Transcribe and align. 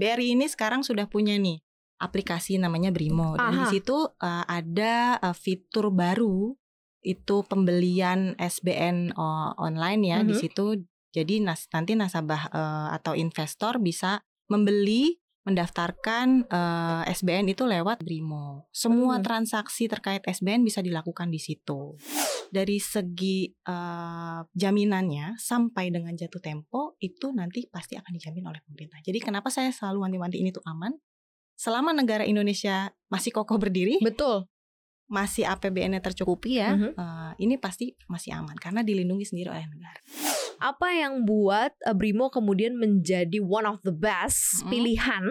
BRI 0.00 0.32
ini 0.32 0.48
sekarang 0.48 0.80
sudah 0.80 1.04
punya 1.04 1.36
nih 1.36 1.60
aplikasi 2.00 2.56
namanya 2.56 2.88
Brimo. 2.88 3.36
Dan 3.36 3.52
di 3.52 3.60
Aha. 3.60 3.68
situ 3.68 4.08
uh, 4.08 4.44
ada 4.48 5.20
uh, 5.20 5.36
fitur 5.36 5.92
baru 5.92 6.56
itu 7.04 7.44
pembelian 7.44 8.32
SBN 8.40 9.12
uh, 9.12 9.52
online 9.60 10.00
ya 10.08 10.18
di 10.24 10.32
Mhm. 10.32 10.40
situ. 10.40 10.64
Jadi 11.12 11.44
nas 11.44 11.68
nanti 11.74 11.92
nasabah 11.92 12.42
uh, 12.48 12.88
atau 12.96 13.12
investor 13.12 13.76
bisa 13.82 14.24
membeli 14.48 15.20
mendaftarkan 15.50 16.46
uh, 16.46 17.02
SBN 17.04 17.50
itu 17.50 17.66
lewat 17.66 18.00
Brimo. 18.00 18.70
Semua 18.70 19.18
Hmm. 19.18 19.24
transaksi 19.26 19.90
terkait 19.90 20.22
SBN 20.22 20.62
bisa 20.62 20.78
dilakukan 20.80 21.28
di 21.28 21.36
situ. 21.36 21.98
Dari 22.50 22.78
segi 22.78 23.50
uh, 23.66 24.40
jaminannya 24.50 25.34
sampai 25.36 25.90
dengan 25.90 26.14
jatuh 26.14 26.38
tempo 26.38 26.94
itu 26.98 27.30
nanti 27.30 27.66
pasti 27.66 27.94
akan 27.94 28.10
dijamin 28.10 28.46
oleh 28.46 28.62
pemerintah. 28.62 29.02
Jadi 29.02 29.18
kenapa 29.18 29.50
saya 29.50 29.70
selalu 29.70 30.06
wanti-wanti 30.06 30.38
ini 30.38 30.50
tuh 30.50 30.62
aman? 30.66 30.94
Selama 31.54 31.92
negara 31.92 32.24
Indonesia 32.24 32.88
masih 33.06 33.36
kokoh 33.36 33.60
berdiri, 33.60 34.00
Betul. 34.00 34.48
masih 35.06 35.44
APBN-nya 35.44 36.00
tercukupi 36.00 36.56
ya, 36.56 36.72
Mhm. 36.72 36.90
uh, 36.96 37.32
ini 37.36 37.60
pasti 37.60 37.92
masih 38.08 38.32
aman 38.32 38.56
karena 38.56 38.80
dilindungi 38.80 39.26
sendiri 39.26 39.52
oleh 39.52 39.68
negara. 39.68 40.00
Apa 40.60 40.92
yang 40.92 41.24
buat 41.24 41.72
uh, 41.88 41.96
Brimo 41.96 42.28
kemudian 42.28 42.76
menjadi 42.76 43.40
one 43.40 43.64
of 43.64 43.80
the 43.80 43.96
best 43.96 44.60
Mm. 44.60 44.68
pilihan 44.68 45.24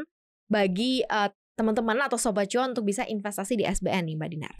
bagi 0.49 1.05
uh, 1.05 1.29
teman-teman 1.53 2.01
atau 2.01 2.17
sobat 2.17 2.49
cuan 2.49 2.73
untuk 2.73 2.89
bisa 2.89 3.05
investasi 3.05 3.53
di 3.53 3.61
SBN 3.61 4.09
nih 4.09 4.15
Mbak 4.17 4.29
Dinar? 4.33 4.55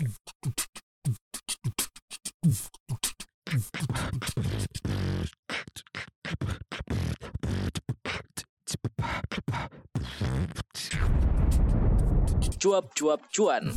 Cuap-cuap 12.59 13.21
cuan. 13.33 13.73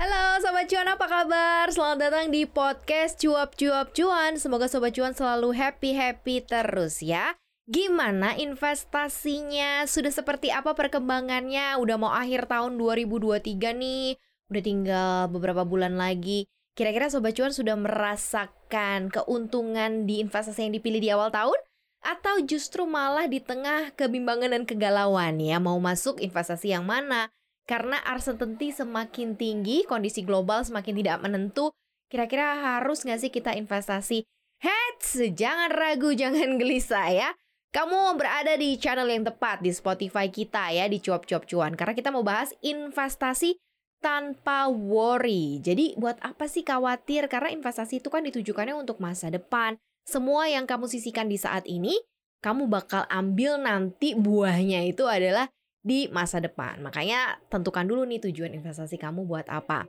Halo 0.00 0.40
Sobat 0.40 0.64
Cuan 0.64 0.88
apa 0.88 1.04
kabar? 1.04 1.68
Selamat 1.68 2.08
datang 2.08 2.32
di 2.32 2.48
podcast 2.48 3.20
Cuap 3.20 3.52
Cuap 3.52 3.92
Cuan 3.92 4.40
Semoga 4.40 4.64
Sobat 4.64 4.96
Cuan 4.96 5.12
selalu 5.12 5.52
happy-happy 5.52 6.40
terus 6.40 7.04
ya 7.04 7.36
Gimana 7.68 8.32
investasinya? 8.32 9.84
Sudah 9.84 10.08
seperti 10.08 10.48
apa 10.48 10.72
perkembangannya? 10.72 11.76
Udah 11.76 12.00
mau 12.00 12.16
akhir 12.16 12.48
tahun 12.48 12.80
2023 12.80 13.76
nih 13.76 14.16
Udah 14.48 14.62
tinggal 14.64 15.16
beberapa 15.28 15.68
bulan 15.68 16.00
lagi 16.00 16.48
Kira-kira 16.72 17.12
Sobat 17.12 17.36
Cuan 17.36 17.52
sudah 17.52 17.76
merasakan 17.76 19.12
keuntungan 19.12 20.08
di 20.08 20.24
investasi 20.24 20.64
yang 20.64 20.80
dipilih 20.80 21.00
di 21.04 21.12
awal 21.12 21.28
tahun? 21.28 21.60
Atau 22.00 22.40
justru 22.48 22.88
malah 22.88 23.28
di 23.28 23.44
tengah 23.44 23.92
kebimbangan 24.00 24.56
dan 24.56 24.64
kegalauan 24.64 25.36
ya 25.44 25.60
Mau 25.60 25.76
masuk 25.76 26.24
investasi 26.24 26.72
yang 26.72 26.88
mana? 26.88 27.28
Karena 27.70 28.02
uncertainty 28.02 28.74
semakin 28.74 29.38
tinggi, 29.38 29.86
kondisi 29.86 30.26
global 30.26 30.66
semakin 30.66 30.90
tidak 30.90 31.22
menentu, 31.22 31.70
kira-kira 32.10 32.58
harus 32.58 33.06
nggak 33.06 33.22
sih 33.22 33.30
kita 33.30 33.54
investasi? 33.54 34.26
Heads, 34.58 35.14
jangan 35.38 35.70
ragu, 35.70 36.10
jangan 36.20 36.58
gelisah 36.58 37.14
ya. 37.14 37.30
Kamu 37.70 38.18
berada 38.18 38.58
di 38.58 38.74
channel 38.74 39.06
yang 39.06 39.22
tepat 39.22 39.62
di 39.62 39.70
Spotify 39.70 40.26
kita 40.26 40.74
ya, 40.74 40.90
di 40.90 40.98
Cuap-Cuap 40.98 41.46
Cuan. 41.46 41.78
Karena 41.78 41.94
kita 41.94 42.10
mau 42.10 42.26
bahas 42.26 42.50
investasi 42.58 43.54
tanpa 44.02 44.66
worry. 44.66 45.62
Jadi 45.62 45.94
buat 45.94 46.18
apa 46.26 46.50
sih 46.50 46.66
khawatir? 46.66 47.30
Karena 47.30 47.54
investasi 47.54 48.02
itu 48.02 48.10
kan 48.10 48.26
ditujukannya 48.26 48.74
untuk 48.74 48.98
masa 48.98 49.30
depan. 49.30 49.78
Semua 50.02 50.50
yang 50.50 50.66
kamu 50.66 50.90
sisihkan 50.90 51.30
di 51.30 51.38
saat 51.38 51.62
ini, 51.70 51.94
kamu 52.42 52.66
bakal 52.66 53.06
ambil 53.06 53.62
nanti 53.62 54.18
buahnya 54.18 54.90
itu 54.90 55.06
adalah 55.06 55.46
di 55.80 56.08
masa 56.12 56.38
depan. 56.40 56.80
Makanya 56.84 57.40
tentukan 57.48 57.84
dulu 57.88 58.04
nih 58.04 58.20
tujuan 58.28 58.52
investasi 58.52 59.00
kamu 59.00 59.24
buat 59.24 59.48
apa. 59.48 59.88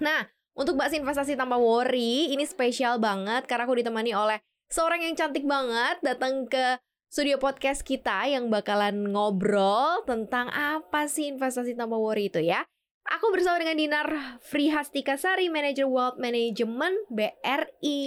Nah, 0.00 0.28
untuk 0.54 0.78
bahas 0.78 0.94
investasi 0.94 1.34
tanpa 1.34 1.58
worry, 1.58 2.30
ini 2.30 2.44
spesial 2.46 3.02
banget 3.02 3.48
karena 3.48 3.66
aku 3.66 3.74
ditemani 3.80 4.12
oleh 4.14 4.38
seorang 4.70 5.02
yang 5.02 5.14
cantik 5.18 5.44
banget 5.44 5.98
datang 6.02 6.46
ke 6.46 6.78
studio 7.10 7.38
podcast 7.38 7.86
kita 7.86 8.26
yang 8.26 8.50
bakalan 8.50 9.10
ngobrol 9.10 10.02
tentang 10.02 10.50
apa 10.50 11.06
sih 11.06 11.30
investasi 11.30 11.78
tanpa 11.78 11.94
worry 11.94 12.26
itu 12.26 12.42
ya. 12.42 12.66
Aku 13.04 13.28
bersama 13.36 13.60
dengan 13.60 13.76
Dinar 13.76 14.08
Frihastika 14.40 15.20
Sari, 15.20 15.52
Manager 15.52 15.84
Wealth 15.84 16.16
Management 16.16 17.04
BRI. 17.12 18.00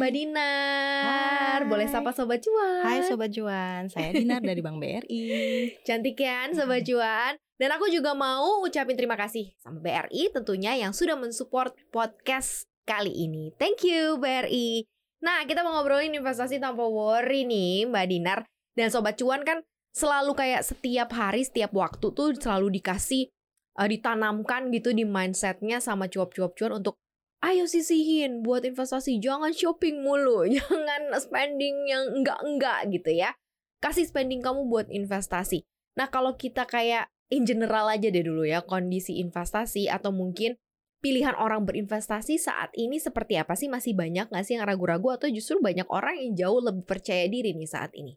Mbak 0.00 0.12
Dinar, 0.16 1.60
Hai. 1.60 1.68
boleh 1.68 1.84
sapa 1.92 2.16
Sobat 2.16 2.40
Cuan? 2.40 2.88
Hai 2.88 3.04
Sobat 3.04 3.28
Cuan, 3.36 3.92
saya 3.92 4.16
Dinar 4.16 4.40
dari 4.40 4.64
Bank 4.64 4.80
BRI. 4.80 5.20
Cantik 5.86 6.16
kan 6.16 6.56
Sobat 6.56 6.88
Cuan? 6.88 7.36
Dan 7.60 7.68
aku 7.68 7.92
juga 7.92 8.16
mau 8.16 8.64
ucapin 8.64 8.96
terima 8.96 9.12
kasih 9.20 9.52
sama 9.60 9.84
BRI 9.84 10.32
tentunya 10.32 10.72
yang 10.72 10.96
sudah 10.96 11.20
mensupport 11.20 11.76
podcast 11.92 12.64
kali 12.88 13.12
ini. 13.12 13.52
Thank 13.60 13.84
you 13.84 14.16
BRI. 14.16 14.88
Nah, 15.20 15.44
kita 15.44 15.60
mau 15.60 15.76
ngobrolin 15.76 16.16
investasi 16.16 16.56
tanpa 16.56 16.88
worry 16.88 17.44
nih 17.44 17.92
Mbak 17.92 18.06
Dinar. 18.08 18.40
Dan 18.72 18.88
Sobat 18.88 19.20
Cuan 19.20 19.44
kan 19.44 19.60
selalu 19.92 20.32
kayak 20.32 20.64
setiap 20.64 21.12
hari, 21.12 21.44
setiap 21.44 21.76
waktu 21.76 22.08
tuh 22.16 22.32
selalu 22.40 22.80
dikasih, 22.80 23.28
eh, 23.78 23.88
ditanamkan 23.88 24.68
gitu 24.74 24.92
di 24.92 25.06
mindsetnya 25.06 25.80
sama 25.80 26.08
cuap-cuap 26.08 26.52
cuan 26.58 26.82
untuk 26.82 26.98
ayo 27.42 27.66
sisihin 27.66 28.40
buat 28.40 28.62
investasi. 28.62 29.18
Jangan 29.18 29.52
shopping 29.52 30.00
mulu, 30.00 30.46
jangan 30.56 31.12
spending 31.18 31.90
yang 31.90 32.04
enggak-enggak 32.22 32.88
gitu 32.94 33.10
ya. 33.12 33.34
Kasih 33.82 34.06
spending 34.06 34.40
kamu 34.40 34.70
buat 34.70 34.86
investasi. 34.88 35.66
Nah, 35.98 36.08
kalau 36.08 36.38
kita 36.38 36.64
kayak 36.64 37.10
in 37.34 37.42
general 37.44 37.90
aja 37.90 38.08
deh 38.08 38.22
dulu 38.22 38.46
ya, 38.46 38.62
kondisi 38.62 39.18
investasi 39.18 39.90
atau 39.90 40.14
mungkin 40.14 40.54
pilihan 41.02 41.34
orang 41.34 41.66
berinvestasi 41.66 42.38
saat 42.38 42.70
ini 42.78 43.02
seperti 43.02 43.36
apa 43.36 43.58
sih? 43.58 43.66
Masih 43.66 43.98
banyak 43.98 44.30
nggak 44.30 44.44
sih 44.46 44.54
yang 44.54 44.64
ragu-ragu 44.64 45.18
atau 45.18 45.26
justru 45.26 45.58
banyak 45.58 45.90
orang 45.90 46.14
yang 46.22 46.32
jauh 46.38 46.62
lebih 46.62 46.86
percaya 46.86 47.26
diri 47.26 47.58
nih 47.58 47.68
saat 47.68 47.90
ini? 47.98 48.14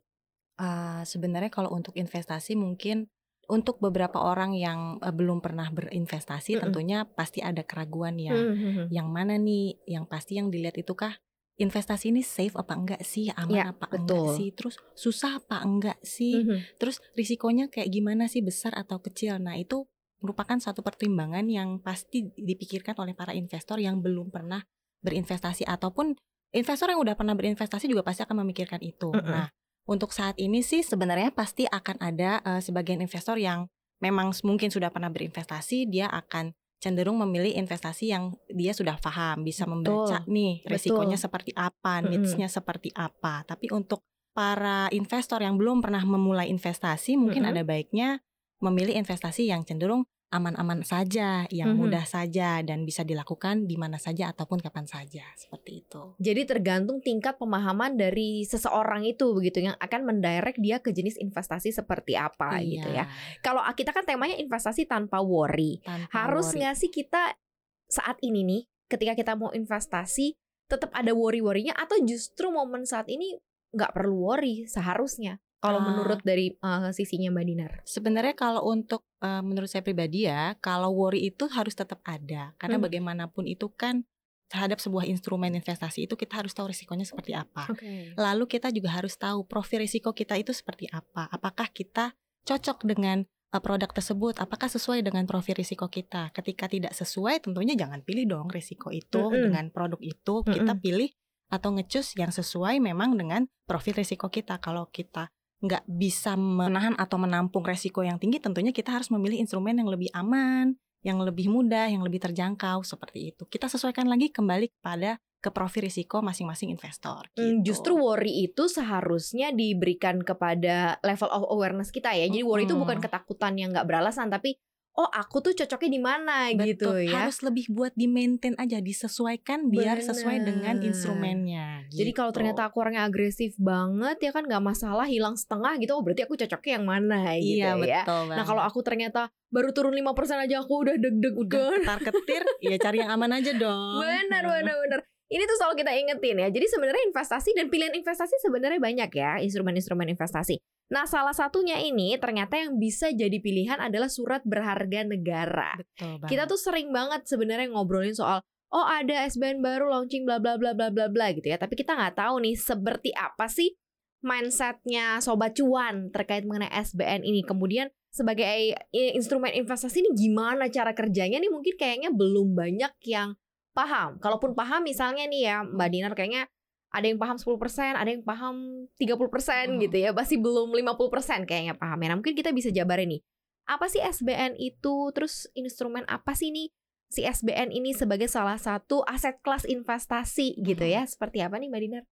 Uh, 0.56 1.04
sebenarnya 1.04 1.52
kalau 1.52 1.74
untuk 1.74 1.98
investasi 2.00 2.56
mungkin 2.56 3.12
untuk 3.50 3.78
beberapa 3.78 4.18
orang 4.22 4.58
yang 4.58 4.98
uh, 5.00 5.14
belum 5.14 5.40
pernah 5.42 5.70
berinvestasi 5.70 6.58
Mm-mm. 6.58 6.64
tentunya 6.70 6.98
pasti 7.06 7.40
ada 7.46 7.62
keraguan 7.62 8.18
ya. 8.18 8.34
Hmm, 8.36 8.90
Yang 8.90 9.08
mana 9.10 9.34
nih 9.38 9.78
yang 9.86 10.06
pasti 10.10 10.38
yang 10.42 10.50
dilihat 10.50 10.78
itu 10.78 10.94
kah 10.98 11.14
investasi 11.56 12.12
ini 12.12 12.20
safe 12.20 12.52
apa 12.60 12.76
enggak 12.76 13.02
sih, 13.08 13.32
aman 13.32 13.56
Ya, 13.56 13.66
apa 13.72 13.88
betul. 13.88 14.04
enggak 14.04 14.24
sih, 14.36 14.50
terus 14.52 14.76
susah 14.92 15.40
apa 15.40 15.64
enggak 15.64 16.00
sih, 16.04 16.44
Mhm. 16.44 16.76
terus 16.76 17.00
risikonya 17.16 17.72
kayak 17.72 17.88
gimana 17.88 18.28
sih 18.28 18.44
besar 18.44 18.76
atau 18.76 19.00
kecil. 19.00 19.40
Nah, 19.40 19.56
itu 19.56 19.88
merupakan 20.20 20.60
satu 20.60 20.84
pertimbangan 20.84 21.48
yang 21.48 21.80
pasti 21.80 22.28
dipikirkan 22.36 22.98
oleh 23.00 23.16
para 23.16 23.32
investor 23.32 23.80
yang 23.80 24.04
belum 24.04 24.36
pernah 24.36 24.64
berinvestasi 25.00 25.64
ataupun 25.64 26.18
investor 26.52 26.92
yang 26.92 27.00
udah 27.00 27.16
pernah 27.16 27.36
berinvestasi 27.38 27.88
juga 27.88 28.04
pasti 28.04 28.26
akan 28.28 28.44
memikirkan 28.44 28.82
itu. 28.84 29.16
Mm-mm. 29.16 29.32
Nah, 29.32 29.48
untuk 29.86 30.12
saat 30.14 30.38
ini 30.42 30.66
sih 30.66 30.82
sebenarnya 30.82 31.34
pasti 31.34 31.70
akan 31.70 32.02
ada 32.02 32.42
eh, 32.42 32.62
sebagian 32.62 33.02
investor 33.02 33.38
yang 33.38 33.70
memang 34.02 34.34
mungkin 34.44 34.70
sudah 34.70 34.92
pernah 34.92 35.10
berinvestasi, 35.14 35.88
dia 35.88 36.10
akan 36.12 36.52
cenderung 36.82 37.18
memilih 37.18 37.56
investasi 37.56 38.12
yang 38.12 38.36
dia 38.52 38.76
sudah 38.76 39.00
paham, 39.00 39.42
bisa 39.42 39.66
membaca 39.66 40.22
nih 40.28 40.62
betul. 40.62 40.70
resikonya 40.70 41.18
seperti 41.18 41.52
apa, 41.56 42.04
needs-nya 42.04 42.52
seperti 42.52 42.94
apa. 42.94 43.42
Tapi 43.48 43.72
untuk 43.74 44.06
para 44.36 44.92
investor 44.92 45.40
yang 45.40 45.56
belum 45.56 45.80
pernah 45.80 46.04
memulai 46.04 46.52
investasi, 46.52 47.16
mungkin 47.16 47.48
Mm-mm. 47.48 47.56
ada 47.56 47.62
baiknya 47.64 48.20
memilih 48.60 49.00
investasi 49.00 49.50
yang 49.50 49.64
cenderung 49.64 50.06
aman-aman 50.34 50.82
saja, 50.82 51.46
yang 51.54 51.74
Mhm. 51.74 51.80
mudah 51.80 52.06
saja 52.06 52.60
dan 52.66 52.84
bisa 52.84 53.06
dilakukan 53.06 53.70
di 53.70 53.78
mana 53.78 53.96
saja 54.02 54.34
ataupun 54.34 54.60
kapan 54.60 54.84
saja, 54.90 55.24
seperti 55.38 55.86
itu. 55.86 56.18
Jadi 56.20 56.42
tergantung 56.44 57.00
tingkat 57.00 57.38
pemahaman 57.38 57.96
dari 57.96 58.44
seseorang 58.44 59.06
itu 59.06 59.32
begitu 59.32 59.64
yang 59.64 59.78
akan 59.80 60.02
mendirect 60.04 60.60
dia 60.60 60.82
ke 60.84 60.92
jenis 60.92 61.16
investasi 61.22 61.72
seperti 61.72 62.18
apa 62.18 62.58
gitu 62.62 62.90
ya. 62.90 63.06
Kalau 63.46 63.62
kita 63.78 63.94
kan 63.96 64.04
temanya 64.04 64.36
investasi 64.36 64.90
tanpa 64.90 65.22
worry. 65.22 65.80
tanpa 65.86 66.10
Harus 66.12 66.52
nggak 66.52 66.76
sih 66.76 66.92
kita 66.92 67.38
saat 67.86 68.18
ini 68.26 68.42
nih 68.44 68.62
ketika 68.90 69.14
kita 69.14 69.34
mau 69.38 69.54
investasi 69.54 70.34
tetap 70.66 70.90
ada 70.98 71.14
worry-worrynya 71.14 71.78
atau 71.78 72.02
justru 72.02 72.50
momen 72.50 72.86
saat 72.90 73.06
ini 73.06 73.38
nggak 73.76 73.94
perlu 73.94 74.34
worry 74.34 74.66
seharusnya 74.66 75.38
kalau 75.60 75.80
Ah. 75.82 75.86
menurut 75.88 76.20
dari 76.22 76.54
eh, 76.54 76.92
sisinya 76.92 77.32
Mbak 77.32 77.46
Dinar. 77.46 77.72
Sebenarnya 77.84 78.34
kalau 78.34 78.62
untuk 78.66 79.04
eh, 79.20 79.42
menurut 79.42 79.68
saya 79.68 79.82
pribadi 79.82 80.26
ya, 80.26 80.54
kalau 80.60 80.92
worry 80.92 81.28
itu 81.28 81.48
harus 81.50 81.74
tetap 81.74 82.00
ada 82.04 82.54
karena 82.56 82.78
Hmm. 82.78 82.86
bagaimanapun 82.86 83.46
itu 83.46 83.70
kan 83.70 84.06
terhadap 84.46 84.78
sebuah 84.78 85.10
instrumen 85.10 85.58
investasi 85.58 86.06
itu 86.06 86.14
kita 86.14 86.38
harus 86.38 86.54
tahu 86.54 86.70
risikonya 86.70 87.02
seperti 87.02 87.34
apa. 87.34 87.66
Oke. 87.66 88.14
Lalu 88.14 88.46
kita 88.46 88.70
juga 88.70 88.94
harus 88.94 89.18
tahu 89.18 89.42
profil 89.42 89.82
risiko 89.82 90.14
kita 90.14 90.38
itu 90.38 90.54
seperti 90.54 90.86
apa. 90.94 91.26
Apakah 91.34 91.74
kita 91.74 92.14
cocok 92.46 92.86
dengan 92.86 93.26
eh, 93.26 93.62
produk 93.64 93.90
tersebut? 93.90 94.38
Apakah 94.38 94.70
sesuai 94.70 95.02
dengan 95.02 95.26
profil 95.26 95.58
risiko 95.58 95.90
kita? 95.90 96.30
Ketika 96.30 96.70
tidak 96.70 96.94
sesuai, 96.94 97.42
tentunya 97.42 97.74
jangan 97.74 98.06
pilih 98.06 98.30
dong 98.30 98.48
risiko 98.54 98.94
itu 98.94 99.18
Mm-mm. 99.18 99.50
dengan 99.50 99.66
produk 99.74 99.98
itu. 99.98 100.46
Kita 100.46 100.78
Mm-mm. 100.78 100.84
pilih 100.84 101.10
atau 101.50 101.74
ngecus 101.74 102.14
yang 102.18 102.30
sesuai 102.30 102.78
memang 102.82 103.18
dengan 103.18 103.50
profil 103.66 103.98
risiko 103.98 104.30
kita. 104.30 104.62
Kalau 104.62 104.90
kita 104.94 105.34
nggak 105.66 105.84
bisa 105.90 106.38
menahan 106.38 106.94
atau 106.96 107.18
menampung 107.18 107.66
resiko 107.66 108.06
yang 108.06 108.22
tinggi, 108.22 108.38
tentunya 108.40 108.70
kita 108.70 108.94
harus 108.94 109.10
memilih 109.10 109.42
instrumen 109.42 109.76
yang 109.78 109.90
lebih 109.90 110.10
aman, 110.14 110.78
yang 111.06 111.22
lebih 111.22 111.50
mudah, 111.54 111.86
yang 111.90 112.02
lebih 112.02 112.18
terjangkau 112.22 112.82
seperti 112.82 113.34
itu. 113.34 113.44
Kita 113.46 113.70
sesuaikan 113.70 114.10
lagi 114.10 114.34
kembali 114.34 114.82
pada 114.82 115.22
ke 115.46 115.54
profil 115.54 115.86
risiko 115.86 116.26
masing-masing 116.26 116.74
investor. 116.74 117.30
Hmm, 117.38 117.62
gitu. 117.62 117.70
Justru 117.70 117.94
worry 118.02 118.50
itu 118.50 118.66
seharusnya 118.66 119.54
diberikan 119.54 120.26
kepada 120.26 120.98
level 121.06 121.30
of 121.30 121.46
awareness 121.54 121.94
kita 121.94 122.18
ya. 122.18 122.26
Jadi 122.26 122.42
worry 122.42 122.66
itu 122.66 122.74
bukan 122.74 122.98
ketakutan 122.98 123.54
yang 123.54 123.70
nggak 123.70 123.86
beralasan, 123.86 124.34
tapi 124.34 124.58
oh 124.96 125.10
aku 125.12 125.44
tuh 125.44 125.54
cocoknya 125.54 125.92
di 125.92 126.02
mana 126.02 126.36
gitu 126.56 126.96
ya. 126.96 127.20
harus 127.20 127.44
lebih 127.44 127.68
buat 127.68 127.92
di 128.00 128.08
maintain 128.08 128.56
aja, 128.56 128.80
disesuaikan 128.80 129.68
biar 129.68 130.00
sesuai 130.00 130.48
dengan 130.48 130.80
Bener. 130.80 130.88
instrumennya. 130.92 131.68
Jadi 131.92 132.12
kalau 132.16 132.32
gitu. 132.32 132.40
ternyata 132.40 132.72
aku 132.72 132.80
orangnya 132.80 133.04
agresif 133.04 133.60
banget 133.60 134.18
ya 134.24 134.32
kan 134.32 134.48
nggak 134.48 134.64
masalah 134.64 135.04
hilang 135.04 135.36
setengah 135.36 135.76
gitu, 135.84 136.00
oh 136.00 136.04
berarti 136.04 136.24
aku 136.24 136.40
cocoknya 136.40 136.72
yang 136.80 136.86
mana 136.88 137.20
gitu 137.40 137.60
iya 137.60 137.72
ya. 137.76 138.04
betul 138.08 138.24
Nah 138.32 138.46
kalau 138.48 138.64
aku 138.64 138.80
ternyata 138.82 139.28
baru 139.52 139.70
turun 139.76 139.94
5% 139.96 140.46
aja 140.48 140.56
aku 140.64 140.74
udah 140.88 140.96
deg-deg 140.96 141.36
udah 141.36 141.70
ketar 141.84 142.00
ketir, 142.12 142.44
ya 142.64 142.76
cari 142.80 142.98
yang 143.04 143.12
aman 143.12 143.40
aja 143.40 143.52
dong. 143.56 144.00
Benar, 144.00 144.44
benar, 144.48 144.76
benar. 144.80 145.02
Ini 145.26 145.44
tuh 145.50 145.58
selalu 145.58 145.76
kita 145.82 145.92
ingetin 145.98 146.38
ya. 146.38 146.48
Jadi 146.54 146.66
sebenarnya 146.70 147.04
investasi 147.10 147.50
dan 147.58 147.68
pilihan 147.74 147.94
investasi 147.98 148.36
sebenarnya 148.46 148.78
banyak 148.78 149.10
ya, 149.10 149.42
instrumen-instrumen 149.42 150.06
investasi. 150.14 150.62
Nah, 150.94 151.10
salah 151.10 151.34
satunya 151.34 151.82
ini 151.82 152.14
ternyata 152.22 152.62
yang 152.62 152.78
bisa 152.78 153.10
jadi 153.10 153.42
pilihan 153.42 153.82
adalah 153.82 154.06
surat 154.06 154.46
berharga 154.46 155.02
negara. 155.02 155.74
Betul 155.82 156.22
banget. 156.22 156.30
Kita 156.30 156.44
tuh 156.46 156.60
sering 156.62 156.94
banget 156.94 157.26
sebenarnya 157.26 157.74
ngobrolin 157.74 158.14
soal 158.14 158.46
oh 158.70 158.86
ada 158.86 159.26
SBN 159.26 159.66
baru 159.66 159.90
launching 159.90 160.28
bla 160.30 160.38
bla 160.38 160.62
bla 160.62 160.78
bla 160.78 160.94
bla 160.94 161.10
bla 161.10 161.34
gitu 161.34 161.50
ya. 161.50 161.58
Tapi 161.58 161.74
kita 161.74 161.98
nggak 161.98 162.22
tahu 162.22 162.38
nih 162.46 162.54
seperti 162.54 163.10
apa 163.18 163.50
sih 163.50 163.74
mindsetnya 164.22 165.22
sobat 165.22 165.54
cuan 165.58 166.14
terkait 166.14 166.46
mengenai 166.46 166.70
SBN 166.70 167.26
ini. 167.26 167.42
Kemudian 167.42 167.90
sebagai 168.14 168.78
i- 168.94 169.14
instrumen 169.18 169.54
investasi 169.54 170.06
ini 170.06 170.12
gimana 170.14 170.70
cara 170.70 170.94
kerjanya 170.94 171.42
nih 171.42 171.50
mungkin 171.50 171.74
kayaknya 171.78 172.10
belum 172.14 172.54
banyak 172.54 172.94
yang 173.10 173.34
paham. 173.76 174.16
Kalaupun 174.18 174.56
paham 174.56 174.82
misalnya 174.82 175.28
nih 175.28 175.42
ya 175.46 175.58
Mbak 175.62 175.90
Dinar 175.92 176.14
kayaknya 176.16 176.48
ada 176.90 177.06
yang 177.06 177.20
paham 177.20 177.36
10%, 177.36 177.60
ada 177.94 178.08
yang 178.08 178.24
paham 178.24 178.88
30% 178.96 179.76
Hmm. 179.76 179.80
gitu 179.84 179.98
ya. 180.00 180.16
Masih 180.16 180.40
belum 180.40 180.72
50% 180.72 181.44
kayaknya 181.44 181.76
paham 181.76 182.00
ya. 182.00 182.08
Nah, 182.08 182.18
mungkin 182.18 182.32
kita 182.34 182.56
bisa 182.56 182.72
jabarin 182.72 183.20
nih. 183.20 183.22
Apa 183.68 183.92
sih 183.92 184.00
SBN 184.00 184.56
itu? 184.56 185.12
Terus 185.12 185.52
instrumen 185.52 186.08
apa 186.08 186.32
sih 186.32 186.56
nih 186.56 186.72
si 187.06 187.28
SBN 187.28 187.70
ini 187.70 187.92
sebagai 187.92 188.32
salah 188.32 188.56
satu 188.56 189.04
aset 189.04 189.44
kelas 189.44 189.68
investasi 189.68 190.56
gitu 190.64 190.88
ya? 190.88 191.04
Seperti 191.04 191.44
apa 191.44 191.60
nih 191.60 191.68
Mbak 191.68 191.82
Dinar? 191.84 192.04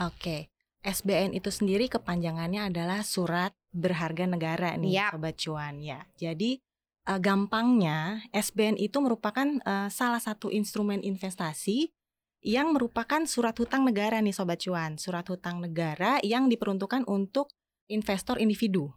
Oke. 0.00 0.48
SBN 0.86 1.34
itu 1.34 1.50
sendiri 1.50 1.90
kepanjangannya 1.90 2.70
adalah 2.70 3.02
surat 3.02 3.50
berharga 3.74 4.24
negara 4.24 4.78
nih 4.78 5.02
Yap. 5.02 5.18
sobat 5.18 5.34
cuan 5.34 5.82
ya. 5.82 6.06
Jadi 6.14 6.62
eh, 7.06 7.20
gampangnya 7.22 8.20
SBN 8.30 8.76
itu 8.76 8.98
merupakan 8.98 9.46
eh, 9.46 9.88
salah 9.88 10.20
satu 10.20 10.50
instrumen 10.50 11.00
investasi 11.00 11.90
yang 12.46 12.70
merupakan 12.70 13.26
surat 13.26 13.58
hutang 13.58 13.82
negara 13.82 14.22
nih 14.22 14.30
sobat 14.30 14.62
cuan. 14.62 14.98
Surat 14.98 15.26
hutang 15.26 15.58
negara 15.58 16.22
yang 16.22 16.46
diperuntukkan 16.46 17.02
untuk 17.10 17.50
investor 17.90 18.38
individu. 18.38 18.94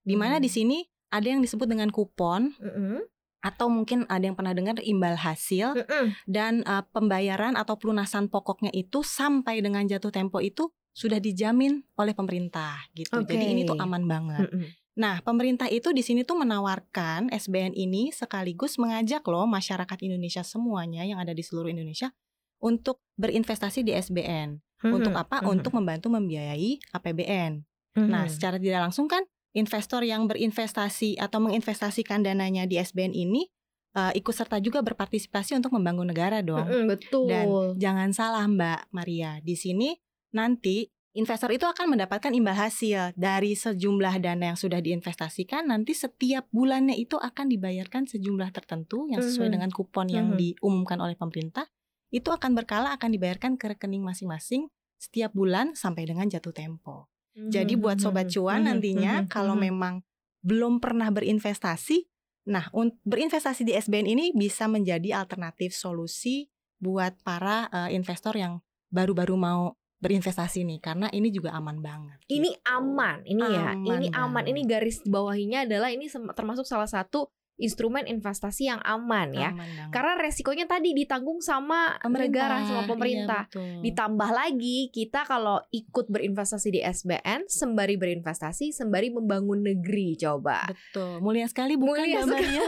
Di 0.00 0.16
mana 0.16 0.40
Hmm. 0.40 0.44
di 0.44 0.48
sini 0.48 0.78
ada 1.12 1.28
yang 1.28 1.44
disebut 1.44 1.68
dengan 1.68 1.92
kupon 1.92 2.56
Mm-mm. 2.56 3.04
atau 3.44 3.68
mungkin 3.68 4.08
ada 4.08 4.24
yang 4.24 4.36
pernah 4.36 4.56
dengar 4.56 4.80
imbal 4.80 5.16
hasil 5.16 5.76
Mm-mm. 5.76 6.16
dan 6.24 6.64
uh, 6.64 6.84
pembayaran 6.88 7.56
atau 7.56 7.76
pelunasan 7.76 8.28
pokoknya 8.28 8.72
itu 8.72 9.04
sampai 9.04 9.60
dengan 9.60 9.84
jatuh 9.84 10.12
tempo 10.12 10.40
itu 10.40 10.72
sudah 10.96 11.20
dijamin 11.20 11.84
oleh 11.96 12.12
pemerintah 12.16 12.88
gitu. 12.96 13.20
Jadi 13.20 13.44
Oke. 13.44 13.52
ini 13.52 13.62
tuh 13.68 13.76
aman 13.76 14.04
banget. 14.08 14.48
Mm-mm. 14.48 14.68
Nah, 14.98 15.22
pemerintah 15.22 15.70
itu 15.70 15.94
di 15.94 16.02
sini 16.02 16.26
tuh 16.26 16.42
menawarkan 16.42 17.30
SBN 17.30 17.78
ini 17.78 18.10
sekaligus 18.10 18.82
mengajak 18.82 19.22
loh 19.30 19.46
masyarakat 19.46 19.98
Indonesia 20.02 20.42
semuanya 20.42 21.06
yang 21.06 21.22
ada 21.22 21.30
di 21.30 21.46
seluruh 21.46 21.70
Indonesia 21.70 22.10
untuk 22.58 22.98
berinvestasi 23.14 23.86
di 23.86 23.94
SBN. 23.94 24.58
Untuk 24.82 25.14
apa? 25.14 25.42
Mhm. 25.42 25.46
Untuk 25.54 25.72
membantu 25.74 26.10
membiayai 26.10 26.82
APBN. 26.94 27.62
Mhm. 27.94 28.10
Nah, 28.10 28.26
secara 28.26 28.58
tidak 28.58 28.90
langsung 28.90 29.06
kan 29.06 29.22
investor 29.54 30.02
yang 30.02 30.26
berinvestasi 30.26 31.18
atau 31.18 31.38
menginvestasikan 31.42 32.26
dananya 32.26 32.66
di 32.66 32.78
SBN 32.78 33.14
ini 33.14 33.46
uh, 33.94 34.12
ikut 34.14 34.34
serta 34.34 34.58
juga 34.62 34.82
berpartisipasi 34.82 35.58
untuk 35.58 35.74
membangun 35.74 36.10
negara 36.10 36.42
dong. 36.42 36.66
Mm-mm, 36.66 36.84
betul. 36.90 37.26
Dan 37.26 37.46
jangan 37.78 38.10
salah 38.14 38.44
Mbak 38.46 38.92
Maria, 38.94 39.42
di 39.42 39.54
sini 39.58 39.94
nanti 40.34 40.84
investor 41.16 41.48
itu 41.54 41.64
akan 41.64 41.96
mendapatkan 41.96 42.32
imbal 42.34 42.56
hasil 42.56 43.16
dari 43.16 43.56
sejumlah 43.56 44.20
dana 44.20 44.52
yang 44.54 44.58
sudah 44.58 44.82
diinvestasikan. 44.82 45.68
Nanti 45.70 45.96
setiap 45.96 46.48
bulannya 46.52 46.94
itu 46.98 47.16
akan 47.16 47.48
dibayarkan 47.48 48.04
sejumlah 48.04 48.52
tertentu 48.52 49.08
yang 49.08 49.24
sesuai 49.24 49.48
Mhm. 49.48 49.54
dengan 49.56 49.70
kupon 49.72 50.06
yang 50.12 50.34
Mhm. 50.34 50.38
diumumkan 50.38 50.98
oleh 51.00 51.16
pemerintah. 51.16 51.64
Itu 52.12 52.32
akan 52.32 52.56
berkala 52.56 52.96
akan 52.96 53.12
dibayarkan 53.16 53.56
ke 53.56 53.76
rekening 53.76 54.04
masing-masing 54.04 54.68
setiap 54.98 55.32
bulan 55.32 55.72
sampai 55.78 56.04
dengan 56.04 56.26
jatuh 56.28 56.52
tempo. 56.52 57.08
Jadi 57.38 57.78
buat 57.78 58.02
sobat 58.02 58.34
cuan 58.34 58.66
Mhm, 58.66 58.66
nantinya 58.66 59.14
mhm, 59.22 59.30
kalau 59.30 59.54
mhm. 59.54 59.62
memang 59.70 59.94
belum 60.42 60.82
pernah 60.82 61.06
berinvestasi, 61.14 62.10
nah 62.50 62.66
berinvestasi 63.06 63.62
di 63.62 63.78
SBN 63.78 64.10
ini 64.10 64.26
bisa 64.34 64.66
menjadi 64.66 65.22
alternatif 65.22 65.70
solusi 65.70 66.50
buat 66.82 67.14
para 67.22 67.70
eh, 67.70 67.94
investor 67.94 68.34
yang 68.34 68.58
baru-baru 68.90 69.38
mau 69.38 69.77
berinvestasi 69.98 70.62
nih 70.62 70.78
karena 70.78 71.06
ini 71.10 71.28
juga 71.28 71.52
aman 71.52 71.78
banget. 71.78 72.18
ini 72.26 72.50
gitu. 72.50 72.62
aman, 72.70 73.22
ini 73.22 73.42
ya, 73.42 73.74
Aman 73.74 73.86
ini 73.98 74.06
aman. 74.10 74.30
banget. 74.32 74.50
Ini 74.50 74.60
garis 74.64 74.96
bawahinya 75.02 75.58
adalah 75.66 75.90
ini 75.90 76.06
termasuk 76.08 76.62
salah 76.64 76.86
satu 76.86 77.26
instrumen 77.58 78.06
investasi 78.06 78.70
yang 78.70 78.78
aman 78.80 79.34
ya. 79.34 79.50
Aman 79.50 79.66
banget. 79.66 79.90
Karena 79.90 80.12
resikonya 80.16 80.64
tadi 80.64 80.94
ditanggung 80.94 81.42
sama 81.42 81.98
negara 82.06 82.62
sama 82.62 82.86
Pemerintah, 82.86 82.86
pemerintah. 82.86 83.42
iya, 83.42 83.50
betul. 83.50 83.82
Ditambah 83.82 84.30
lagi 84.30 84.78
kita 84.88 85.20
kalau 85.26 85.58
ikut 85.68 86.06
berinvestasi 86.06 86.68
di 86.70 86.78
SBN 86.78 87.50
sembari 87.50 87.98
berinvestasi 87.98 88.70
sembari 88.70 89.10
membangun 89.10 89.66
negeri 89.66 90.14
coba. 90.14 90.70
Betul. 90.70 91.18
Mulia 91.18 91.50
sekali 91.50 91.74
bukan 91.74 91.98
Mulia 91.98 92.22
Maria? 92.22 92.62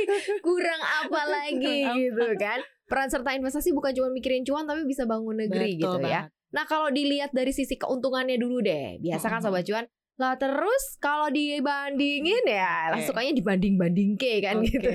Kurang 0.40 0.80
apa 1.04 1.22
lagi 1.26 1.60
Kurang 1.60 1.84
apa. 1.84 2.00
gitu 2.00 2.26
kan. 2.36 2.58
Peran 2.88 3.06
serta 3.06 3.30
investasi 3.36 3.70
bukan 3.70 3.92
cuma 3.92 4.08
mikirin 4.08 4.42
cuan 4.42 4.64
tapi 4.64 4.82
bisa 4.82 5.04
bangun 5.04 5.36
negeri 5.36 5.76
Betul 5.76 6.00
gitu 6.00 6.08
ya. 6.08 6.32
Nah 6.50 6.64
kalau 6.66 6.90
dilihat 6.90 7.30
dari 7.30 7.54
sisi 7.54 7.78
keuntungannya 7.78 8.36
dulu 8.36 8.62
deh, 8.62 8.98
biasa 8.98 9.26
kan 9.30 9.40
sobat 9.42 9.62
cuan. 9.66 9.86
Lah 10.20 10.36
terus 10.36 11.00
kalau 11.00 11.32
dibandingin 11.32 12.44
ya, 12.44 12.92
Oke. 12.92 13.08
sukanya 13.08 13.32
dibanding-banding 13.32 14.20
ke 14.20 14.44
kan 14.44 14.60
Oke. 14.60 14.68
gitu. 14.68 14.88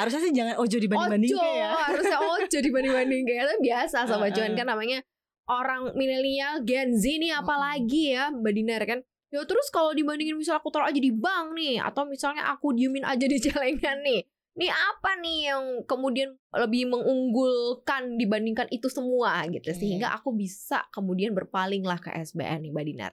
Harusnya 0.00 0.20
sih 0.24 0.32
jangan 0.32 0.56
ojo 0.56 0.76
dibanding-banding 0.80 1.36
Ojo, 1.36 1.44
ya. 1.44 1.70
harusnya 1.92 2.18
ojo 2.22 2.58
dibanding-banding 2.64 3.22
ke. 3.28 3.32
Tapi 3.44 3.60
biasa 3.60 4.08
sobat 4.08 4.32
cuan 4.32 4.56
kan 4.56 4.64
namanya 4.64 5.04
orang 5.52 5.92
milenial 5.92 6.64
Gen 6.64 6.96
Z 6.96 7.04
nih 7.04 7.36
apalagi 7.36 8.16
ya 8.16 8.32
Mbak 8.32 8.52
Dinar 8.56 8.82
kan. 8.88 8.98
Ya 9.34 9.42
terus 9.44 9.68
kalau 9.68 9.92
dibandingin 9.92 10.38
misal 10.38 10.62
aku 10.62 10.70
taruh 10.70 10.88
aja 10.88 10.96
di 10.96 11.10
bank 11.10 11.58
nih 11.58 11.82
atau 11.82 12.06
misalnya 12.08 12.48
aku 12.54 12.72
diemin 12.72 13.04
aja 13.04 13.26
di 13.26 13.36
celengan 13.42 14.00
nih. 14.00 14.24
Nih 14.54 14.70
apa 14.70 15.18
nih 15.18 15.50
yang 15.50 15.64
kemudian 15.82 16.38
lebih 16.54 16.86
mengunggulkan 16.86 18.14
dibandingkan 18.14 18.70
itu 18.70 18.86
semua 18.86 19.42
gitu 19.50 19.66
Oke. 19.66 19.78
sehingga 19.78 20.14
aku 20.14 20.30
bisa 20.30 20.86
kemudian 20.94 21.34
berpalinglah 21.34 21.98
ke 21.98 22.14
SBN 22.14 22.62
nih 22.62 22.70
Mbak 22.70 22.86
Dinar. 22.86 23.12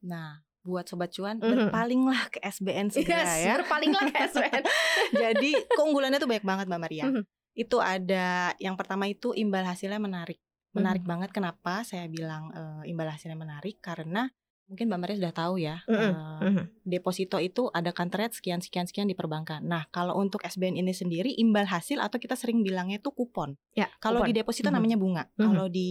Nah, 0.00 0.40
buat 0.60 0.88
sobat 0.88 1.12
cuan 1.12 1.36
Mhm. 1.36 1.68
berpalinglah 1.68 2.32
ke 2.32 2.40
SBN 2.40 2.88
segera 2.88 3.24
Yes, 3.24 3.44
ya. 3.44 3.54
berpalinglah 3.60 4.08
ke 4.08 4.16
SBN. 4.24 4.62
Jadi 5.28 5.50
keunggulannya 5.68 6.16
tuh 6.16 6.28
banyak 6.28 6.46
banget 6.48 6.66
Mbak 6.68 6.80
Maria. 6.80 7.04
Mhm. 7.08 7.22
Itu 7.52 7.76
ada 7.84 8.56
yang 8.56 8.76
pertama 8.80 9.04
itu 9.04 9.36
imbal 9.36 9.64
hasilnya 9.64 10.00
menarik. 10.00 10.40
Menarik 10.70 11.02
banget 11.02 11.34
kenapa 11.34 11.82
saya 11.82 12.06
bilang 12.06 12.48
eh, 12.54 12.88
imbal 12.88 13.10
hasilnya 13.10 13.36
menarik 13.36 13.82
karena 13.82 14.30
mungkin 14.70 14.86
Mbak 14.86 15.00
Maria 15.02 15.16
sudah 15.18 15.34
tahu 15.34 15.54
ya. 15.58 15.76
Mhm. 15.90 15.98
eh, 15.98 16.14
Mhm. 16.46 16.64
deposito 16.86 17.42
itu 17.42 17.66
ada 17.74 17.90
rate 17.90 18.38
sekian 18.38 18.62
sekian 18.62 18.86
sekian 18.86 19.10
di 19.10 19.18
perbankan. 19.18 19.66
Nah, 19.66 19.90
kalau 19.90 20.14
untuk 20.14 20.46
SBN 20.46 20.78
ini 20.78 20.94
sendiri 20.94 21.34
imbal 21.34 21.66
hasil 21.66 21.98
atau 21.98 22.22
kita 22.22 22.38
sering 22.38 22.62
bilangnya 22.62 23.02
itu 23.02 23.10
kupon. 23.10 23.58
Ya, 23.74 23.90
Kalau 23.98 24.22
kupon. 24.22 24.30
di 24.30 24.34
deposito 24.38 24.70
Mhm. 24.70 24.74
namanya 24.78 24.96
bunga, 24.96 25.22
Mhm. 25.34 25.42
kalau 25.42 25.66
di 25.66 25.88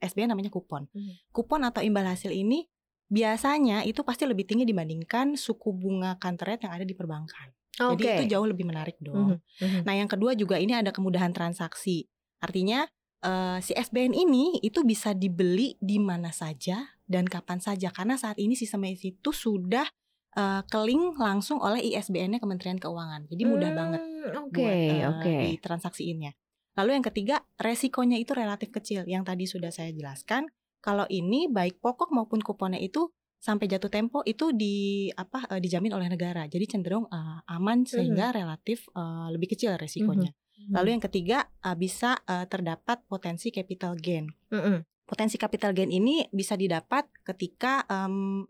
SBN 0.00 0.32
namanya 0.32 0.48
kupon. 0.48 0.88
Mhm. 0.88 1.28
Kupon 1.28 1.60
atau 1.62 1.84
imbal 1.84 2.08
hasil 2.08 2.32
ini 2.32 2.64
biasanya 3.06 3.84
itu 3.84 4.00
pasti 4.00 4.24
lebih 4.24 4.48
tinggi 4.48 4.64
dibandingkan 4.64 5.36
suku 5.36 5.68
bunga 5.76 6.16
rate 6.16 6.64
yang 6.64 6.72
ada 6.72 6.88
di 6.88 6.96
perbankan. 6.96 7.52
Jadi 7.72 8.04
Oke. 8.04 8.12
itu 8.20 8.24
jauh 8.36 8.48
lebih 8.48 8.64
menarik 8.64 8.96
dong. 9.00 9.36
Mhm. 9.36 9.38
Mhm. 9.60 9.80
Nah, 9.84 9.94
yang 9.96 10.08
kedua 10.08 10.32
juga 10.32 10.56
ini 10.56 10.72
ada 10.72 10.88
kemudahan 10.88 11.36
transaksi. 11.36 12.08
Artinya 12.40 12.88
eh, 13.22 13.58
si 13.62 13.70
SBN 13.70 14.18
ini 14.18 14.58
itu 14.66 14.82
bisa 14.82 15.14
dibeli 15.14 15.78
di 15.78 16.02
mana 16.02 16.34
saja 16.34 16.82
dan 17.12 17.28
kapan 17.28 17.60
saja 17.60 17.92
karena 17.92 18.16
saat 18.16 18.40
ini 18.40 18.56
sistem 18.56 18.88
itu 18.88 19.30
sudah 19.30 19.84
eh, 20.32 20.62
keling 20.72 21.20
langsung 21.20 21.60
oleh 21.60 21.84
ISBN-nya 21.92 22.40
Kementerian 22.40 22.80
Keuangan. 22.80 23.28
Jadi 23.28 23.42
mudah 23.44 23.70
Hmm, 23.70 23.78
banget 23.78 24.02
Oke, 24.40 24.64
buat 24.64 24.72
eh, 24.72 25.04
oke. 25.04 25.34
ditransaksiinnya. 25.52 26.32
Lalu 26.72 26.90
yang 26.96 27.04
ketiga, 27.04 27.36
resikonya 27.60 28.16
itu 28.16 28.32
relatif 28.32 28.72
kecil. 28.72 29.04
Yang 29.04 29.22
tadi 29.28 29.44
sudah 29.44 29.68
saya 29.68 29.92
jelaskan, 29.92 30.48
kalau 30.80 31.04
ini 31.12 31.52
baik 31.52 31.84
pokok 31.84 32.08
maupun 32.10 32.40
kuponnya 32.40 32.80
itu 32.80 33.12
sampai 33.42 33.66
jatuh 33.66 33.90
tempo 33.90 34.22
itu 34.22 34.54
di 34.54 35.10
apa 35.18 35.50
uh, 35.50 35.60
dijamin 35.60 35.92
oleh 35.92 36.06
negara. 36.06 36.46
Jadi 36.46 36.78
cenderung 36.78 37.10
uh, 37.10 37.42
aman 37.50 37.82
sehingga 37.82 38.30
mm-hmm. 38.30 38.38
relatif 38.38 38.86
uh, 38.94 39.26
lebih 39.34 39.52
kecil 39.52 39.74
resikonya. 39.74 40.30
Mm-hmm. 40.30 40.72
Lalu 40.78 40.88
yang 40.94 41.02
ketiga 41.02 41.38
uh, 41.66 41.74
bisa 41.74 42.22
uh, 42.24 42.46
terdapat 42.46 43.02
potensi 43.10 43.50
capital 43.50 43.98
gain. 43.98 44.30
Mm-hmm. 44.54 44.91
Potensi 45.12 45.36
capital 45.36 45.76
gain 45.76 45.92
ini 45.92 46.24
bisa 46.32 46.56
didapat 46.56 47.04
ketika 47.20 47.84
um, 47.92 48.48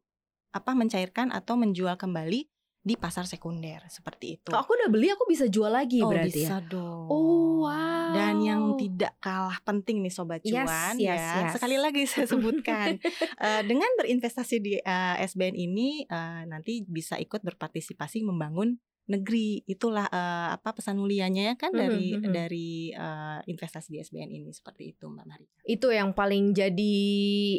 apa 0.55 0.79
mencairkan 0.79 1.35
atau 1.35 1.59
menjual 1.59 1.99
kembali 1.99 2.47
di 2.83 2.95
pasar 2.99 3.27
sekunder 3.27 3.83
seperti 3.91 4.39
itu. 4.39 4.51
Kalau 4.51 4.63
aku 4.67 4.79
udah 4.79 4.91
beli 4.91 5.11
aku 5.11 5.27
bisa 5.27 5.47
jual 5.51 5.71
lagi 5.71 6.03
oh, 6.03 6.11
berarti 6.11 6.47
bisa 6.47 6.63
ya. 6.63 6.67
dong. 6.71 7.07
Oh 7.11 7.67
wow. 7.67 8.11
Dan 8.15 8.43
yang 8.43 8.75
tidak 8.75 9.15
kalah 9.23 9.59
penting 9.63 10.03
nih 10.03 10.11
sobat 10.11 10.43
cuan 10.43 10.95
yes, 10.95 10.99
ya. 10.99 11.15
Yes. 11.15 11.55
Sekali 11.59 11.79
lagi 11.79 12.07
saya 12.11 12.27
sebutkan 12.27 12.99
uh, 13.43 13.63
dengan 13.67 13.87
berinvestasi 13.99 14.57
di 14.59 14.79
uh, 14.83 15.15
SBN 15.19 15.55
ini 15.59 16.07
uh, 16.11 16.43
nanti 16.47 16.83
bisa 16.83 17.19
ikut 17.23 17.43
berpartisipasi 17.43 18.27
membangun 18.27 18.83
negeri. 19.11 19.63
Itulah 19.67 20.07
uh, 20.07 20.55
apa 20.55 20.75
pesan 20.77 20.99
mulianya 20.99 21.53
ya 21.53 21.55
kan 21.59 21.75
dari 21.75 22.15
mm 22.15 22.21
-hmm. 22.23 22.33
dari 22.33 22.71
uh, 22.95 23.41
investasi 23.47 23.89
di 23.95 23.99
SBN 24.03 24.31
ini 24.31 24.51
seperti 24.55 24.95
itu 24.95 25.11
Mbak 25.11 25.27
Mari. 25.27 25.47
Itu 25.67 25.91
yang 25.91 26.15
paling 26.15 26.55
jadi 26.55 26.97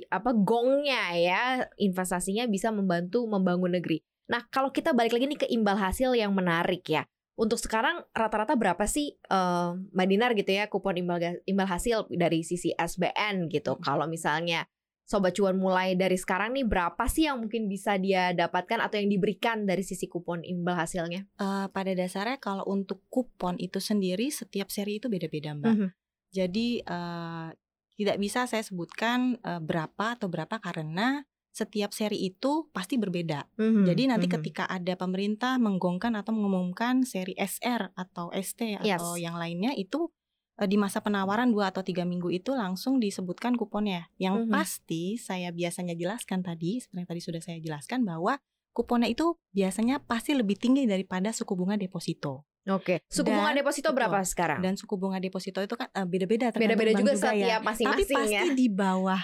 apa 0.07 0.31
gongnya 0.31 1.03
ya 1.15 1.43
investasinya 1.79 2.47
bisa 2.47 2.71
membantu 2.71 3.27
membangun 3.27 3.75
negeri. 3.75 3.99
Nah, 4.31 4.47
kalau 4.47 4.71
kita 4.71 4.95
balik 4.95 5.13
lagi 5.13 5.27
nih 5.27 5.39
ke 5.43 5.47
imbal 5.51 5.75
hasil 5.75 6.15
yang 6.15 6.31
menarik 6.31 6.83
ya. 6.87 7.03
Untuk 7.33 7.57
sekarang 7.57 8.05
rata-rata 8.13 8.53
berapa 8.53 8.85
sih 8.85 9.17
uh, 9.33 9.73
Mbak 9.89 10.07
Dinar 10.07 10.31
gitu 10.37 10.51
ya 10.53 10.69
kupon 10.69 11.01
imbal 11.01 11.41
imbal 11.49 11.65
hasil 11.65 12.05
dari 12.13 12.45
sisi 12.45 12.69
SBN 12.77 13.49
gitu. 13.49 13.73
Hmm. 13.73 13.81
Kalau 13.81 14.05
misalnya 14.05 14.69
sobat 15.03 15.35
cuan 15.35 15.59
mulai 15.59 15.99
dari 15.99 16.15
sekarang 16.15 16.55
nih 16.55 16.63
berapa 16.63 17.03
sih 17.11 17.27
yang 17.27 17.43
mungkin 17.43 17.67
bisa 17.67 17.99
dia 17.99 18.31
dapatkan 18.31 18.79
atau 18.79 18.97
yang 18.97 19.11
diberikan 19.11 19.67
dari 19.67 19.83
sisi 19.83 20.07
kupon 20.07 20.41
imbal 20.47 20.79
hasilnya? 20.79 21.27
Uh, 21.37 21.67
pada 21.69 21.91
dasarnya 21.91 22.39
kalau 22.39 22.63
untuk 22.65 23.03
kupon 23.11 23.59
itu 23.59 23.83
sendiri 23.83 24.31
setiap 24.31 24.71
seri 24.71 24.97
itu 25.03 25.11
beda-beda 25.11 25.53
Mbak. 25.53 25.67
Mm 25.67 25.75
-hmm. 25.75 25.89
Jadi 26.33 26.67
uh, 26.87 27.53
tidak 27.93 28.17
bisa 28.17 28.49
saya 28.49 28.63
sebutkan 28.65 29.37
uh, 29.45 29.61
berapa 29.61 30.17
atau 30.17 30.25
berapa 30.31 30.57
karena 30.57 31.21
setiap 31.53 31.93
seri 31.93 32.17
itu 32.33 32.73
pasti 32.73 32.97
berbeda. 32.97 33.45
Mm-hmm. 33.61 33.85
Jadi 33.85 34.03
nanti 34.09 34.25
mm-hmm. 34.25 34.41
ketika 34.41 34.63
ada 34.65 34.97
pemerintah 34.97 35.61
menggongkan 35.61 36.17
atau 36.17 36.33
mengumumkan 36.33 37.05
seri 37.05 37.37
SR 37.37 37.93
atau 37.93 38.33
ST 38.33 38.81
yes. 38.81 38.97
atau 38.97 39.21
yang 39.21 39.37
lainnya 39.37 39.77
itu 39.77 40.09
di 40.53 40.77
masa 40.77 41.01
penawaran 41.01 41.49
dua 41.49 41.73
atau 41.73 41.81
tiga 41.81 42.05
minggu 42.05 42.29
itu 42.29 42.53
langsung 42.53 43.01
disebutkan 43.01 43.57
kuponnya. 43.57 44.09
Yang 44.21 44.45
mm-hmm. 44.45 44.53
pasti 44.53 45.03
saya 45.17 45.49
biasanya 45.49 45.97
jelaskan 45.97 46.45
tadi, 46.45 46.77
seperti 46.77 46.99
yang 47.01 47.09
tadi 47.09 47.21
sudah 47.21 47.41
saya 47.41 47.57
jelaskan 47.57 48.05
bahwa 48.05 48.37
kuponnya 48.73 49.09
itu 49.09 49.33
biasanya 49.53 50.01
pasti 50.05 50.37
lebih 50.37 50.57
tinggi 50.57 50.85
daripada 50.85 51.33
suku 51.33 51.53
bunga 51.57 51.77
deposito. 51.77 52.45
Oke, 52.63 53.03
suku 53.11 53.27
dan, 53.27 53.43
bunga 53.43 53.51
deposito 53.59 53.89
berapa 53.91 54.23
sekarang? 54.23 54.63
Dan 54.63 54.79
suku 54.79 54.95
bunga 54.95 55.19
deposito 55.19 55.59
itu 55.59 55.75
kan 55.75 55.91
uh, 55.91 56.07
beda-beda 56.07 56.47
beda-beda 56.55 56.95
juga, 56.95 57.11
juga 57.11 57.13
setiap 57.35 57.43
ya. 57.43 57.57
masing-masing 57.59 58.07
Tapi 58.07 58.15
pasti 58.15 58.35
ya. 58.39 58.43
di 58.55 58.67
bawah 58.71 59.21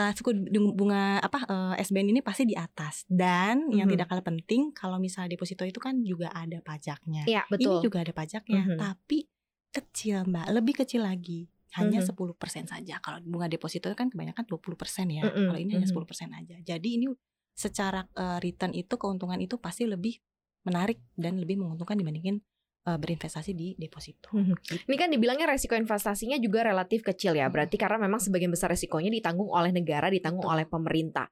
uh, 0.00 0.12
suku 0.16 0.30
bunga 0.72 1.20
apa 1.20 1.38
uh, 1.44 1.74
SBN 1.76 2.16
ini 2.16 2.20
pasti 2.24 2.48
di 2.48 2.56
atas 2.56 3.04
dan 3.04 3.68
mm-hmm. 3.68 3.76
yang 3.76 3.88
tidak 3.90 4.06
kalah 4.08 4.24
penting 4.24 4.72
kalau 4.72 4.96
misalnya 4.96 5.36
deposito 5.36 5.68
itu 5.68 5.76
kan 5.76 6.00
juga 6.00 6.32
ada 6.32 6.56
pajaknya. 6.64 7.28
Iya, 7.28 7.44
betul. 7.52 7.78
Ini 7.78 7.84
juga 7.84 7.98
ada 8.00 8.12
pajaknya, 8.16 8.62
mm-hmm. 8.64 8.78
tapi 8.80 9.28
kecil 9.70 10.26
Mbak, 10.26 10.46
lebih 10.50 10.74
kecil 10.84 11.06
lagi. 11.06 11.46
Hanya 11.78 12.02
mm-hmm. 12.02 12.34
10% 12.66 12.66
saja. 12.66 12.98
Kalau 12.98 13.22
bunga 13.22 13.46
deposito 13.46 13.86
kan 13.94 14.10
kebanyakan 14.10 14.42
20% 14.42 14.58
ya. 15.06 15.22
Mm-hmm. 15.22 15.46
Kalau 15.46 15.60
ini 15.62 15.70
hanya 15.78 15.86
10% 15.86 15.94
aja. 16.34 16.56
Jadi 16.66 16.88
ini 16.98 17.06
secara 17.54 18.02
uh, 18.18 18.42
return 18.42 18.74
itu 18.74 18.98
keuntungan 18.98 19.38
itu 19.38 19.60
pasti 19.62 19.86
lebih 19.86 20.18
menarik 20.66 20.98
dan 21.14 21.38
lebih 21.38 21.62
menguntungkan 21.62 21.94
dibandingin 21.94 22.42
uh, 22.88 22.96
berinvestasi 22.96 23.52
di 23.52 23.76
deposito. 23.76 24.32
Hmm. 24.32 24.56
Gitu. 24.56 24.80
Ini 24.88 24.96
kan 24.96 25.08
dibilangnya 25.12 25.48
resiko 25.48 25.76
investasinya 25.76 26.36
juga 26.40 26.64
relatif 26.64 27.04
kecil 27.04 27.36
ya. 27.36 27.48
Berarti 27.48 27.76
hmm. 27.76 27.82
karena 27.84 27.98
memang 28.00 28.20
sebagian 28.20 28.52
besar 28.52 28.72
resikonya 28.72 29.12
ditanggung 29.12 29.48
oleh 29.52 29.72
negara, 29.72 30.08
ditanggung 30.08 30.44
Betul. 30.44 30.56
oleh 30.56 30.66
pemerintah. 30.68 31.26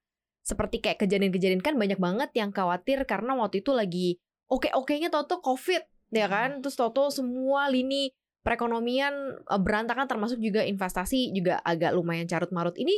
Seperti 0.44 0.80
kayak 0.80 1.04
kejadian-kejadian 1.04 1.60
kan 1.60 1.76
banyak 1.76 2.00
banget 2.00 2.30
yang 2.36 2.50
khawatir 2.52 3.04
karena 3.04 3.36
waktu 3.36 3.60
itu 3.60 3.76
lagi 3.76 4.08
oke-okenya 4.48 5.12
toto 5.12 5.44
Covid 5.44 5.84
ya 6.12 6.26
kan. 6.28 6.64
Terus 6.64 6.76
toto 6.76 7.12
semua 7.12 7.68
lini 7.68 8.12
perekonomian 8.42 9.14
eh, 9.44 9.60
berantakan 9.60 10.06
termasuk 10.06 10.38
juga 10.42 10.64
investasi 10.64 11.34
juga 11.34 11.60
agak 11.62 11.94
lumayan 11.94 12.26
carut 12.26 12.50
marut. 12.54 12.74
Ini 12.76 12.94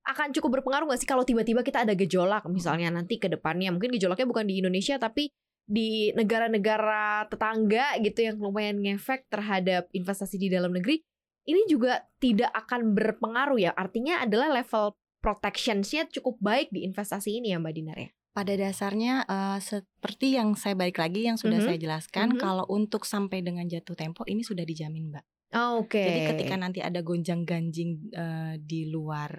akan 0.00 0.32
cukup 0.32 0.60
berpengaruh 0.60 0.90
gak 0.90 1.00
sih 1.04 1.08
kalau 1.08 1.22
tiba-tiba 1.28 1.60
kita 1.60 1.84
ada 1.84 1.92
gejolak 1.92 2.48
misalnya 2.48 2.88
nanti 2.90 3.20
ke 3.20 3.28
depannya? 3.28 3.70
Mungkin 3.70 3.94
gejolaknya 3.94 4.26
bukan 4.26 4.44
di 4.48 4.64
Indonesia 4.64 4.96
tapi 4.96 5.28
di 5.70 6.10
negara-negara 6.18 7.30
tetangga 7.30 7.94
gitu 8.02 8.26
yang 8.26 8.36
lumayan 8.42 8.82
ngefek 8.82 9.30
terhadap 9.30 9.86
investasi 9.94 10.40
di 10.40 10.48
dalam 10.50 10.74
negeri 10.74 10.98
ini 11.46 11.62
juga 11.70 12.02
tidak 12.18 12.50
akan 12.52 12.92
berpengaruh 12.96 13.58
ya? 13.60 13.72
Artinya 13.76 14.24
adalah 14.24 14.50
level 14.50 14.98
protectionnya 15.20 16.08
cukup 16.08 16.40
baik 16.40 16.68
di 16.72 16.82
investasi 16.88 17.38
ini 17.38 17.52
ya 17.52 17.60
Mbak 17.60 17.74
Dinar 17.76 17.98
ya 18.00 18.10
pada 18.30 18.54
dasarnya 18.54 19.26
uh, 19.26 19.58
seperti 19.58 20.38
yang 20.38 20.54
saya 20.54 20.78
balik 20.78 21.02
lagi 21.02 21.26
yang 21.26 21.34
sudah 21.34 21.58
mm 21.58 21.66
-hmm. 21.66 21.68
saya 21.74 21.78
jelaskan 21.82 22.26
mm 22.30 22.34
-hmm. 22.38 22.42
kalau 22.42 22.64
untuk 22.70 23.02
sampai 23.02 23.42
dengan 23.42 23.66
jatuh 23.66 23.98
tempo 23.98 24.22
ini 24.30 24.46
sudah 24.46 24.62
dijamin 24.62 25.10
Mbak. 25.10 25.24
Oh, 25.58 25.82
Oke. 25.82 25.98
Okay. 25.98 26.06
Jadi 26.06 26.20
ketika 26.34 26.54
nanti 26.54 26.78
ada 26.78 27.02
gonjang 27.02 27.42
ganjing 27.42 28.14
uh, 28.14 28.54
di 28.54 28.86
luar 28.86 29.34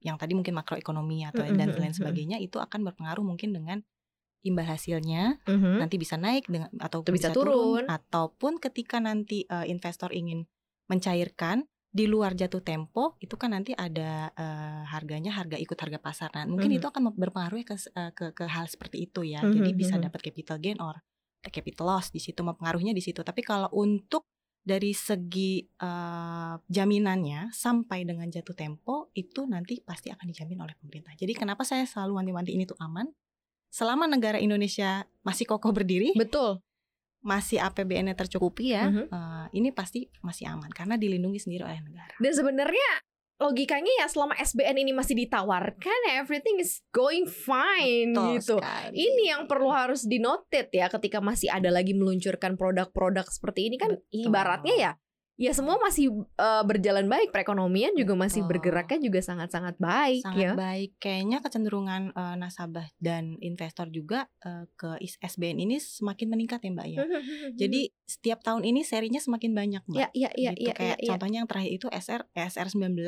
yang 0.00 0.16
tadi 0.16 0.32
mungkin 0.32 0.56
makroekonomi 0.56 1.28
atau 1.28 1.44
mm 1.44 1.52
-hmm. 1.52 1.58
dan 1.60 1.68
lain 1.76 1.92
sebagainya 1.92 2.36
itu 2.40 2.56
akan 2.56 2.80
berpengaruh 2.80 3.20
mungkin 3.20 3.52
dengan 3.52 3.84
imbal 4.40 4.64
hasilnya 4.64 5.40
mm-hmm. 5.44 5.76
nanti 5.84 5.96
bisa 6.00 6.16
naik 6.16 6.48
dengan 6.48 6.72
atau 6.80 7.04
bisa, 7.04 7.28
bisa 7.28 7.36
turun. 7.36 7.84
turun 7.84 7.84
ataupun 7.88 8.56
ketika 8.56 8.96
nanti 8.96 9.44
uh, 9.52 9.68
investor 9.68 10.08
ingin 10.16 10.48
mencairkan 10.88 11.68
di 11.90 12.06
luar 12.06 12.38
jatuh 12.38 12.62
tempo 12.62 13.18
itu 13.18 13.34
kan 13.34 13.50
nanti 13.50 13.74
ada 13.74 14.30
uh, 14.30 14.86
harganya 14.86 15.34
harga 15.34 15.58
ikut 15.58 15.74
harga 15.74 15.98
pasar 15.98 16.30
nah 16.30 16.46
mungkin 16.46 16.70
mm-hmm. 16.70 16.82
itu 16.82 16.86
akan 16.86 17.02
berpengaruh 17.18 17.66
ke, 17.66 17.76
uh, 17.98 18.14
ke 18.14 18.30
ke 18.30 18.44
hal 18.46 18.70
seperti 18.70 19.10
itu 19.10 19.26
ya 19.26 19.42
mm-hmm. 19.42 19.54
jadi 19.58 19.70
bisa 19.74 19.94
mhm. 19.98 20.06
dapat 20.06 20.20
capital 20.22 20.56
gain 20.62 20.78
or 20.78 21.02
capital 21.50 21.90
loss 21.90 22.14
di 22.14 22.22
situ 22.22 22.46
mempengaruhinya 22.46 22.94
di 22.94 23.02
situ 23.02 23.26
tapi 23.26 23.42
kalau 23.42 23.66
untuk 23.74 24.22
dari 24.60 24.92
segi 24.92 25.64
uh, 25.82 26.54
jaminannya 26.68 27.50
sampai 27.50 28.06
dengan 28.06 28.28
jatuh 28.30 28.54
tempo 28.54 29.10
itu 29.16 29.48
nanti 29.48 29.82
pasti 29.82 30.12
akan 30.12 30.20
dijamin 30.28 30.60
oleh 30.60 30.76
pemerintah. 30.76 31.16
Jadi 31.16 31.32
kenapa 31.32 31.64
saya 31.64 31.88
selalu 31.88 32.20
wanti-wanti 32.20 32.52
ini 32.52 32.68
tuh 32.68 32.76
aman? 32.76 33.08
selama 33.70 34.10
negara 34.10 34.36
Indonesia 34.42 35.06
masih 35.22 35.46
kokoh 35.46 35.70
berdiri, 35.70 36.10
betul, 36.18 36.58
masih 37.20 37.60
APBN-nya 37.60 38.16
tercukupi 38.16 38.72
ya, 38.72 38.88
mm-hmm. 38.88 39.06
uh, 39.12 39.46
ini 39.52 39.70
pasti 39.76 40.08
masih 40.24 40.48
aman 40.48 40.72
karena 40.72 40.96
dilindungi 40.96 41.36
sendiri 41.36 41.68
oleh 41.68 41.80
negara. 41.84 42.16
Dan 42.16 42.32
sebenarnya 42.32 42.88
logikanya 43.40 44.04
ya 44.04 44.06
selama 44.08 44.36
SBN 44.36 44.84
ini 44.84 44.92
masih 44.92 45.16
ditawarkan 45.16 46.00
everything 46.12 46.60
is 46.60 46.84
going 46.92 47.24
fine 47.24 48.12
Betul 48.12 48.36
gitu. 48.36 48.56
Sekali. 48.60 48.94
Ini 49.00 49.22
yang 49.32 49.42
perlu 49.48 49.72
harus 49.72 50.04
dinotet 50.04 50.68
ya 50.76 50.92
ketika 50.92 51.24
masih 51.24 51.48
ada 51.48 51.72
lagi 51.72 51.96
meluncurkan 51.96 52.60
produk-produk 52.60 53.24
seperti 53.32 53.72
ini 53.72 53.76
kan 53.80 53.96
Betul. 53.96 54.28
ibaratnya 54.28 54.74
ya 54.76 54.92
ya 55.40 55.56
semua 55.56 55.80
masih 55.80 56.12
uh, 56.36 56.60
berjalan 56.68 57.08
baik 57.08 57.32
perekonomian 57.32 57.96
juga 57.96 58.12
masih 58.12 58.44
bergeraknya 58.44 59.00
juga 59.00 59.24
sangat-sangat 59.24 59.80
baik 59.80 60.20
sangat 60.20 60.44
ya. 60.44 60.52
baik 60.52 61.00
kayaknya 61.00 61.40
kecenderungan 61.40 62.12
uh, 62.12 62.36
nasabah 62.36 62.84
dan 63.00 63.40
investor 63.40 63.88
juga 63.88 64.28
uh, 64.44 64.68
ke 64.76 65.00
SBN 65.00 65.64
ini 65.64 65.80
semakin 65.80 66.28
meningkat 66.28 66.60
ya 66.60 66.70
mbak 66.76 66.88
ya 66.92 66.98
jadi 67.64 67.88
setiap 68.04 68.44
tahun 68.44 68.68
ini 68.68 68.84
serinya 68.84 69.16
semakin 69.16 69.56
banyak 69.56 69.82
mbak 69.88 69.96
ya, 69.96 70.08
ya, 70.12 70.28
ya, 70.36 70.52
gitu. 70.52 70.68
ya, 70.68 70.72
kayak 70.76 70.98
ya, 71.00 71.04
ya. 71.08 71.10
contohnya 71.16 71.38
yang 71.40 71.48
terakhir 71.48 71.72
itu 71.72 71.86
SR 71.88 72.28
SR 72.36 72.68
19 72.76 73.00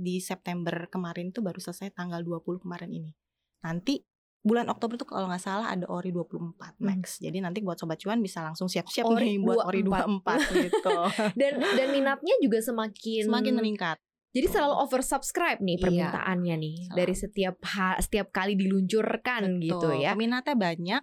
di 0.00 0.14
September 0.24 0.88
kemarin 0.88 1.36
itu 1.36 1.44
baru 1.44 1.60
selesai 1.60 1.92
tanggal 1.92 2.24
20 2.24 2.64
kemarin 2.64 2.96
ini 2.96 3.12
nanti 3.60 4.00
bulan 4.44 4.68
Oktober 4.68 5.00
tuh 5.00 5.08
kalau 5.08 5.24
nggak 5.32 5.40
salah 5.40 5.72
ada 5.72 5.88
Ori 5.88 6.12
24 6.12 6.76
Max. 6.84 7.18
Hmm. 7.18 7.22
Jadi 7.26 7.38
nanti 7.40 7.58
buat 7.64 7.80
sobat 7.80 7.96
cuan 7.96 8.20
bisa 8.20 8.44
langsung 8.44 8.68
siap-siap 8.68 9.08
nih 9.16 9.40
buat 9.40 9.64
Ori 9.64 9.80
24 9.80 10.20
gitu. 10.68 10.98
dan 11.40 11.52
dan 11.58 11.88
minatnya 11.88 12.36
juga 12.44 12.60
semakin 12.60 13.24
semakin 13.24 13.54
meningkat. 13.56 13.96
Jadi 14.34 14.46
selalu 14.50 14.74
oversubscribe 14.84 15.62
nih 15.64 15.78
iya. 15.78 15.82
permintaannya 15.82 16.56
iya. 16.58 16.62
nih 16.62 16.76
so. 16.84 16.92
dari 16.92 17.14
setiap 17.16 17.56
ha, 17.72 17.96
setiap 17.96 18.28
kali 18.34 18.52
diluncurkan 18.58 19.48
Betul. 19.48 19.64
gitu 19.64 19.88
ya. 19.96 20.12
Minatnya 20.12 20.54
banyak. 20.54 21.02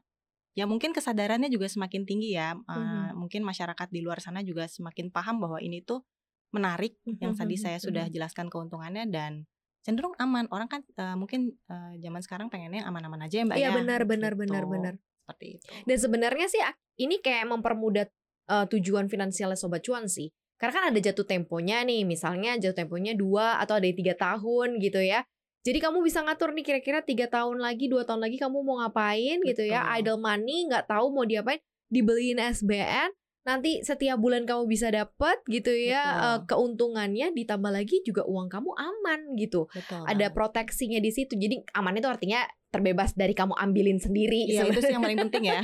Ya 0.51 0.67
mungkin 0.67 0.91
kesadarannya 0.91 1.49
juga 1.49 1.65
semakin 1.65 2.05
tinggi 2.05 2.37
ya. 2.37 2.53
Hmm. 2.53 2.69
Uh, 2.69 3.11
mungkin 3.25 3.41
masyarakat 3.41 3.87
di 3.89 4.05
luar 4.05 4.21
sana 4.21 4.45
juga 4.45 4.69
semakin 4.69 5.09
paham 5.09 5.41
bahwa 5.41 5.57
ini 5.57 5.81
tuh 5.81 6.05
menarik 6.53 6.99
hmm. 7.07 7.23
yang 7.23 7.33
tadi 7.33 7.55
saya 7.57 7.79
sudah 7.81 8.05
jelaskan 8.11 8.51
keuntungannya 8.51 9.07
dan 9.09 9.49
cenderung 9.81 10.13
aman 10.21 10.45
orang 10.53 10.69
kan 10.69 10.81
uh, 10.97 11.17
mungkin 11.17 11.57
uh, 11.69 11.93
zaman 11.97 12.21
sekarang 12.21 12.47
pengennya 12.53 12.85
aman-aman 12.85 13.25
aja 13.25 13.41
ya 13.41 13.45
mbak 13.45 13.57
iya 13.57 13.69
ya 13.69 13.77
benar 13.77 14.01
benar 14.05 14.33
gitu. 14.37 14.41
benar 14.45 14.63
benar 14.69 14.93
seperti 14.97 15.45
itu 15.57 15.65
dan 15.89 15.97
sebenarnya 15.97 16.47
sih 16.49 16.61
ini 17.01 17.17
kayak 17.21 17.49
mempermudah 17.49 18.05
uh, 18.49 18.65
tujuan 18.69 19.09
finansialnya 19.09 19.57
sobat 19.57 19.81
cuan 19.81 20.05
sih 20.05 20.29
karena 20.61 20.73
kan 20.77 20.85
ada 20.93 20.99
jatuh 21.01 21.25
temponya 21.25 21.81
nih 21.81 22.05
misalnya 22.05 22.53
jatuh 22.61 22.85
temponya 22.85 23.17
dua 23.17 23.57
atau 23.57 23.81
ada 23.81 23.89
tiga 23.89 24.13
tahun 24.13 24.77
gitu 24.77 25.01
ya 25.01 25.25
Jadi 25.61 25.77
kamu 25.77 26.01
bisa 26.01 26.25
ngatur 26.25 26.57
nih 26.57 26.65
kira-kira 26.65 27.05
tiga 27.05 27.29
tahun 27.29 27.61
lagi, 27.61 27.85
dua 27.85 28.01
tahun 28.01 28.25
lagi 28.25 28.41
kamu 28.41 28.65
mau 28.65 28.81
ngapain 28.81 29.37
gitu 29.45 29.61
ya. 29.61 29.85
Betul. 29.85 29.97
Idle 30.01 30.17
money 30.17 30.57
nggak 30.65 30.89
tahu 30.89 31.13
mau 31.13 31.21
diapain, 31.21 31.61
dibeliin 31.85 32.41
SBN. 32.41 33.13
Nanti 33.41 33.81
setiap 33.81 34.21
bulan 34.21 34.45
kamu 34.45 34.69
bisa 34.69 34.93
dapat 34.93 35.41
gitu 35.49 35.73
ya 35.73 36.03
Betul. 36.05 36.21
eh, 36.21 36.39
keuntungannya 36.45 37.27
ditambah 37.33 37.71
lagi 37.73 38.05
juga 38.05 38.21
uang 38.29 38.47
kamu 38.53 38.69
aman 38.77 39.19
gitu. 39.33 39.65
Betul. 39.73 40.05
Ada 40.05 40.29
proteksinya 40.29 41.01
di 41.01 41.09
situ. 41.09 41.33
Jadi 41.33 41.65
aman 41.73 41.97
itu 41.97 42.05
artinya 42.05 42.45
terbebas 42.71 43.11
dari 43.17 43.35
kamu 43.35 43.51
ambilin 43.57 43.99
sendiri. 43.99 44.47
Iya 44.47 44.69
itu 44.69 44.79
sih 44.79 44.93
yang 44.95 45.03
paling 45.03 45.19
penting 45.27 45.49
ya. 45.49 45.59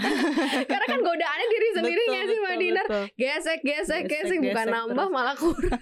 Karena 0.68 0.86
kan 0.90 1.00
godaannya 1.00 1.48
diri 1.48 1.70
sendiri 1.78 2.04
Betul, 2.04 2.26
sih 2.28 2.38
Mbak 2.42 2.56
Dinar? 2.60 2.86
Gesek, 2.90 3.08
gesek, 3.16 3.60
Gesek, 3.64 4.02
gesek, 4.10 4.38
bukan 4.44 4.66
gesek 4.68 4.74
nambah 4.76 5.06
terus. 5.08 5.16
malah 5.16 5.36
kurang. 5.38 5.82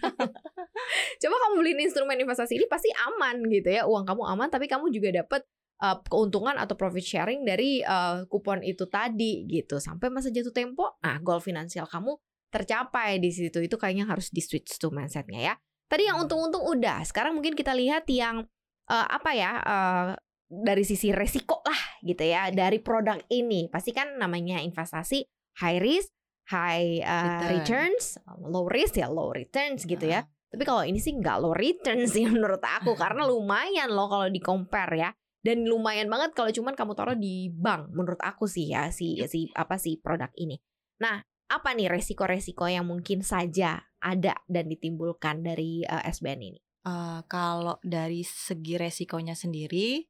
Coba 1.23 1.35
kamu 1.47 1.53
beliin 1.63 1.79
instrumen 1.81 2.17
investasi 2.21 2.59
ini 2.59 2.67
pasti 2.69 2.91
aman 2.93 3.41
gitu 3.47 3.71
ya, 3.71 3.87
uang 3.89 4.05
kamu 4.05 4.21
aman, 4.35 4.47
tapi 4.51 4.69
kamu 4.69 4.91
juga 4.93 5.23
dapat 5.23 5.41
uh, 5.81 5.97
keuntungan 6.05 6.55
atau 6.55 6.77
profit 6.77 7.03
sharing 7.03 7.43
dari 7.43 7.81
uh, 7.81 8.23
kupon 8.29 8.61
itu 8.61 8.85
tadi 8.87 9.47
gitu. 9.49 9.81
Sampai 9.81 10.11
masa 10.13 10.29
jatuh 10.29 10.53
tempo, 10.53 10.95
nah 11.01 11.17
goal 11.19 11.41
finansial 11.41 11.89
kamu 11.89 12.15
tercapai 12.53 13.19
di 13.19 13.31
situ. 13.33 13.59
Itu 13.63 13.75
kayaknya 13.75 14.07
harus 14.07 14.31
di 14.31 14.39
switch 14.39 14.77
tuh 14.77 14.93
mindsetnya 14.93 15.41
ya. 15.41 15.53
Tadi 15.85 16.09
yang 16.09 16.17
untung-untung 16.23 16.65
udah, 16.65 17.05
sekarang 17.05 17.37
mungkin 17.37 17.53
kita 17.53 17.75
lihat 17.77 18.09
yang 18.09 18.45
uh, 18.89 19.07
apa 19.09 19.31
ya? 19.37 19.51
uh, 19.61 20.09
dari 20.45 20.85
sisi 20.85 21.09
resiko 21.09 21.65
lah 21.65 21.81
gitu 22.05 22.21
ya 22.21 22.53
dari 22.53 22.77
produk 22.77 23.17
ini 23.33 23.67
pasti 23.67 23.91
kan 23.91 24.15
namanya 24.21 24.61
investasi 24.61 25.25
high 25.57 25.81
risk 25.81 26.13
high 26.53 27.01
uh, 27.01 27.49
Return. 27.49 27.49
returns 27.49 28.03
low 28.45 28.69
risk 28.69 29.01
ya 29.01 29.09
low 29.09 29.33
returns 29.33 29.89
gitu 29.89 30.05
ya 30.05 30.21
tapi 30.53 30.63
kalau 30.63 30.85
ini 30.85 31.01
sih 31.01 31.17
nggak 31.17 31.37
low 31.41 31.51
returns 31.57 32.13
sih 32.15 32.29
menurut 32.29 32.61
aku 32.61 32.93
karena 32.93 33.25
lumayan 33.25 33.89
loh 33.89 34.05
kalau 34.05 34.27
di 34.29 34.37
compare 34.37 34.93
ya 34.93 35.09
dan 35.45 35.69
lumayan 35.69 36.09
banget 36.09 36.33
kalau 36.33 36.49
cuman 36.49 36.73
kamu 36.73 36.97
taruh 36.97 37.13
di 37.13 37.53
bank 37.53 37.93
menurut 37.93 38.17
aku 38.25 38.49
sih 38.49 38.73
ya 38.73 38.89
si 38.89 39.21
si 39.29 39.53
apa 39.53 39.77
sih 39.77 40.01
produk 40.01 40.33
ini. 40.41 40.57
Nah 40.97 41.21
apa 41.45 41.77
nih 41.77 41.93
resiko-resiko 41.93 42.65
yang 42.65 42.89
mungkin 42.89 43.21
saja 43.21 43.85
ada 44.01 44.33
dan 44.49 44.65
ditimbulkan 44.65 45.45
dari 45.45 45.85
uh, 45.85 46.01
SBN 46.01 46.41
ini? 46.41 46.59
Eh, 46.85 47.19
kalau 47.25 47.81
dari 47.81 48.21
segi 48.21 48.77
resikonya 48.77 49.33
sendiri, 49.33 50.05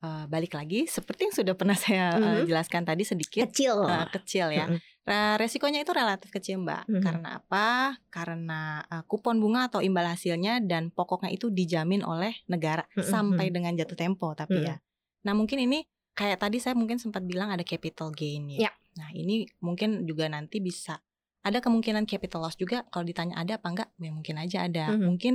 eh, 0.00 0.24
balik 0.26 0.52
lagi 0.52 0.84
seperti 0.86 1.28
yang 1.28 1.34
sudah 1.34 1.54
pernah 1.54 1.76
saya 1.84 2.16
eh, 2.16 2.24
Mhm. 2.42 2.48
jelaskan 2.48 2.82
tadi 2.82 3.04
sedikit 3.04 3.46
kecil 3.46 3.84
eh, 3.84 4.06
kecil 4.10 4.48
ya. 4.50 4.66
Mm-mm. 4.66 4.80
Nah, 5.00 5.34
resikonya 5.34 5.82
itu 5.82 5.90
relatif 5.90 6.30
kecil 6.30 6.60
mbak. 6.60 6.86
Mhm. 6.86 7.02
Karena 7.02 7.28
apa? 7.38 7.96
Karena 8.08 8.60
eh, 8.82 9.02
kupon 9.04 9.38
bunga 9.38 9.68
atau 9.68 9.80
imbal 9.80 10.06
hasilnya 10.06 10.60
dan 10.60 10.88
pokoknya 10.88 11.28
itu 11.28 11.48
dijamin 11.48 12.00
oleh 12.02 12.32
negara 12.46 12.84
Mhm. 12.94 13.04
sampai 13.04 13.46
dengan 13.48 13.72
jatuh 13.74 13.96
tempo. 13.96 14.32
Tapi 14.32 14.56
Mhm. 14.56 14.66
ya, 14.66 14.76
nah 15.22 15.32
mungkin 15.32 15.60
ini 15.60 15.84
kayak 16.12 16.40
tadi 16.40 16.58
saya 16.58 16.74
mungkin 16.74 16.96
sempat 16.96 17.24
bilang 17.24 17.48
ada 17.48 17.62
capital 17.62 18.10
gain 18.10 18.50
Ya. 18.50 18.68
ya. 18.68 18.72
Nah 18.98 19.08
ini 19.12 19.48
mungkin 19.58 20.04
juga 20.04 20.26
nanti 20.26 20.58
bisa 20.58 21.00
ada 21.40 21.58
kemungkinan 21.58 22.04
capital 22.04 22.44
loss 22.44 22.54
juga. 22.54 22.84
Kalau 22.88 23.00
ditanya 23.02 23.40
ada 23.40 23.56
apa 23.56 23.68
enggak? 23.68 23.88
Ya 23.96 24.10
mungkin 24.12 24.36
aja 24.36 24.68
ada. 24.68 24.92
Mhm. 24.92 25.04
Mungkin 25.06 25.34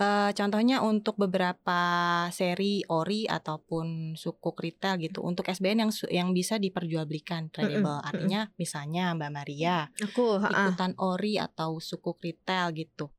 eh, 0.00 0.30
contohnya 0.38 0.76
untuk 0.82 1.14
beberapa 1.22 1.80
seri 2.34 2.82
ori 2.88 3.26
ataupun 3.28 4.14
sukuk 4.18 4.56
retail 4.64 4.96
gitu 5.02 5.20
untuk 5.26 5.44
SBN 5.50 5.78
yang 5.88 5.92
yang 6.10 6.28
bisa 6.38 6.56
diperjualbelikan 6.62 7.50
tradable. 7.54 7.98
Artinya 8.02 8.40
misalnya 8.60 9.14
Mbak 9.18 9.30
Maria 9.34 9.76
aku 10.04 10.24
ha-ha. 10.42 10.64
ikutan 10.64 10.92
ori 10.98 11.36
atau 11.40 11.78
sukuk 11.82 12.18
retail 12.24 12.72
gitu. 12.76 13.10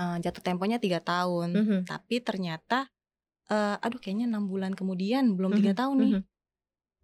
Eh, 0.00 0.16
jatuh 0.24 0.42
temponya 0.44 0.78
tiga 0.82 1.00
tahun, 1.04 1.50
Mhm. 1.54 1.80
tapi 1.86 2.20
ternyata 2.24 2.88
eh, 3.52 3.76
aduh 3.84 4.00
kayaknya 4.02 4.26
enam 4.32 4.48
bulan 4.52 4.72
kemudian 4.78 5.36
belum 5.38 5.52
tiga 5.58 5.72
Mhm, 5.72 5.78
tahun 5.78 5.98
nih. 6.04 6.16
mhm. 6.16 6.22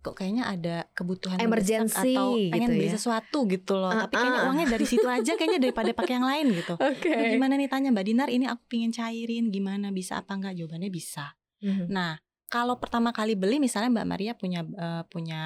Kok 0.00 0.16
kayaknya 0.16 0.49
ada 0.49 0.76
kebutuhan 0.97 1.37
Emergency 1.37 2.16
atau 2.16 2.33
pengen 2.33 2.69
gitu 2.69 2.78
beli 2.80 2.88
ya. 2.88 2.92
sesuatu 2.97 3.38
gitu 3.45 3.76
loh. 3.76 3.92
Tapi 3.92 4.14
kayaknya 4.14 4.33
Uh-uh. 4.35 4.49
uangnya 4.49 4.66
dari 4.73 4.87
situ 4.88 5.04
aja 5.04 5.33
kayaknya 5.37 5.60
daripada 5.60 5.93
pakai 5.93 6.15
yang 6.17 6.25
lain 6.25 6.47
gitu. 6.56 6.75
Oke. 6.80 7.13
Aduh, 7.13 7.26
gimana 7.30 7.54
nih 7.54 7.69
tanya 7.69 7.93
Mbak 7.93 8.04
Dinar 8.04 8.28
ini 8.28 8.49
aku 8.49 8.65
pingin 8.67 8.91
cairin 8.91 9.49
gimana 9.49 9.93
bisa 9.93 10.17
apa 10.19 10.32
enggak 10.32 10.56
jawabannya 10.56 10.89
bisa. 10.89 11.36
Mhm. 11.60 11.93
Nah 11.93 12.17
kalau 12.49 12.80
pertama 12.80 13.13
kali 13.13 13.36
beli 13.36 13.60
misalnya 13.60 14.00
Mbak 14.00 14.06
Maria 14.08 14.32
punya 14.34 14.60
eh, 14.65 15.02
punya 15.06 15.43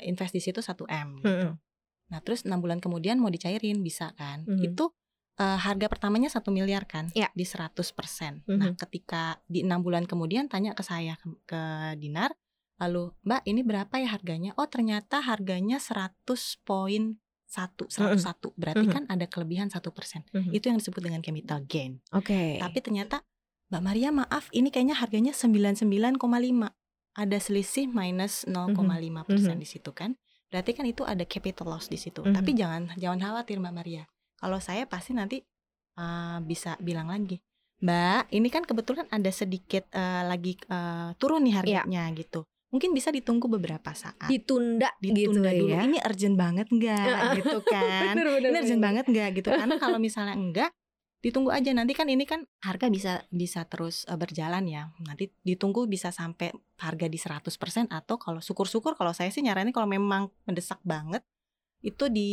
invest 0.00 0.30
di 0.30 0.40
situ 0.40 0.60
1 0.60 0.84
m. 0.84 1.08
gitu. 1.18 1.32
Mhm. 1.48 1.50
Nah 2.08 2.18
terus 2.20 2.44
enam 2.44 2.60
bulan 2.60 2.78
kemudian 2.78 3.16
mau 3.16 3.28
dicairin 3.28 3.80
bisa 3.80 4.12
kan? 4.14 4.44
Mhm. 4.44 4.68
Itu 4.68 4.92
eh, 5.34 5.56
harga 5.56 5.86
pertamanya 5.86 6.28
satu 6.28 6.50
miliar 6.50 6.84
kan 6.84 7.08
Ya. 7.14 7.32
di 7.32 7.48
100%. 7.48 8.44
Mhm. 8.44 8.58
Nah 8.58 8.70
ketika 8.76 9.40
di 9.48 9.64
enam 9.64 9.80
bulan 9.80 10.04
kemudian 10.04 10.44
tanya 10.46 10.74
ke 10.74 10.82
saya 10.82 11.16
ke, 11.16 11.30
ke 11.46 11.62
Dinar, 11.96 12.34
lalu 12.78 13.10
Mbak 13.22 13.42
ini 13.44 13.60
berapa 13.62 13.94
ya 13.94 14.08
harganya? 14.08 14.50
Oh 14.54 14.66
ternyata 14.66 15.18
harganya 15.20 15.78
100 15.78 16.14
poin 16.62 17.18
satu, 17.44 17.88
101. 17.88 18.52
Berarti 18.54 18.86
Mhm. 18.86 18.92
kan 18.92 19.02
ada 19.08 19.24
kelebihan 19.24 19.68
satu 19.68 19.88
persen. 19.88 20.20
Itu 20.52 20.68
yang 20.68 20.78
disebut 20.78 21.00
dengan 21.00 21.18
capital 21.18 21.64
gain. 21.64 21.98
Oke. 22.12 22.56
Tapi 22.56 22.78
ternyata 22.78 23.24
Mbak 23.68 23.82
Maria 23.82 24.10
maaf 24.10 24.48
ini 24.50 24.68
kayaknya 24.68 24.94
harganya 24.94 25.32
99,5. 25.32 26.72
Ada 27.12 27.38
selisih 27.38 27.90
minus 27.90 28.46
0,5 28.46 29.24
persen 29.24 29.58
Mhm. 29.58 29.62
di 29.62 29.68
situ 29.68 29.90
kan. 29.90 30.14
Berarti 30.48 30.70
kan 30.72 30.86
itu 30.86 31.02
ada 31.02 31.24
capital 31.24 31.68
loss 31.68 31.88
di 31.88 31.96
situ. 31.96 32.22
Tapi 32.22 32.54
jangan 32.54 32.94
jangan 32.96 33.18
khawatir 33.18 33.58
Mbak 33.58 33.74
Maria. 33.74 34.04
Kalau 34.36 34.56
saya 34.58 34.86
pasti 34.86 35.12
nanti 35.12 35.42
uh, 35.98 36.38
bisa 36.40 36.78
bilang 36.78 37.10
lagi, 37.10 37.42
Mbak, 37.78 38.30
ini 38.30 38.48
kan 38.48 38.62
kebetulan 38.62 39.10
ada 39.10 39.30
sedikit 39.30 39.82
uh, 39.90 40.22
lagi 40.24 40.54
uh, 40.70 41.10
turun 41.16 41.42
nih 41.42 41.52
Iya. 41.52 41.58
harganya 41.82 42.02
gitu. 42.14 42.46
Mungkin 42.68 42.92
bisa 42.92 43.08
ditunggu 43.08 43.48
beberapa 43.48 43.90
saat. 43.92 44.26
ditunda, 44.26 44.92
Ditunda 44.98 45.48
gitu 45.48 45.64
dulu. 45.64 45.72
ya. 45.72 45.82
Ini 45.82 45.98
urgent 46.02 46.36
banget 46.36 46.66
nggak 46.68 47.06
gitu 47.38 47.58
kan? 47.72 48.12
Bener, 48.12 48.26
bener, 48.30 48.40
ini 48.46 48.58
urgent 48.58 48.68
bener. 48.74 48.86
banget 48.86 49.04
nggak 49.06 49.28
gitu 49.34 49.48
karena 49.50 49.76
kalau 49.76 49.98
misalnya 49.98 50.34
enggak 50.34 50.70
ditunggu 51.18 51.50
aja 51.50 51.72
nanti 51.72 51.92
kan 51.92 52.06
ini 52.06 52.22
kan 52.22 52.46
harga 52.60 52.86
bisa 52.86 53.26
bisa 53.28 53.64
terus 53.64 54.04
eh, 54.04 54.14
berjalan 54.14 54.62
ya 54.64 54.86
nanti 55.00 55.34
ditunggu 55.40 55.84
bisa 55.84 56.08
sampai 56.10 56.54
harga 56.76 57.06
di 57.06 57.18
100% 57.18 57.42
atau 57.88 58.14
kalau 58.16 58.38
syukur-syukur 58.38 58.94
kalau 58.94 59.10
saya 59.10 59.26
sih 59.28 59.42
nyaranin 59.42 59.72
kalau 59.72 59.90
memang 59.90 60.30
mendesak 60.44 60.78
banget 60.80 61.26
itu 61.80 62.06
di 62.06 62.30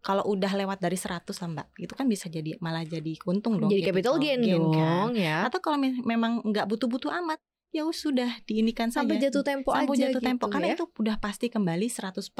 kalau 0.00 0.26
udah 0.26 0.50
lewat 0.50 0.80
dari 0.80 0.96
100 0.96 1.22
lah 1.22 1.48
mbak 1.52 1.66
itu 1.76 1.92
kan 1.92 2.08
bisa 2.08 2.26
jadi 2.26 2.58
malah 2.58 2.82
jadi 2.82 3.14
untung 3.22 3.54
dong 3.56 3.68
Jadi 3.68 3.84
capital 3.84 4.16
gain, 4.16 4.42
kan. 4.42 4.48
dong 4.48 5.10
ya. 5.14 5.46
atau 5.46 5.60
kalau 5.60 5.76
me- 5.76 6.02
memang 6.02 6.42
nggak 6.42 6.66
butuh-butuh 6.66 7.14
amat 7.14 7.38
ya 7.70 7.86
sudah 7.86 8.42
diinikan 8.44 8.90
Sampai 8.90 9.16
saja 9.16 9.30
jatuh 9.30 9.44
tempo 9.46 9.70
sampai 9.70 9.94
aja 9.94 10.10
jatuh 10.10 10.22
tempo 10.22 10.44
gitu 10.46 10.52
karena 10.52 10.68
ya. 10.70 10.76
itu 10.76 10.84
udah 10.90 11.16
pasti 11.18 11.46
kembali 11.46 11.86
100% 11.86 12.34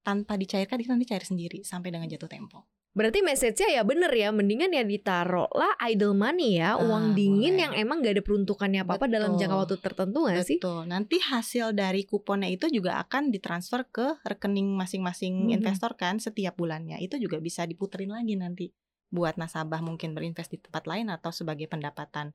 tanpa 0.00 0.32
dicairkan 0.36 0.80
itu 0.80 0.88
nanti 0.88 1.04
cair 1.04 1.24
sendiri 1.24 1.60
sampai 1.60 1.92
dengan 1.92 2.08
jatuh 2.08 2.28
tempo 2.28 2.68
Berarti 2.90 3.22
message-nya 3.22 3.70
ya 3.70 3.82
bener 3.86 4.10
ya, 4.10 4.34
mendingan 4.34 4.74
ya 4.74 4.82
ditaruh 4.82 5.46
lah 5.54 5.78
idle 5.86 6.10
money 6.10 6.58
ya, 6.58 6.74
uang 6.74 7.14
Ah, 7.14 7.14
dingin 7.14 7.54
boleh. 7.54 7.62
yang 7.62 7.72
emang 7.78 8.02
gak 8.02 8.18
ada 8.18 8.24
peruntukannya 8.26 8.82
apa-apa 8.82 9.06
dalam 9.06 9.30
Betul. 9.30 9.40
jangka 9.46 9.56
waktu 9.62 9.76
tertentu 9.78 10.18
gak 10.26 10.42
sih? 10.42 10.58
Betul. 10.58 10.82
Nanti 10.90 11.16
hasil 11.22 11.70
dari 11.70 12.02
kuponnya 12.02 12.50
itu 12.50 12.66
juga 12.66 12.98
akan 12.98 13.30
ditransfer 13.30 13.86
ke 13.86 14.18
rekening 14.26 14.74
masing-masing 14.74 15.46
Mhm. 15.46 15.62
investor 15.62 15.94
kan 15.94 16.18
setiap 16.18 16.58
bulannya. 16.58 16.98
Itu 16.98 17.14
juga 17.22 17.38
bisa 17.38 17.62
diputerin 17.62 18.10
lagi 18.10 18.34
nanti 18.34 18.74
buat 19.06 19.38
nasabah 19.38 19.86
mungkin 19.86 20.10
berinvest 20.10 20.50
di 20.50 20.58
tempat 20.58 20.90
lain 20.90 21.14
atau 21.14 21.30
sebagai 21.30 21.70
pendapatan 21.70 22.34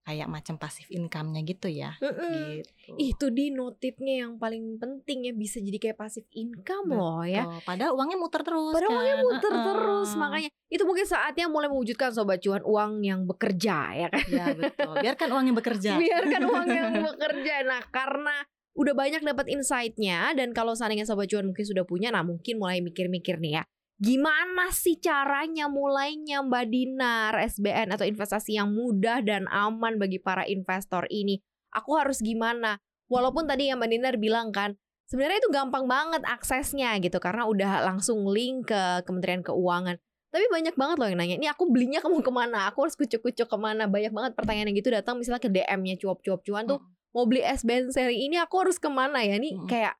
kayak 0.00 0.28
macam 0.32 0.56
pasif 0.56 0.88
income-nya 0.88 1.44
gitu 1.44 1.68
ya. 1.68 1.94
Mm-mm. 2.00 2.64
Gitu. 2.64 2.92
Itu 2.98 3.26
di 3.30 3.52
notifnya 3.52 4.26
yang 4.26 4.40
paling 4.40 4.80
penting 4.80 5.28
ya 5.28 5.32
bisa 5.36 5.60
jadi 5.60 5.78
kayak 5.78 5.98
passive 6.00 6.26
income 6.34 6.90
loh 6.96 7.22
ya. 7.22 7.46
Padahal 7.62 7.94
uangnya 7.94 8.18
muter 8.18 8.42
terus. 8.42 8.74
Padahal 8.74 8.96
uangnya 8.96 9.16
kan. 9.16 9.24
muter 9.28 9.52
Uh-uh. 9.52 9.66
terus 9.70 10.10
makanya 10.16 10.50
itu 10.70 10.82
mungkin 10.86 11.06
saatnya 11.06 11.46
mulai 11.46 11.68
mewujudkan 11.68 12.10
sobat 12.10 12.40
cuan 12.40 12.62
uang 12.64 12.92
yang 13.04 13.20
bekerja 13.28 13.76
ya 13.94 14.08
kan. 14.08 14.24
Ya 14.26 14.44
betul. 14.56 14.94
Biarkan 14.98 15.28
uang 15.30 15.44
yang 15.52 15.56
bekerja. 15.56 15.90
Biarkan 16.00 16.42
uang 16.48 16.66
yang 16.78 16.90
bekerja. 17.04 17.54
Nah 17.68 17.82
karena 17.92 18.36
udah 18.70 18.94
banyak 18.94 19.22
dapat 19.26 19.46
insight-nya 19.50 20.32
dan 20.32 20.54
kalau 20.56 20.72
seandainya 20.72 21.04
sobat 21.04 21.28
cuan 21.28 21.44
mungkin 21.44 21.66
sudah 21.66 21.84
punya, 21.84 22.08
nah 22.14 22.22
mungkin 22.22 22.56
mulai 22.56 22.80
mikir-mikir 22.80 23.36
nih 23.42 23.60
ya. 23.60 23.64
Gimana 24.00 24.72
sih 24.72 24.96
caranya 24.96 25.68
mulainya 25.68 26.40
Mbak 26.40 26.66
Dinar 26.72 27.36
SBN 27.36 27.92
atau 27.92 28.08
investasi 28.08 28.56
yang 28.56 28.72
mudah 28.72 29.20
dan 29.20 29.44
aman 29.52 30.00
bagi 30.00 30.16
para 30.16 30.48
investor 30.48 31.04
ini? 31.12 31.36
Aku 31.76 32.00
harus 32.00 32.24
gimana? 32.24 32.80
Walaupun 33.12 33.44
tadi 33.44 33.68
yang 33.68 33.76
Mbak 33.76 33.90
Dinar 33.92 34.16
bilang 34.16 34.56
kan, 34.56 34.72
sebenarnya 35.04 35.44
itu 35.44 35.52
gampang 35.52 35.84
banget 35.84 36.24
aksesnya 36.24 36.96
gitu 37.04 37.20
karena 37.20 37.44
udah 37.44 37.84
langsung 37.92 38.24
link 38.24 38.72
ke 38.72 39.04
Kementerian 39.04 39.44
Keuangan. 39.44 40.00
Tapi 40.32 40.46
banyak 40.48 40.80
banget 40.80 40.96
loh 40.96 41.08
yang 41.12 41.20
nanya, 41.20 41.36
ini 41.36 41.50
aku 41.52 41.68
belinya 41.68 42.00
kamu 42.00 42.24
ke 42.24 42.32
mana? 42.32 42.72
Aku 42.72 42.88
harus 42.88 42.96
kucuk-kucuk 42.96 43.52
ke 43.52 43.58
mana? 43.60 43.84
Banyak 43.84 44.16
banget 44.16 44.32
pertanyaan 44.32 44.72
yang 44.72 44.80
gitu 44.80 44.88
datang 44.88 45.20
misalnya 45.20 45.44
ke 45.44 45.52
DM-nya 45.52 46.00
cuap-cuap 46.00 46.40
cuan 46.40 46.64
tuh, 46.64 46.80
mau 47.12 47.28
beli 47.28 47.44
SBN 47.44 47.92
seri 47.92 48.24
ini 48.24 48.40
aku 48.40 48.64
harus 48.64 48.80
ke 48.80 48.88
mana 48.88 49.20
ya? 49.20 49.36
Nih 49.36 49.60
Mm-mm. 49.60 49.68
kayak 49.68 49.99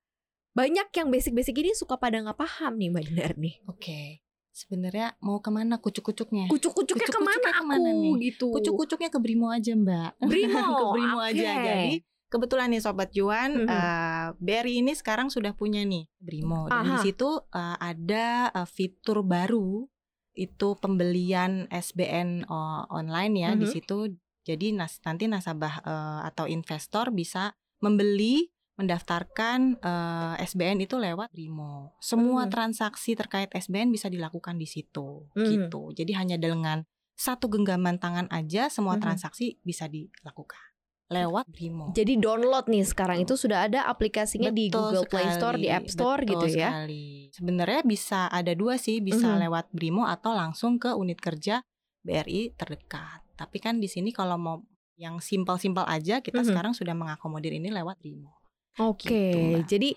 banyak 0.51 0.89
yang 0.91 1.09
basic-basic 1.09 1.55
ini 1.57 1.73
suka 1.73 1.95
pada 1.95 2.19
nggak 2.19 2.37
paham 2.37 2.75
nih 2.75 2.89
Mbak 2.89 3.05
Dinar 3.07 3.33
nih. 3.37 3.55
Oke. 3.67 4.25
Sebenarnya 4.51 5.15
mau 5.19 5.39
ke 5.39 5.49
mana 5.49 5.79
kucuk-kucuknya? 5.79 6.47
Kucuk-kucuknya 6.47 7.07
Kucuk-kucuknya 7.07 7.09
ke 7.09 7.21
mana 7.23 7.49
aku 7.49 7.57
ke 7.57 7.65
mana 7.65 7.89
nih? 7.95 8.13
gitu? 8.29 8.47
Kucuk-kucuknya 8.51 9.09
ke 9.09 9.19
Brimo 9.19 9.47
aja 9.49 9.73
mbak. 9.73 10.11
Brimo, 10.29 10.59
ke 10.75 10.85
Brimo 10.91 11.19
oke. 11.19 11.29
aja. 11.31 11.51
Jadi 11.65 11.95
kebetulan 12.27 12.69
nih 12.69 12.83
sobat 12.83 13.11
Juan, 13.11 13.51
Mhm. 13.57 13.67
eh, 13.67 14.27
BRI 14.37 14.75
ini 14.81 14.93
sekarang 14.93 15.29
sudah 15.29 15.51
punya 15.53 15.81
nih 15.83 16.11
Brimo 16.17 16.67
dan 16.67 16.83
di 16.85 16.93
Aha. 16.93 17.01
situ 17.01 17.31
eh, 17.49 17.77
ada 17.79 18.27
eh, 18.51 18.69
fitur 18.69 19.23
baru 19.23 19.87
itu 20.33 20.69
pembelian 20.77 21.67
SBN 21.71 22.47
o- 22.47 22.87
online 22.91 23.35
ya 23.39 23.51
di 23.55 23.65
Mhm. 23.65 23.73
situ. 23.73 23.99
Jadi 24.43 24.73
nas 24.73 24.99
nanti 25.01 25.25
nasabah 25.25 25.75
eh, 25.81 26.21
atau 26.27 26.45
investor 26.45 27.11
bisa 27.11 27.55
membeli 27.79 28.51
mendaftarkan 28.81 29.77
eh, 29.79 30.35
SBN 30.43 30.81
itu 30.81 30.97
lewat 30.97 31.29
Brimo. 31.31 31.95
Semua 32.01 32.49
Mhm. 32.49 32.51
transaksi 32.51 33.13
terkait 33.13 33.53
SBN 33.53 33.93
bisa 33.93 34.09
dilakukan 34.09 34.57
di 34.57 34.65
situ 34.65 35.29
Mhm. 35.37 35.45
gitu. 35.47 35.93
Jadi 35.93 36.13
hanya 36.17 36.37
dengan 36.37 36.83
satu 37.15 37.47
genggaman 37.47 38.01
tangan 38.01 38.27
aja 38.33 38.73
semua 38.73 38.97
Mhm. 38.97 39.03
transaksi 39.05 39.61
bisa 39.61 39.85
dilakukan 39.87 40.59
lewat 41.11 41.45
Brimo. 41.51 41.91
Jadi 41.93 42.17
download 42.17 42.71
nih 42.71 42.87
sekarang 42.87 43.21
itu 43.21 43.35
sudah 43.35 43.67
ada 43.67 43.85
aplikasinya 43.85 44.49
di 44.49 44.71
Betul 44.71 44.95
Google 44.95 45.07
Play 45.11 45.29
Store, 45.35 45.59
di 45.59 45.67
sekali, 45.67 45.77
App 45.77 45.87
Store 45.91 46.21
betul 46.23 46.31
gitu 46.33 46.47
ya. 46.57 46.69
sekali. 46.73 47.07
Sebenarnya 47.31 47.81
bisa 47.85 48.21
ada 48.27 48.53
dua 48.55 48.79
sih, 48.79 49.03
bisa 49.03 49.27
Mhm. 49.29 49.39
lewat 49.45 49.67
Brimo 49.75 50.07
atau 50.07 50.33
langsung 50.33 50.79
ke 50.79 50.95
unit 50.95 51.21
kerja 51.21 51.61
BRI 52.01 52.57
terdekat. 52.57 53.21
Tapi 53.37 53.59
kan 53.61 53.77
di 53.77 53.91
sini 53.91 54.15
kalau 54.15 54.39
mau 54.41 54.57
yang 54.97 55.19
simpel-simpel 55.19 55.85
aja, 55.85 56.21
kita 56.21 56.41
Mhm. 56.41 56.49
sekarang 56.49 56.73
sudah 56.73 56.95
mengakomodir 56.95 57.53
ini 57.53 57.69
lewat 57.69 58.01
Brimo. 58.01 58.40
Oke, 58.79 59.09
Gitu, 59.11 59.39
Mbak. 59.39 59.63
jadi 59.67 59.91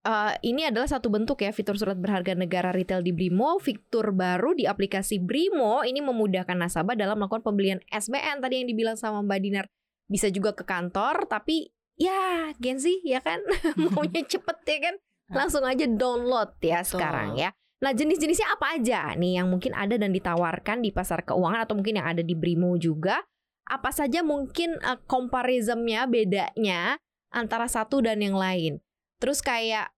eh, 0.00 0.32
ini 0.46 0.62
adalah 0.64 0.88
satu 0.88 1.10
bentuk 1.12 1.42
ya 1.42 1.50
fitur 1.52 1.76
surat 1.76 1.98
berharga 1.98 2.32
negara 2.38 2.70
retail 2.70 3.02
di 3.02 3.10
Brimo. 3.10 3.58
Fitur 3.58 4.14
baru 4.14 4.54
di 4.54 4.64
aplikasi 4.64 5.18
Brimo 5.20 5.82
ini 5.82 5.98
memudahkan 6.00 6.56
nasabah 6.56 6.94
dalam 6.96 7.18
melakukan 7.20 7.42
pembelian 7.44 7.80
SBN 7.90 8.40
tadi 8.40 8.62
yang 8.62 8.68
dibilang 8.70 8.96
sama 8.96 9.20
Mbak 9.20 9.40
Dinar. 9.42 9.66
Bisa 10.10 10.30
juga 10.30 10.54
ke 10.54 10.62
kantor, 10.66 11.26
tapi 11.30 11.70
ya 12.00 12.50
Gen 12.56 12.80
Z 12.80 12.88
ya 13.04 13.20
kan 13.20 13.44
maunya 13.92 14.24
cepet 14.32 14.58
ya 14.64 14.78
kan, 14.90 14.94
langsung 15.30 15.62
aja 15.68 15.84
download 15.84 16.56
ya 16.64 16.80
Betul. 16.80 16.96
sekarang 16.96 17.36
ya. 17.36 17.50
Nah 17.80 17.92
jenis-jenisnya 17.96 18.56
apa 18.56 18.76
aja 18.76 19.16
nih 19.16 19.40
yang 19.40 19.48
mungkin 19.48 19.72
ada 19.72 19.96
dan 19.96 20.12
ditawarkan 20.12 20.84
di 20.84 20.92
pasar 20.92 21.24
keuangan 21.24 21.64
atau 21.64 21.76
mungkin 21.76 21.96
yang 22.00 22.08
ada 22.12 22.20
di 22.20 22.32
Brimo 22.36 22.76
juga? 22.76 23.20
Apa 23.68 23.88
saja 23.88 24.20
mungkin 24.20 24.76
comparisonnya 25.08 26.04
bedanya 26.10 26.98
antara 27.30 27.66
satu 27.66 28.02
dan 28.02 28.18
yang 28.20 28.34
lain? 28.36 28.78
Terus 29.18 29.40
kayak 29.40 29.90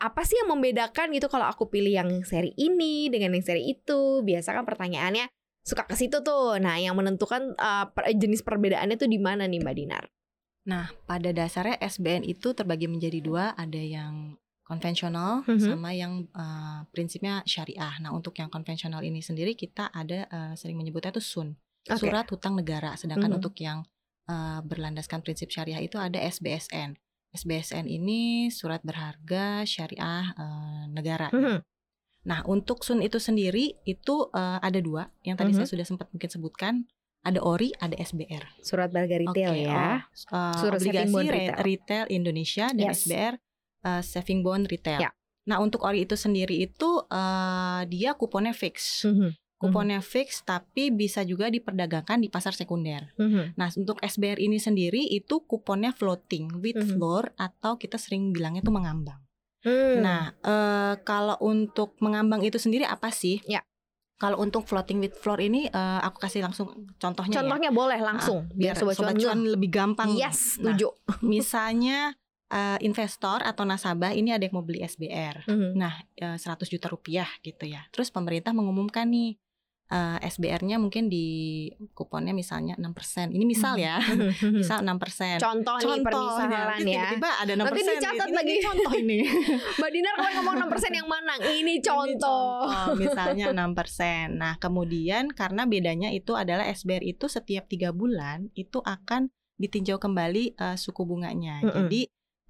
apa 0.00 0.24
sih 0.24 0.36
yang 0.40 0.48
membedakan 0.56 1.12
gitu 1.12 1.28
kalau 1.28 1.44
aku 1.44 1.68
pilih 1.68 1.92
yang 1.92 2.10
seri 2.24 2.56
ini 2.56 3.12
dengan 3.12 3.36
yang 3.36 3.44
seri 3.44 3.68
itu? 3.68 4.24
Biasa 4.24 4.56
kan 4.56 4.64
pertanyaannya 4.64 5.28
suka 5.60 5.84
ke 5.84 5.92
situ 5.92 6.24
tuh. 6.24 6.56
Nah, 6.56 6.80
yang 6.80 6.96
menentukan 6.96 7.52
eh, 7.52 7.86
per- 7.92 8.08
jenis 8.16 8.40
perbedaannya 8.40 8.96
tuh 8.96 9.08
di 9.08 9.20
mana 9.20 9.44
nih 9.44 9.60
Mbak 9.60 9.76
Dinar? 9.76 10.04
Nah, 10.68 10.88
pada 11.08 11.32
dasarnya 11.32 11.76
SBN 11.80 12.24
itu 12.24 12.52
terbagi 12.52 12.84
menjadi 12.88 13.20
dua, 13.20 13.52
ada 13.56 13.80
yang 13.80 14.36
konvensional 14.64 15.42
Mhm. 15.44 15.60
sama 15.60 15.90
yang 15.92 16.24
eh, 16.32 16.80
prinsipnya 16.94 17.44
syariah. 17.44 18.00
Nah, 18.00 18.14
untuk 18.16 18.32
yang 18.40 18.48
konvensional 18.48 19.04
ini 19.04 19.20
sendiri 19.20 19.52
kita 19.52 19.92
ada 19.92 20.24
eh, 20.30 20.52
sering 20.56 20.80
menyebutnya 20.80 21.12
itu 21.12 21.20
SUN, 21.20 21.58
Oke. 21.90 22.08
surat 22.08 22.24
hutang 22.32 22.56
negara. 22.56 22.96
Sedangkan 22.96 23.28
Mhm. 23.34 23.38
untuk 23.42 23.52
yang 23.60 23.84
eh, 24.30 24.60
berlandaskan 24.62 25.20
prinsip 25.20 25.50
syariah 25.50 25.82
itu 25.82 25.98
ada 25.98 26.22
SBSN. 26.22 26.94
SBSN 27.32 27.86
ini 27.86 28.46
surat 28.48 28.78
berharga 28.80 29.62
syariah 29.64 30.30
eh, 30.32 30.84
negara. 30.88 31.28
Mhm. 31.30 31.58
Nah, 32.20 32.44
untuk 32.44 32.84
SUN 32.84 33.00
itu 33.00 33.16
sendiri 33.16 33.80
itu 33.82 34.14
eh, 34.30 34.58
ada 34.60 34.78
dua, 34.78 35.10
yang 35.20 35.34
tadi 35.34 35.50
Mhm. 35.50 35.58
saya 35.58 35.68
sudah 35.68 35.86
sempat 35.86 36.06
mungkin 36.10 36.30
sebutkan. 36.30 36.74
Ada 37.20 37.36
ORI, 37.38 37.76
ada 37.76 37.92
SBR. 37.94 38.64
Surat 38.64 38.88
berharga 38.88 39.20
retail 39.20 39.52
Oke, 39.52 39.68
ya. 39.68 40.08
oh, 40.32 40.32
uh, 40.32 40.56
Surat 40.56 40.80
obligasi 40.80 41.12
bond 41.12 41.28
re- 41.28 41.36
retail. 41.36 41.56
retail. 41.60 42.04
Indonesia 42.08 42.66
dan 42.72 42.86
Yes. 42.88 43.04
SBR 43.04 43.34
uh, 43.84 44.00
saving 44.00 44.40
bond 44.40 44.64
retail. 44.66 45.04
Ya. 45.04 45.12
Nah 45.44 45.60
untuk 45.60 45.84
ori 45.84 46.08
itu 46.08 46.16
sendiri 46.16 46.56
itu 46.56 47.04
uh, 47.04 47.84
dia 47.84 48.16
kuponnya 48.16 48.56
fix, 48.56 49.04
Mhm. 49.04 49.36
Kuponnya 49.60 50.00
fix 50.00 50.40
tapi 50.40 50.88
bisa 50.88 51.20
juga 51.20 51.46
diperdagangkan 51.46 52.16
di 52.16 52.26
pasar 52.26 52.56
sekunder. 52.56 53.12
Mhm. 53.14 53.54
Nah 53.54 53.68
untuk 53.76 54.00
SBR 54.00 54.40
ini 54.40 54.56
sendiri 54.56 55.04
itu 55.04 55.44
kuponnya 55.44 55.92
floating 55.92 56.58
with 56.58 56.74
Mhm. 56.74 56.96
floor 56.96 57.36
atau 57.36 57.76
kita 57.76 57.94
sering 57.94 58.32
bilangnya 58.32 58.64
itu 58.64 58.72
mengambang. 58.72 59.20
Hmm. 59.60 60.00
Nah 60.00 60.32
uh, 60.40 60.96
kalau 61.04 61.36
untuk 61.38 61.92
mengambang 62.00 62.40
itu 62.40 62.56
sendiri 62.56 62.88
apa 62.88 63.12
sih? 63.12 63.44
Ya. 63.44 63.60
Kalau 64.16 64.36
untuk 64.36 64.64
floating 64.64 65.00
with 65.00 65.16
floor 65.16 65.36
ini 65.38 65.68
uh, 65.68 66.00
aku 66.00 66.20
kasih 66.20 66.40
langsung 66.40 66.68
contohnya 66.96 67.32
ya. 67.32 67.38
contohnya 67.40 67.68
boleh 67.70 68.00
langsung 68.00 68.48
biar, 68.52 68.76
sobat, 68.76 68.96
cuan 68.96 69.12
ngeh. 69.12 69.24
cuan 69.24 69.40
lebih 69.44 69.68
gampang. 69.68 70.12
Yes, 70.12 70.56
Nah, 70.60 70.72
setuju. 70.72 70.88
misalnya 71.24 72.16
eh, 72.48 72.78
investor 72.82 73.40
atau 73.40 73.62
nasabah 73.62 74.10
ini 74.10 74.34
ada 74.34 74.42
yang 74.42 74.58
mau 74.58 74.66
beli 74.66 74.82
SBR. 74.82 75.46
Mhm. 75.46 75.70
Nah, 75.72 75.94
eh, 76.14 76.34
100 76.34 76.66
juta 76.66 76.90
rupiah 76.90 77.30
gitu 77.40 77.62
ya. 77.64 77.86
Terus 77.88 78.10
pemerintah 78.10 78.50
mengumumkan 78.50 79.06
nih 79.06 79.38
eh, 79.90 80.18
SBR-nya 80.22 80.78
mungkin 80.78 81.10
di 81.10 81.26
kuponnya 81.92 82.30
misalnya 82.30 82.78
6%. 82.78 83.34
Ini 83.34 83.44
misal 83.44 83.74
ya. 83.74 83.98
Mhm. 83.98 84.30
Misal 84.62 84.86
6%. 84.86 85.42
Contoh, 85.42 85.76
nih 85.76 86.00
permisalan 86.00 86.78
Terus 86.78 86.86
ya. 86.86 87.02
Tiba-tiba 87.10 87.30
ada 87.36 87.52
6%. 87.52 87.64
Nanti 87.66 87.80
dicatat 87.82 88.26
Ini- 88.26 88.36
lagi. 88.38 88.48
ini 88.48 88.60
contoh 88.70 88.92
ini. 88.94 89.18
Mbak 89.76 89.90
Dinar 89.90 90.14
kalau 90.14 90.30
ngomong 90.38 90.54
6% 90.70 90.94
yang 90.94 91.08
mana? 91.10 91.32
Ini 91.36 91.58
Ini 91.60 91.74
contoh. 91.82 92.70
misalnya 92.94 93.44
6%. 93.50 94.28
Nah, 94.32 94.54
kemudian 94.56 95.28
karena 95.30 95.66
bedanya 95.66 96.08
itu 96.08 96.32
adalah 96.32 96.64
SBR 96.64 97.02
itu 97.02 97.26
setiap 97.26 97.66
tiga 97.66 97.90
bulan 97.90 98.48
itu 98.54 98.78
akan 98.78 99.28
ditinjau 99.58 99.98
kembali 99.98 100.54
eh, 100.54 100.76
suku 100.76 101.02
bunganya. 101.02 101.60
Mm-mm. 101.60 101.74
Jadi 101.76 102.00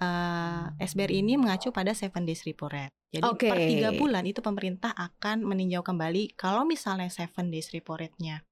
eh, 0.00 0.64
SBR 0.80 1.12
ini 1.12 1.36
mengacu 1.36 1.70
pada 1.70 1.92
seven 1.92 2.24
days 2.24 2.42
repo 2.42 2.66
rate. 2.66 2.92
Jadi 3.10 3.26
Oke. 3.26 3.50
per 3.50 3.58
tiga 3.58 3.90
bulan 3.94 4.24
itu 4.26 4.40
pemerintah 4.40 4.94
akan 4.94 5.42
meninjau 5.44 5.82
kembali 5.82 6.34
kalau 6.38 6.62
misalnya 6.64 7.10
seven 7.10 7.50
days 7.50 7.70
repo 7.74 7.98
rate-nya 7.98 8.46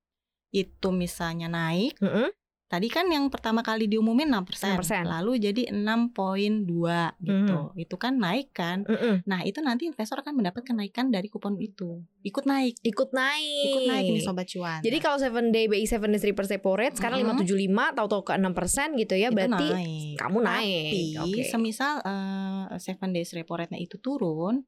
itu 0.48 0.88
misalnya 0.88 1.48
naik 1.52 2.00
Mhm. 2.00 2.32
Tadi 2.68 2.84
kan 2.86 3.08
yang 3.08 3.32
pertama 3.32 3.64
kali 3.64 3.88
diumumin 3.88 4.28
6%, 4.28 4.76
6%. 4.76 5.08
lalu 5.08 5.40
jadi 5.40 5.72
6.2 5.72 6.68
gitu. 7.18 7.56
Itu 7.74 7.96
kan 7.96 8.14
naik 8.14 8.52
kan? 8.52 8.84
Mhm. 8.84 9.24
Nah, 9.24 9.40
itu 9.40 9.58
nanti 9.58 9.88
investor 9.88 10.20
akan 10.20 10.36
mendapat 10.36 10.62
kenaikan 10.62 11.08
dari 11.08 11.26
kupon 11.26 11.56
itu. 11.56 12.04
Ikut 12.20 12.44
naik. 12.44 12.76
Ikut 12.82 13.10
naik. 13.10 13.64
Ikut 13.66 13.82
naik 13.88 14.04
ini 14.06 14.20
sobat 14.20 14.44
cuan. 14.46 14.80
Jadi 14.80 14.96
kalau 14.98 15.16
7 15.16 15.48
day 15.48 15.64
BI 15.64 15.80
7 15.82 16.04
days 16.06 16.20
repo 16.22 16.44
repo 16.44 16.70
rate 16.74 16.96
sekarang 16.96 17.24
Mhm. 17.24 17.40
575 17.40 17.96
tahu-tahu 17.96 18.22
ke 18.22 18.32
6% 18.34 18.88
gitu 18.96 19.14
ya 19.14 19.28
Itu 19.28 19.36
berarti 19.38 19.66
naik. 19.70 20.14
kamu 20.18 20.38
naik. 20.38 20.92
Tapi 21.16 21.38
Oke. 21.40 21.48
semisal 21.48 21.92
eh, 22.00 22.64
seven 22.76 23.10
days 23.10 23.32
repo 23.32 23.56
rate-nya 23.56 23.80
itu 23.80 23.96
turun, 23.96 24.60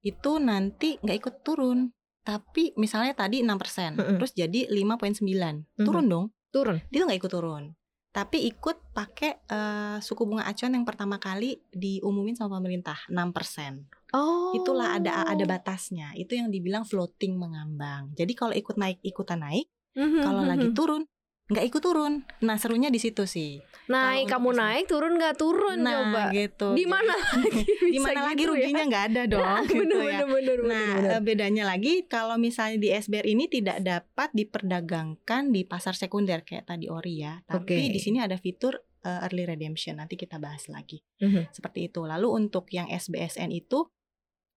itu 0.00 0.32
nanti 0.38 0.96
nggak 0.96 1.16
ikut 1.20 1.36
turun. 1.42 1.92
Tapi 2.22 2.74
misalnya 2.74 3.12
tadi 3.12 3.38
6%, 3.38 3.94
Mm-mm. 3.94 4.16
terus 4.16 4.32
jadi 4.32 4.66
5.9. 4.66 5.68
Mhm. 5.76 5.84
Turun 5.84 6.06
dong. 6.08 6.26
Turun. 6.50 6.78
Dia 6.90 7.04
nggak 7.06 7.20
ikut 7.20 7.32
turun. 7.32 7.74
Tapi 8.16 8.48
ikut 8.48 8.96
pakai 8.96 9.44
eh, 9.44 9.96
suku 10.00 10.24
bunga 10.24 10.48
acuan 10.48 10.72
yang 10.72 10.88
pertama 10.88 11.20
kali 11.20 11.60
diumumin 11.68 12.32
sama 12.32 12.56
pemerintah 12.56 12.96
6%. 13.12 14.16
Oh. 14.16 14.56
Itulah 14.56 14.96
ada 14.96 15.28
ada 15.28 15.44
batasnya. 15.44 16.16
Itu 16.16 16.32
yang 16.38 16.48
dibilang 16.48 16.88
floating 16.88 17.36
mengambang. 17.36 18.16
Jadi 18.16 18.32
kalau 18.32 18.56
ikut 18.56 18.80
naik 18.80 19.04
ikutan 19.04 19.44
naik, 19.44 19.68
Mhm, 19.96 20.20
kalau 20.20 20.44
mhm. 20.44 20.50
lagi 20.52 20.68
turun 20.76 21.02
nggak 21.46 21.62
ikut 21.64 21.78
turun. 21.78 22.26
Nah 22.40 22.56
serunya 22.56 22.88
di 22.88 22.98
situ 22.98 23.22
sih. 23.24 23.62
naik 23.86 24.26
kamu 24.26 24.50
untuk 24.50 24.58
naik 24.58 24.84
turun 24.84 25.14
nggak 25.14 25.36
turun 25.36 25.78
nah 25.78 25.94
coba. 26.02 26.22
gitu. 26.30 26.74
Di 26.74 26.84
mana 26.84 27.14
lagi 27.22 27.62
Di 27.86 27.98
mana 27.98 28.20
lagi 28.24 28.42
gitu 28.42 28.50
ya? 28.50 28.66
ruginya 28.66 28.82
nggak 28.84 29.04
ada 29.06 29.22
dong. 29.32 29.62
gitu 29.64 29.78
bener, 29.78 30.02
ya. 30.02 30.18
bener, 30.26 30.26
bener, 30.26 30.58
Nah 30.66 30.90
bener. 30.98 31.20
bedanya 31.22 31.64
lagi 31.64 32.02
kalau 32.04 32.34
misalnya 32.36 32.76
di 32.76 32.90
SBR 32.90 33.24
ini 33.24 33.46
tidak 33.46 33.78
dapat 33.78 34.34
diperdagangkan 34.34 35.42
di 35.48 35.62
pasar 35.62 35.94
sekunder 35.94 36.42
kayak 36.42 36.66
tadi 36.66 36.90
Ori 36.90 37.22
ya. 37.22 37.38
Tapi 37.42 37.86
Oke. 37.86 37.94
di 37.94 38.00
sini 38.00 38.18
ada 38.18 38.34
fitur 38.36 38.74
eh, 39.00 39.22
early 39.22 39.46
redemption. 39.46 39.96
Nanti 39.96 40.14
kita 40.14 40.36
bahas 40.36 40.66
lagi. 40.66 40.98
Mhm. 41.18 41.50
Seperti 41.50 41.86
itu. 41.86 42.02
Lalu 42.02 42.26
untuk 42.28 42.66
yang 42.68 42.90
SBSN 42.90 43.50
itu 43.50 43.86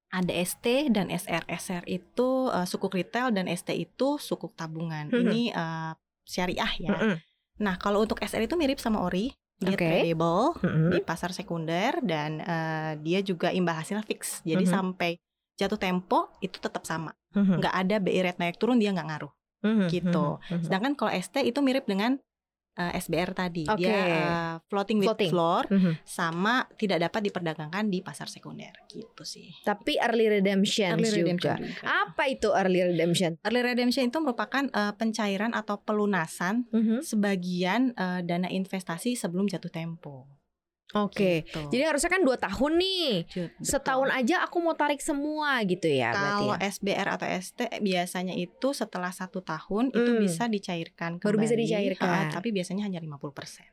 ada 0.09 0.33
ST 0.33 0.65
dan 0.89 1.13
SR. 1.13 1.45
SR 1.45 1.85
itu 1.85 2.49
eh, 2.49 2.65
sukuk 2.65 2.89
retail 2.91 3.29
dan 3.29 3.45
ST 3.45 3.69
itu 3.71 4.17
sukuk 4.17 4.57
tabungan. 4.57 5.05
Mhm. 5.07 5.17
Ini 5.21 5.41
eh, 5.53 5.93
syariah 6.29 6.69
ya. 6.77 6.93
Mhm. 6.93 7.15
Nah, 7.59 7.75
kalau 7.81 8.05
untuk 8.05 8.21
SR 8.21 8.45
itu 8.45 8.53
mirip 8.53 8.77
sama 8.77 9.01
Ori, 9.01 9.33
dia 9.59 9.73
Oke. 9.75 9.81
tradable 9.81 10.55
Mhm. 10.61 10.89
di 10.93 10.99
pasar 11.01 11.33
sekunder 11.33 11.99
dan 12.05 12.39
eh, 12.39 12.91
dia 13.01 13.19
juga 13.19 13.49
imbal 13.49 13.81
hasil 13.81 13.99
fix. 14.05 14.45
Jadi 14.45 14.63
Mhm. 14.63 14.71
sampai 14.71 15.17
jatuh 15.59 15.75
tempo 15.75 16.31
itu 16.39 16.55
tetap 16.55 16.85
sama. 16.87 17.11
Mhm. 17.35 17.59
Nggak 17.59 17.73
ada 17.75 17.95
BI 17.99 18.19
rate 18.23 18.39
naik 18.39 18.55
turun 18.61 18.77
dia 18.79 18.93
nggak 18.93 19.09
ngaruh. 19.09 19.33
Mhm. 19.59 19.91
gitu. 19.91 20.39
Mhm. 20.39 20.63
Sedangkan 20.63 20.93
kalau 20.95 21.11
ST 21.11 21.43
itu 21.43 21.59
mirip 21.59 21.83
dengan 21.83 22.15
eh, 22.71 22.91
SBR 22.95 23.31
tadi. 23.33 23.63
Oke. 23.65 23.79
Dia 23.79 23.97
eh, 23.99 24.53
floating 24.65 24.97
with 24.97 25.07
Floating. 25.09 25.29
floor 25.29 25.63
Mhm. 25.67 25.91
sama 26.01 26.55
tidak 26.73 26.99
dapat 27.01 27.21
diperdagangkan 27.23 27.85
di 27.85 27.99
pasar 27.99 28.25
sekunder 28.25 28.71
gitu 28.87 29.23
sih. 29.23 29.51
Tapi 29.61 29.97
early 29.97 30.29
redemption 30.31 30.95
Early 30.95 31.05
juga. 31.05 31.17
redemption 31.19 31.55
juga. 31.59 31.83
Apa 32.07 32.23
itu 32.25 32.47
early 32.49 32.81
redemption? 32.85 33.31
Early 33.41 33.61
redemption 33.63 34.03
itu 34.05 34.17
merupakan 34.17 34.63
eh, 34.65 34.93
pencairan 34.93 35.51
atau 35.51 35.79
pelunasan 35.79 36.69
Mhm. 36.69 37.01
sebagian 37.01 37.81
eh, 37.93 38.21
dana 38.21 38.47
investasi 38.47 39.13
sebelum 39.13 39.45
jatuh 39.45 39.69
tempo. 39.69 40.38
Oke. 40.89 41.45
Gitu. 41.45 41.69
Jadi 41.69 41.83
harusnya 41.85 42.09
kan 42.09 42.25
dua 42.25 42.33
tahun 42.35 42.71
nih. 42.81 43.11
Betul. 43.29 43.47
Setahun 43.61 44.09
aja 44.09 44.41
aku 44.41 44.57
mau 44.57 44.73
tarik 44.73 44.97
semua 44.99 45.61
gitu 45.61 45.85
ya 45.85 46.09
berarti. 46.09 46.25
Kalau 46.41 46.55
ya? 46.57 46.65
SBR 46.65 47.07
atau 47.13 47.27
ST 47.29 47.59
biasanya 47.79 48.33
itu 48.33 48.69
setelah 48.73 49.13
satu 49.13 49.39
tahun 49.39 49.93
itu 49.93 50.09
Hmm. 50.09 50.21
bisa 50.21 50.43
dicairkan 50.45 51.21
Baru 51.21 51.37
bisa 51.37 51.53
kembali. 51.53 51.65
dicairkan. 51.69 52.23
Ha, 52.29 52.33
tapi 52.33 52.49
biasanya 52.49 52.89
hanya 52.89 52.97
50%. 52.97 53.69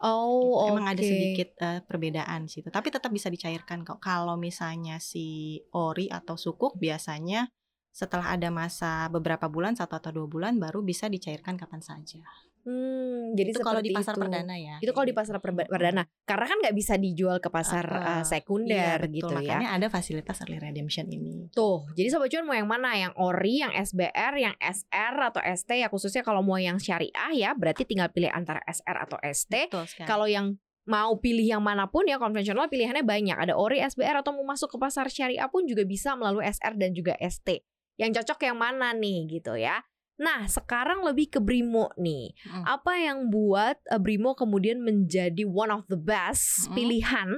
Oh, 0.00 0.64
Gitu. 0.64 0.68
Emang 0.72 0.86
ada 0.88 1.00
sedikit 1.00 1.48
eh, 1.58 1.80
perbedaan 1.80 2.44
situ, 2.44 2.68
tapi 2.68 2.88
tetap 2.88 3.08
bisa 3.08 3.28
dicairkan 3.28 3.84
kok. 3.84 4.00
Kalau 4.00 4.36
misalnya 4.36 5.00
si 5.00 5.60
ori 5.70 6.08
atau 6.08 6.36
sukuk 6.36 6.76
biasanya 6.76 7.48
setelah 7.88 8.34
ada 8.34 8.50
masa 8.50 9.06
beberapa 9.06 9.46
bulan 9.46 9.76
satu 9.76 9.96
atau 9.96 10.10
dua 10.10 10.26
bulan 10.26 10.58
baru 10.58 10.80
bisa 10.80 11.06
dicairkan 11.06 11.54
kapan 11.54 11.78
saja. 11.78 12.20
Hmm, 12.64 13.36
jadi 13.36 13.52
Itu 13.52 13.60
kalau 13.60 13.78
di 13.78 13.92
pasar 13.92 14.16
itu. 14.16 14.20
perdana 14.20 14.54
ya. 14.56 14.76
Itu 14.80 14.90
kalau 14.90 15.04
di 15.04 15.12
pasar 15.12 15.36
perba- 15.36 15.68
perdana. 15.68 16.02
Karena 16.24 16.46
kan 16.48 16.56
nggak 16.58 16.72
bisa 16.72 16.96
dijual 16.96 17.36
ke 17.36 17.48
pasar 17.48 17.84
Uh, 17.84 18.00
uh, 18.00 18.22
sekunder 18.24 18.72
Iya, 18.96 19.04
betul. 19.04 19.14
gitu 19.14 19.34
ya. 19.44 19.60
Makanya 19.60 19.70
ada 19.70 19.86
fasilitas 19.86 20.40
early 20.40 20.56
redemption 20.56 21.04
ini. 21.06 21.48
Tuh, 21.50 21.84
jadi 21.92 22.08
sobat 22.08 22.28
cuan 22.28 22.44
mau 22.44 22.52
yang 22.52 22.64
mana? 22.64 22.96
Yang 22.96 23.12
ori, 23.14 23.60
yang 23.60 23.70
SBR, 23.70 24.32
yang 24.34 24.54
SR 24.56 25.14
atau 25.22 25.44
ST 25.44 25.70
ya 25.70 25.86
khususnya 25.86 26.20
kalau 26.20 26.40
mau 26.40 26.56
yang 26.56 26.76
syariah 26.76 27.12
ya 27.30 27.52
berarti 27.52 27.84
tinggal 27.84 28.08
pilih 28.08 28.28
antara 28.28 28.64
SR 28.64 28.96
atau 28.98 29.20
ST. 29.20 29.68
Kalau 30.02 30.24
yang 30.24 30.56
mau 30.84 31.16
pilih 31.16 31.44
yang 31.46 31.60
mana 31.60 31.84
pun 31.86 32.04
ya 32.04 32.16
konvensional 32.16 32.66
pilihannya 32.66 33.02
banyak. 33.02 33.36
Ada 33.38 33.54
ori, 33.54 33.78
SBR 33.78 34.20
atau 34.20 34.32
mau 34.32 34.44
masuk 34.46 34.68
ke 34.68 34.78
pasar 34.78 35.08
syariah 35.08 35.48
pun 35.48 35.64
juga 35.64 35.84
bisa 35.84 36.12
melalui 36.12 36.44
SR 36.44 36.76
dan 36.76 36.92
juga 36.92 37.12
ST. 37.18 37.60
Yang 37.94 38.20
cocok 38.20 38.40
yang 38.42 38.58
mana 38.58 38.90
nih 38.90 39.28
gitu 39.30 39.54
ya. 39.54 39.84
Nah, 40.14 40.46
sekarang 40.46 41.02
lebih 41.02 41.26
ke 41.34 41.40
Brimo 41.42 41.90
nih. 41.98 42.30
Mm. 42.46 42.64
Apa 42.64 42.92
yang 42.98 43.28
buat 43.30 43.78
uh, 43.90 43.98
Brimo 43.98 44.38
kemudian 44.38 44.78
menjadi 44.78 45.42
one 45.42 45.74
of 45.74 45.82
the 45.90 45.98
best 45.98 46.70
Mm. 46.70 46.74
pilihan 46.74 47.28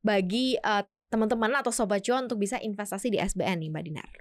bagi 0.00 0.56
uh, 0.64 0.82
teman-teman 1.12 1.52
atau 1.60 1.68
sobat 1.68 2.00
cuan 2.00 2.24
untuk 2.24 2.40
bisa 2.40 2.56
investasi 2.56 3.12
di 3.12 3.20
SBN 3.20 3.60
nih 3.60 3.70
Mbak 3.70 3.84
Dinar? 3.84 4.12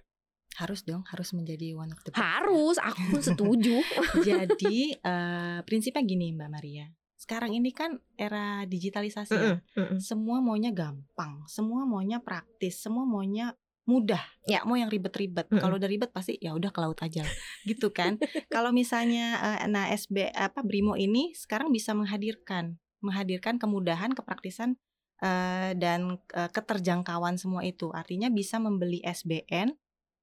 harus 0.59 0.83
dong, 0.83 1.01
harus 1.07 1.31
menjadi 1.31 1.73
one 1.73 1.89
of 1.89 1.99
the 2.03 2.11
best. 2.11 2.19
Harus, 2.19 2.75
aku 2.77 3.01
pun 3.07 3.21
setuju. 3.23 3.79
Jadi 4.27 4.93
eh, 4.93 5.59
prinsipnya 5.63 6.03
gini 6.03 6.35
Mbak 6.35 6.49
Maria. 6.51 6.85
Sekarang 7.15 7.53
ini 7.53 7.69
kan 7.71 8.01
era 8.17 8.65
digitalisasi 8.65 9.33
ya. 9.37 9.57
Mm-mm, 9.57 9.77
mm-mm. 9.77 9.99
Semua 10.01 10.41
maunya 10.41 10.73
gampang, 10.73 11.45
semua 11.45 11.85
maunya 11.85 12.17
praktis, 12.21 12.81
semua 12.81 13.05
maunya 13.05 13.53
mudah. 13.91 14.23
Ya. 14.47 14.63
Mau 14.63 14.79
yang 14.79 14.87
ribet-ribet. 14.87 15.51
Mm-mm. 15.51 15.59
Kalau 15.59 15.75
udah 15.75 15.89
ribet 15.91 16.15
pasti 16.15 16.39
ya 16.39 16.55
udah 16.55 16.71
ke 16.71 16.79
laut 16.79 16.99
aja. 17.03 17.27
gitu 17.69 17.91
kan. 17.91 18.15
Kalau 18.47 18.71
misalnya 18.71 19.59
eh, 19.59 19.67
nah 19.67 19.91
SB 19.91 20.31
apa 20.31 20.63
Brimo 20.63 20.95
ini 20.95 21.35
sekarang 21.35 21.69
bisa 21.75 21.91
menghadirkan 21.91 22.79
menghadirkan 23.01 23.57
kemudahan, 23.57 24.13
kepraktisan 24.15 24.77
eh, 25.19 25.75
dan 25.75 26.21
eh, 26.31 26.49
keterjangkauan 26.49 27.35
semua 27.35 27.67
itu. 27.67 27.91
Artinya 27.91 28.31
bisa 28.31 28.61
membeli 28.61 29.03
SBN 29.03 29.75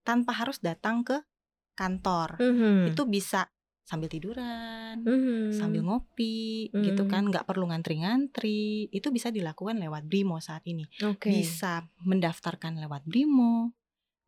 tanpa 0.07 0.33
harus 0.33 0.57
datang 0.65 1.05
ke 1.05 1.21
kantor. 1.77 2.41
Mhm. 2.41 2.97
Itu 2.97 3.05
bisa 3.05 3.53
sambil 3.89 4.13
tiduran, 4.13 5.01
Mhm. 5.01 5.49
sambil 5.57 5.81
ngopi 5.81 6.69
gitu 6.77 7.09
Hmm. 7.09 7.11
kan 7.11 7.23
nggak 7.33 7.49
perlu 7.49 7.73
ngantri-ngantri 7.73 8.93
itu 8.93 9.09
bisa 9.09 9.33
dilakukan 9.33 9.81
lewat 9.81 10.05
Brimo 10.05 10.37
saat 10.45 10.61
ini 10.69 10.85
Oke. 11.01 11.33
bisa 11.33 11.89
mendaftarkan 12.05 12.77
lewat 12.77 13.09
Brimo 13.09 13.73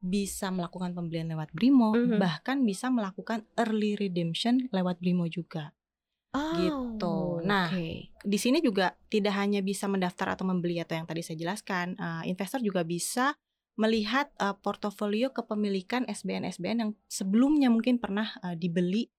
bisa 0.01 0.49
melakukan 0.49 0.96
pembelian 0.96 1.29
lewat 1.29 1.53
Brimo 1.53 1.92
Mhm. 1.92 2.16
bahkan 2.16 2.64
bisa 2.64 2.88
melakukan 2.88 3.44
early 3.61 4.01
redemption 4.01 4.73
lewat 4.73 4.96
Brimo 4.96 5.29
juga 5.29 5.77
Oh, 6.31 6.55
gitu. 6.57 7.42
Nah, 7.42 7.68
oke. 7.68 8.14
di 8.16 8.38
sini 8.38 8.62
juga 8.62 8.94
tidak 9.11 9.35
hanya 9.35 9.61
bisa 9.61 9.90
mendaftar 9.90 10.38
atau 10.38 10.46
membeli 10.46 10.79
atau 10.79 10.94
yang 10.94 11.05
tadi 11.05 11.20
saya 11.20 11.37
jelaskan 11.37 11.99
eh, 11.99 12.31
investor 12.31 12.62
juga 12.62 12.81
bisa 12.81 13.35
melihat 13.77 14.31
eh, 14.38 14.55
portofolio 14.57 15.35
kepemilikan 15.35 16.07
SBN-SBN 16.07 16.79
yang 16.81 16.92
sebelumnya 17.11 17.66
mungkin 17.68 17.99
pernah 17.99 18.31
eh, 18.46 18.55
dibeli 18.55 19.11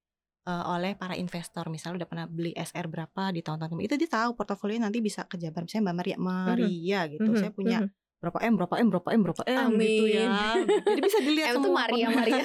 eh, 0.47 0.65
oleh 0.69 0.97
para 0.97 1.13
investor. 1.17 1.67
Misalnya 1.69 2.03
udah 2.03 2.09
pernah 2.09 2.25
beli 2.29 2.51
SR 2.57 2.85
berapa 2.87 3.33
di 3.33 3.41
tahun-tahun 3.45 3.81
itu 3.81 3.95
dia 3.97 4.09
tahu 4.09 4.37
portofolio 4.37 4.77
nanti 4.81 4.99
bisa 4.99 5.25
kejabar 5.25 5.65
misalnya 5.65 5.91
Mbak 5.91 5.95
Maria 5.97 6.17
Maria 6.17 6.99
gitu. 7.09 7.29
Mhm, 7.29 7.37
saya 7.37 7.51
punya 7.53 7.79
mhm. 7.85 7.89
berapa 8.21 8.39
M 8.45 8.53
berapa 8.53 8.75
M 8.77 8.87
berapa 8.93 9.09
M 9.09 9.21
berapa 9.25 9.43
M 9.49 9.69
gitu 9.81 10.05
Amin. 10.05 10.13
ya 10.13 10.29
jadi 10.93 11.01
bisa 11.01 11.19
dilihat 11.25 11.47
M 11.49 11.53
itu 11.57 11.59
semua 11.65 11.77
Maria 11.81 12.07
Maria. 12.13 12.43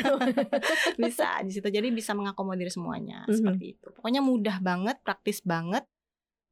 bisa 1.05 1.29
di 1.47 1.51
situ. 1.53 1.69
Jadi 1.69 1.89
bisa 1.93 2.13
mengakomodir 2.17 2.69
semuanya. 2.73 3.25
Mhm. 3.29 3.35
seperti 3.35 3.65
itu. 3.77 3.87
Pokoknya 3.93 4.21
mudah 4.25 4.57
banget 4.61 4.97
praktis 5.05 5.45
banget 5.45 5.85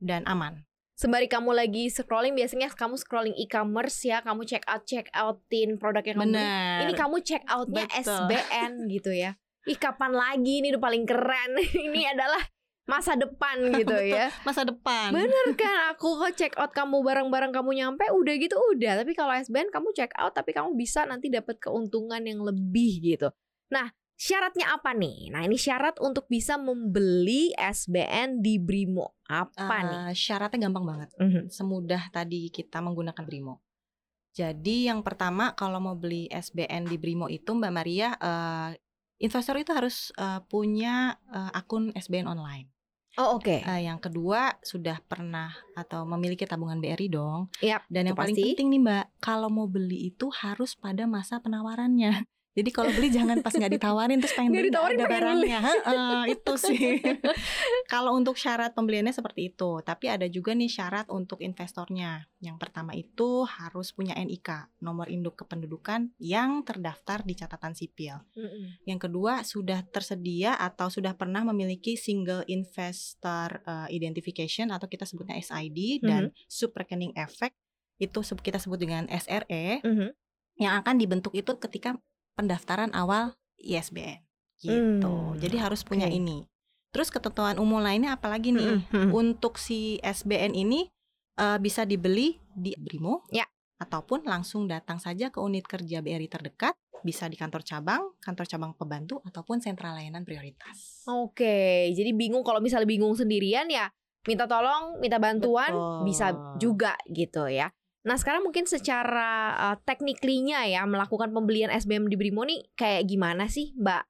dan 0.00 0.24
aman. 0.28 0.64
Sembari 0.94 1.26
kamu 1.26 1.50
lagi 1.59 1.90
scrolling 1.90 2.38
biasanya 2.38 2.70
kamu 2.70 2.94
scrolling 2.94 3.35
e-commerce 3.35 4.07
ya, 4.07 4.22
kamu 4.22 4.46
check 4.46 4.62
out 4.70 4.87
check 4.87 5.11
outin 5.11 5.74
produk 5.74 6.07
yang 6.07 6.22
kamu 6.22 6.30
benar 6.30 6.78
Ini 6.87 6.92
kamu 6.94 7.16
check 7.26 7.42
outnya 7.50 7.90
Betul. 7.90 8.30
SBN 8.30 8.72
gitu 8.87 9.11
ya. 9.11 9.35
Ih 9.64 9.74
kapan 9.74 10.12
lagi 10.12 10.61
ini 10.61 10.70
udah 10.70 10.83
paling 10.83 11.05
keren. 11.05 11.50
ini 11.87 12.05
adalah 12.05 12.40
masa 12.85 13.16
depan 13.16 13.64
gitu 13.81 13.88
Betul. 13.88 14.12
ya. 14.12 14.29
masa 14.44 14.61
depan 14.61 15.09
Bener 15.09 15.46
kan 15.61 15.88
aku 15.88 16.20
kok 16.20 16.37
check 16.37 16.53
out 16.61 16.68
kamu 16.70 17.00
barang-barang 17.00 17.48
kamu 17.48 17.70
nyampe 17.74 18.05
udah 18.07 18.35
gitu 18.37 18.57
udah. 18.72 19.00
Tapi 19.00 19.12
kalau 19.12 19.33
SBN 19.33 19.72
kamu 19.72 19.88
check 19.92 20.12
out 20.14 20.33
tapi 20.33 20.53
kamu 20.53 20.77
bisa 20.77 21.03
nanti 21.03 21.29
dapat 21.29 21.57
keuntungan 21.57 22.20
yang 22.20 22.40
lebih 22.40 23.00
gitu. 23.00 23.33
Nah 23.68 23.88
syaratnya 24.14 24.70
apa 24.70 24.92
nih? 24.92 25.33
Nah 25.33 25.42
ini 25.42 25.57
syarat 25.57 25.96
untuk 25.98 26.29
bisa 26.29 26.55
membeli 26.55 27.50
SBN 27.50 28.38
di 28.38 28.61
Brimo 28.61 29.16
apa 29.24 29.77
nih? 29.81 29.98
Eh, 30.07 30.14
syaratnya 30.14 30.68
gampang 30.68 30.85
banget 30.85 31.09
Mhm. 31.16 31.48
semudah 31.48 32.12
tadi 32.12 32.46
kita 32.48 32.79
menggunakan 32.79 33.24
Brimo 33.24 33.64
jadi 34.31 34.90
yang 34.90 35.07
pertama 35.07 35.55
kalau 35.55 35.79
mau 35.79 35.94
beli 35.94 36.27
SBN 36.27 36.85
di 36.85 36.98
Brimo 36.98 37.27
itu 37.27 37.55
Mbak 37.55 37.72
Maria 37.72 38.12
eh, 38.12 38.70
investor 39.24 39.56
itu 39.56 39.72
harus 39.72 40.12
eh, 40.20 40.40
punya 40.46 41.16
eh, 41.32 41.58
akun 41.58 41.90
SBN 41.96 42.28
online 42.28 42.74
Oh 43.14 43.38
oke. 43.38 43.62
Eh, 43.62 43.80
yang 43.87 44.02
kedua 44.02 44.58
sudah 44.58 44.98
pernah 45.06 45.54
atau 45.78 46.02
memiliki 46.02 46.42
tabungan 46.50 46.82
BRI 46.82 47.06
dong. 47.06 47.46
Yap, 47.62 47.87
Dan 47.87 48.10
yang 48.10 48.18
paling 48.18 48.34
pasti. 48.34 48.58
penting 48.58 48.74
nih 48.74 48.80
Mbak, 48.82 49.06
kalau 49.22 49.48
mau 49.54 49.70
beli 49.70 50.10
itu 50.10 50.26
harus 50.34 50.74
pada 50.74 51.06
masa 51.06 51.38
penawarannya. 51.38 52.26
Jadi 52.55 52.71
kalau 52.71 52.87
beli 52.95 53.11
jangan 53.11 53.43
pas 53.43 53.51
nggak 53.51 53.73
ditawarin 53.75 54.23
terus 54.23 54.31
pengen 54.38 54.55
beli 54.55 54.71
ditawarin, 54.71 54.99
ada 55.03 55.07
barangnya. 55.11 55.59
Heeh, 55.59 56.21
itu 56.38 56.53
sih. 56.55 57.03
kalau 57.93 58.14
untuk 58.14 58.38
syarat 58.38 58.79
pembeliannya 58.79 59.11
seperti 59.11 59.51
itu, 59.51 59.83
tapi 59.83 60.07
ada 60.07 60.31
juga 60.31 60.55
nih 60.55 60.71
syarat 60.71 61.11
untuk 61.11 61.43
investornya. 61.43 62.31
Yang 62.38 62.57
pertama 62.62 62.95
itu 62.95 63.43
harus 63.43 63.90
punya 63.90 64.14
NIK, 64.14 64.79
nomor 64.79 65.11
induk 65.11 65.35
kependudukan 65.43 66.14
yang 66.23 66.62
terdaftar 66.62 67.27
di 67.27 67.35
catatan 67.35 67.75
sipil. 67.75 68.23
Mm-mm. 68.38 68.87
Yang 68.87 69.11
kedua 69.11 69.43
sudah 69.43 69.83
tersedia 69.90 70.55
atau 70.55 70.87
sudah 70.87 71.19
pernah 71.19 71.43
memiliki 71.43 71.99
single 71.99 72.47
investor 72.47 73.67
uh, 73.67 73.90
identification 73.90 74.71
atau 74.71 74.87
kita 74.87 75.03
sebutnya 75.03 75.35
SID 75.43 76.07
dan 76.07 76.31
sub 76.47 76.71
rekening 76.71 77.11
efek 77.19 77.51
itu 77.99 78.23
sub- 78.23 78.43
kita 78.43 78.59
sebut 78.59 78.79
dengan 78.79 79.07
SRE 79.07 79.83
Mhm. 79.83 80.09
yang 80.59 80.79
akan 80.83 80.95
dibentuk 80.99 81.35
itu 81.35 81.51
ketika 81.59 81.99
pendaftaran 82.35 82.90
awal 82.92 83.35
ISBN 83.59 84.20
gitu. 84.61 85.35
Hmm, 85.35 85.38
Jadi 85.38 85.57
harus 85.59 85.83
punya 85.83 86.07
oke. 86.07 86.14
ini. 86.14 86.38
Terus 86.94 87.11
ketentuan 87.11 87.59
umum 87.59 87.83
lainnya 87.83 88.14
apalagi 88.14 88.55
nih? 88.55 88.87
Untuk 89.11 89.59
si 89.59 89.99
SBN 89.99 90.55
ini 90.55 90.87
uh, 91.42 91.59
bisa 91.59 91.83
dibeli 91.83 92.38
di 92.55 92.70
Brimo 92.79 93.27
Ya. 93.35 93.44
ataupun 93.83 94.23
langsung 94.25 94.70
datang 94.70 95.03
saja 95.03 95.35
ke 95.35 95.42
unit 95.42 95.66
kerja 95.66 95.99
BRI 95.99 96.31
terdekat, 96.31 96.79
bisa 97.03 97.27
di 97.27 97.35
kantor 97.35 97.66
cabang, 97.66 98.14
kantor 98.23 98.47
cabang 98.47 98.73
pembantu 98.79 99.18
ataupun 99.27 99.59
sentra 99.59 99.90
layanan 99.92 100.23
prioritas. 100.23 101.03
Oke, 101.11 101.90
jadi 101.92 102.14
bingung 102.14 102.47
kalau 102.47 102.62
misalnya 102.62 102.87
bingung 102.87 103.12
sendirian 103.18 103.66
ya 103.68 103.90
minta 104.25 104.49
tolong, 104.49 105.03
minta 105.05 105.20
bantuan 105.20 105.68
Betul. 105.68 106.01
bisa 106.09 106.27
juga 106.57 106.94
gitu 107.11 107.44
ya. 107.51 107.68
Nah 108.05 108.17
sekarang 108.21 108.45
mungkin 108.45 108.69
secara 108.69 109.57
uh, 109.57 109.77
tekniklinya 109.81 110.69
ya 110.69 110.85
melakukan 110.85 111.33
pembelian 111.33 111.73
SBM 111.73 112.12
di 112.12 112.17
Brimo 112.21 112.45
nih 112.45 112.77
kayak 112.77 113.09
gimana 113.09 113.49
sih 113.49 113.73
Mbak 113.75 114.05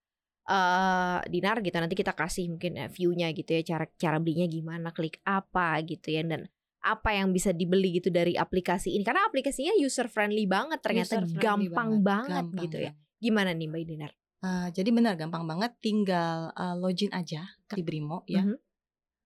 eh 0.45 1.19
Dinar 1.33 1.65
gitu 1.65 1.73
nanti 1.81 1.97
kita 1.97 2.13
kasih 2.13 2.53
mungkin 2.53 2.77
eh, 2.77 2.93
view-nya 2.93 3.33
gitu 3.33 3.57
ya 3.57 3.65
cara 3.65 3.89
cara 3.97 4.21
belinya 4.21 4.45
gimana 4.45 4.93
klik 4.93 5.17
apa 5.25 5.81
gitu 5.89 6.13
ya 6.13 6.21
dan 6.21 6.45
apa 6.85 7.17
yang 7.17 7.33
bisa 7.33 7.57
dibeli 7.57 7.97
gitu 7.97 8.13
dari 8.13 8.37
aplikasi 8.37 8.93
ini 8.93 9.01
karena 9.09 9.25
aplikasinya 9.25 9.73
user 9.81 10.05
friendly 10.05 10.45
banget 10.45 10.85
ternyata 10.85 11.25
User 11.25 11.25
friendly 11.33 11.73
gampang 11.73 11.91
banget, 12.05 12.45
gampang 12.45 12.61
gitu 12.61 12.77
ya 12.77 12.93
banget. 12.93 13.23
gimana 13.25 13.51
nih 13.57 13.67
Mbak 13.73 13.85
Dinar? 13.89 14.13
Uh, 14.45 14.69
jadi 14.77 14.91
benar 14.93 15.17
gampang 15.17 15.49
banget, 15.49 15.73
tinggal 15.81 16.53
uh, 16.53 16.77
login 16.77 17.09
aja 17.17 17.49
ke 17.65 17.81
di 17.81 17.83
Brimo 17.83 18.21
ya. 18.29 18.45
Mhm. 18.45 18.61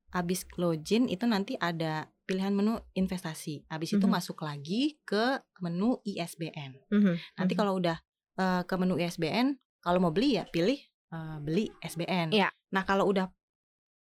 habis 0.09 0.47
login 0.57 1.05
itu 1.11 1.27
nanti 1.29 1.59
ada 1.61 2.09
pilihan 2.29 2.53
menu 2.53 2.77
investasi. 2.93 3.65
Habis 3.67 3.97
itu 3.97 4.05
Mhm. 4.05 4.13
masuk 4.13 4.45
lagi 4.45 5.01
ke 5.03 5.41
menu 5.59 5.97
ISBN. 6.05 6.77
Mhm, 6.93 7.15
Nanti 7.41 7.53
mhm. 7.57 7.59
kalau 7.59 7.81
udah 7.81 7.97
eh, 8.37 8.63
ke 8.63 8.75
menu 8.77 8.95
ISBN, 8.95 9.57
kalau 9.81 9.99
mau 9.99 10.13
beli 10.13 10.37
ya 10.37 10.45
pilih 10.47 10.77
eh, 11.09 11.37
beli 11.41 11.73
SBN. 11.81 12.31
Iya. 12.31 12.53
Nah 12.71 12.85
kalau 12.85 13.09
udah 13.09 13.33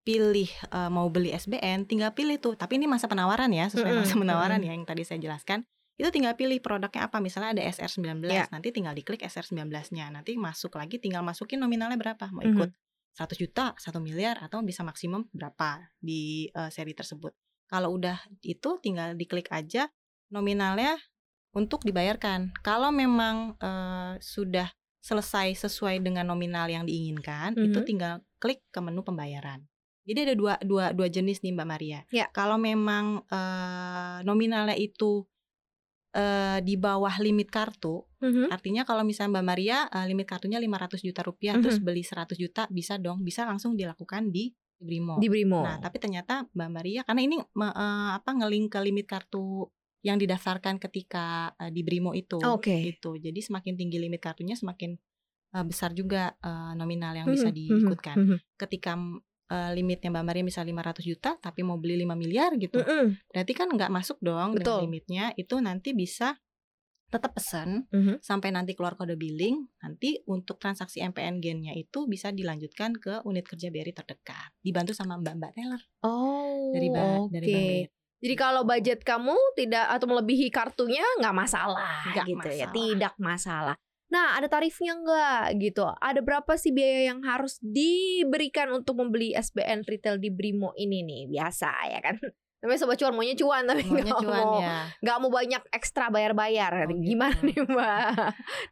pilih 0.03 0.45
eh, 0.47 0.89
mau 0.91 1.07
beli 1.07 1.31
SBN, 1.31 1.87
tinggal 1.87 2.11
pilih 2.11 2.37
tuh. 2.37 2.53
Tapi 2.53 2.75
ini 2.75 2.85
masa 2.85 3.07
penawaran 3.07 3.49
ya, 3.49 3.67
sesuai 3.67 3.87
Mm-mm, 3.87 4.03
masa 4.03 4.15
penawaran 4.15 4.59
mm-mm. 4.59 4.67
ya 4.69 4.75
yang 4.75 4.85
tadi 4.85 5.03
saya 5.03 5.17
jelaskan. 5.17 5.63
Itu 5.97 6.13
tinggal 6.13 6.37
pilih 6.37 6.61
produknya 6.61 7.09
apa. 7.09 7.17
Misalnya 7.17 7.57
ada 7.57 7.63
SR19, 7.65 8.29
Iya. 8.29 8.45
nanti 8.53 8.69
tinggal 8.69 8.93
diklik 8.93 9.25
SR19-nya. 9.25 10.13
Nanti 10.13 10.37
masuk 10.37 10.77
lagi, 10.77 11.01
tinggal 11.01 11.25
masukin 11.25 11.57
nominalnya 11.57 11.97
berapa. 11.97 12.29
Mau 12.29 12.45
Mhm. 12.45 12.53
ikut 12.53 12.69
100 13.17 13.33
juta, 13.41 13.73
1 13.81 13.97
miliar, 13.97 14.37
atau 14.37 14.61
bisa 14.61 14.85
maksimum 14.85 15.25
berapa 15.33 15.89
di 15.97 16.53
eh, 16.53 16.69
seri 16.69 16.93
tersebut. 16.93 17.33
Kalau 17.67 17.95
udah 17.95 18.17
itu 18.41 18.79
tinggal 18.79 19.13
diklik 19.13 19.51
aja 19.51 19.91
nominalnya 20.27 20.97
untuk 21.51 21.83
dibayarkan. 21.83 22.55
Kalau 22.63 22.91
memang 22.91 23.55
eh, 23.59 24.13
sudah 24.19 24.71
selesai 24.99 25.55
sesuai 25.67 26.03
dengan 26.03 26.27
nominal 26.27 26.67
yang 26.67 26.83
diinginkan, 26.83 27.55
itu 27.55 27.79
Mhm. 27.79 27.87
tinggal 27.87 28.13
klik 28.39 28.59
ke 28.71 28.79
menu 28.83 29.03
pembayaran. 29.03 29.63
Jadi 30.07 30.19
ada 30.31 30.35
dua 30.35 30.53
dua 30.63 30.95
dua 30.95 31.07
jenis 31.07 31.43
nih 31.43 31.51
Mbak 31.55 31.67
Maria. 31.67 31.99
Ya. 32.11 32.27
Kalau 32.31 32.55
memang 32.59 33.23
eh, 33.27 34.17
nominalnya 34.23 34.75
itu 34.75 35.27
eh, 36.15 36.59
di 36.65 36.73
bawah 36.79 37.13
limit 37.21 37.51
kartu, 37.51 38.01
Mhm. 38.23 38.49
artinya 38.49 38.81
kalau 38.87 39.03
misalnya 39.05 39.37
Mbak 39.37 39.45
Maria 39.45 39.77
eh, 39.91 40.05
limit 40.07 40.25
kartunya 40.25 40.57
500 40.57 41.03
juta 41.03 41.21
rupiah, 41.21 41.53
Mhm. 41.59 41.61
terus 41.61 41.77
beli 41.77 42.01
100 42.01 42.39
juta 42.39 42.65
bisa 42.71 42.97
dong, 42.97 43.21
bisa 43.21 43.43
langsung 43.45 43.75
dilakukan 43.77 44.31
di 44.33 44.49
Brimo. 44.77 45.17
Di 45.17 45.27
Brimo. 45.27 45.65
Nah, 45.65 45.81
tapi 45.81 45.97
ternyata 45.97 46.45
Mbak 46.53 46.69
Maria 46.69 47.01
karena 47.01 47.21
ini 47.25 47.37
eh, 47.41 48.09
apa 48.13 48.29
ngelink 48.33 48.77
ke 48.77 48.79
limit 48.81 49.05
kartu 49.09 49.65
yang 50.05 50.21
didaftarkan 50.21 50.77
ketika 50.77 51.51
eh, 51.57 51.73
di 51.73 51.81
Brimo 51.81 52.13
itu 52.13 52.37
Oke. 52.39 52.85
gitu. 52.85 53.17
Jadi 53.17 53.41
semakin 53.41 53.73
tinggi 53.73 53.97
limit 53.97 54.21
kartunya 54.21 54.53
semakin 54.53 54.93
eh, 55.57 55.65
besar 55.65 55.91
juga 55.97 56.37
eh, 56.37 56.71
nominal 56.77 57.17
yang 57.17 57.27
bisa 57.27 57.49
Mhm, 57.49 57.57
diikutkan. 57.57 58.17
mhm, 58.21 58.27
mhm. 58.29 58.37
Ketika 58.55 58.91
eh, 59.49 59.71
limitnya 59.73 60.13
Mbak 60.13 60.25
Maria 60.29 60.43
misal 60.45 60.63
500 60.69 61.01
juta 61.03 61.31
tapi 61.41 61.65
mau 61.65 61.81
beli 61.81 61.97
5 62.05 62.13
miliar 62.13 62.53
gitu. 62.55 62.77
Mhm, 62.79 63.33
Berarti 63.33 63.53
kan 63.57 63.67
nggak 63.73 63.89
masuk 63.89 64.17
dong 64.21 64.53
dengan 64.55 64.77
Betul. 64.77 64.79
limitnya. 64.85 65.33
Itu 65.33 65.57
nanti 65.57 65.97
bisa 65.97 66.37
tetap 67.07 67.31
pesan 67.35 67.87
mhm. 67.87 68.19
sampai 68.19 68.51
nanti 68.51 68.75
keluar 68.75 68.99
kode 68.99 69.15
billing. 69.15 69.63
Nanti 69.79 70.19
untuk 70.27 70.59
transaksi 70.59 70.99
MPN 70.99 71.39
gennya 71.39 71.73
itu 71.73 72.05
bisa 72.05 72.31
dilanjutkan 72.35 72.95
ke 72.99 73.23
unit 73.23 73.47
kerja 73.47 73.71
BRI 73.71 73.95
terdekat. 73.95 74.51
Dibantu 74.59 74.91
sama 74.91 75.15
Mbak-mbak 75.19 75.51
teller 75.55 75.81
Oh, 76.03 76.71
dari 76.75 76.87
Mbak 76.91 77.05
oke. 77.07 77.31
dari 77.31 77.45
BRI. 77.47 77.81
Jadi 78.17 78.35
kalau 78.35 78.65
budget 78.65 79.05
kamu 79.05 79.37
tidak 79.53 79.85
atau 79.93 80.09
melebihi 80.09 80.49
kartunya 80.49 81.05
nggak 81.21 81.37
masalah 81.37 82.01
Nggak 82.17 82.25
gitu 82.25 82.49
ya, 82.49 82.65
masalah. 82.65 82.73
tidak 82.73 83.13
masalah. 83.21 83.75
Nah, 84.07 84.39
ada 84.39 84.47
tarifnya 84.47 84.95
nggak 84.95 85.43
gitu? 85.59 85.83
Ada 85.99 86.23
berapa 86.23 86.55
sih 86.55 86.71
biaya 86.71 87.11
yang 87.13 87.19
harus 87.27 87.59
diberikan 87.59 88.71
untuk 88.71 88.95
membeli 89.03 89.35
SBN 89.35 89.83
retail 89.83 90.15
di 90.15 90.31
Brimo 90.31 90.71
ini 90.79 91.03
nih? 91.03 91.21
Biasa 91.27 91.69
ya 91.91 91.99
kan? 91.99 92.15
Namanya 92.57 92.79
sobat 92.79 92.97
cuan 92.97 93.13
maunya 93.13 93.35
cuan 93.35 93.63
tapi 93.63 93.85
nggak 93.85 94.17
mau 94.23 94.57
ya. 94.57 94.89
nggak 94.97 95.17
mau 95.21 95.29
banyak 95.29 95.61
ekstra 95.69 96.09
bayar-bayar. 96.09 96.71
Oh, 96.73 96.89
gitu. 96.89 97.13
Gimana 97.13 97.37
nih 97.39 97.59
Mbak? 97.61 98.07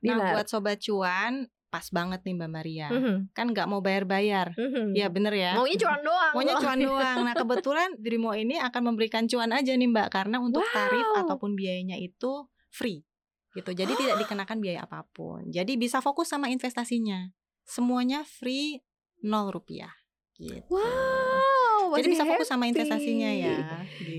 Nah, 0.02 0.18
buat 0.34 0.48
sobat 0.50 0.78
cuan 0.80 1.34
pas 1.68 1.92
banget 1.92 2.24
nih 2.24 2.34
Mbak 2.34 2.50
Maria. 2.50 2.88
Mhm, 2.88 3.16
Kan 3.32 3.52
nggak 3.52 3.68
mau 3.68 3.80
bayar-bayar. 3.80 4.56
mhm. 4.56 4.96
Ya 4.96 5.12
bener 5.12 5.36
ya. 5.36 5.54
Maunya 5.54 5.76
cuan 5.76 6.02
doang. 6.02 6.32
Maunya 6.34 6.56
cuan 6.56 6.80
doang. 6.80 7.18
Nah, 7.22 7.36
kebetulan 7.36 7.90
Brimo 8.00 8.32
ini 8.32 8.56
akan 8.58 8.82
memberikan 8.90 9.28
cuan 9.28 9.52
aja 9.52 9.76
nih 9.76 9.86
Mbak 9.86 10.08
karena 10.10 10.40
untuk 10.40 10.64
tarif 10.72 11.04
Wow. 11.12 11.28
ataupun 11.28 11.54
biayanya 11.54 12.00
itu 12.00 12.48
free. 12.72 13.04
Gitu. 13.52 13.70
Jadi 13.70 13.92
tidak 14.02 14.18
dikenakan 14.18 14.58
biaya 14.60 14.88
apa 14.88 15.04
pun. 15.12 15.52
Jadi 15.52 15.76
bisa 15.76 16.00
fokus 16.00 16.32
sama 16.32 16.48
investasinya. 16.48 17.28
Semuanya 17.62 18.24
free 18.24 18.80
nol 19.22 19.52
rupiah. 19.52 19.92
Gitu. 20.36 20.64
Wow, 20.68 21.65
Jadi 21.98 22.08
pasti 22.12 22.16
bisa 22.20 22.26
fokus 22.28 22.48
sama 22.48 22.66
investasinya 22.68 23.30
ya. 23.32 23.56
gitu. 23.60 23.76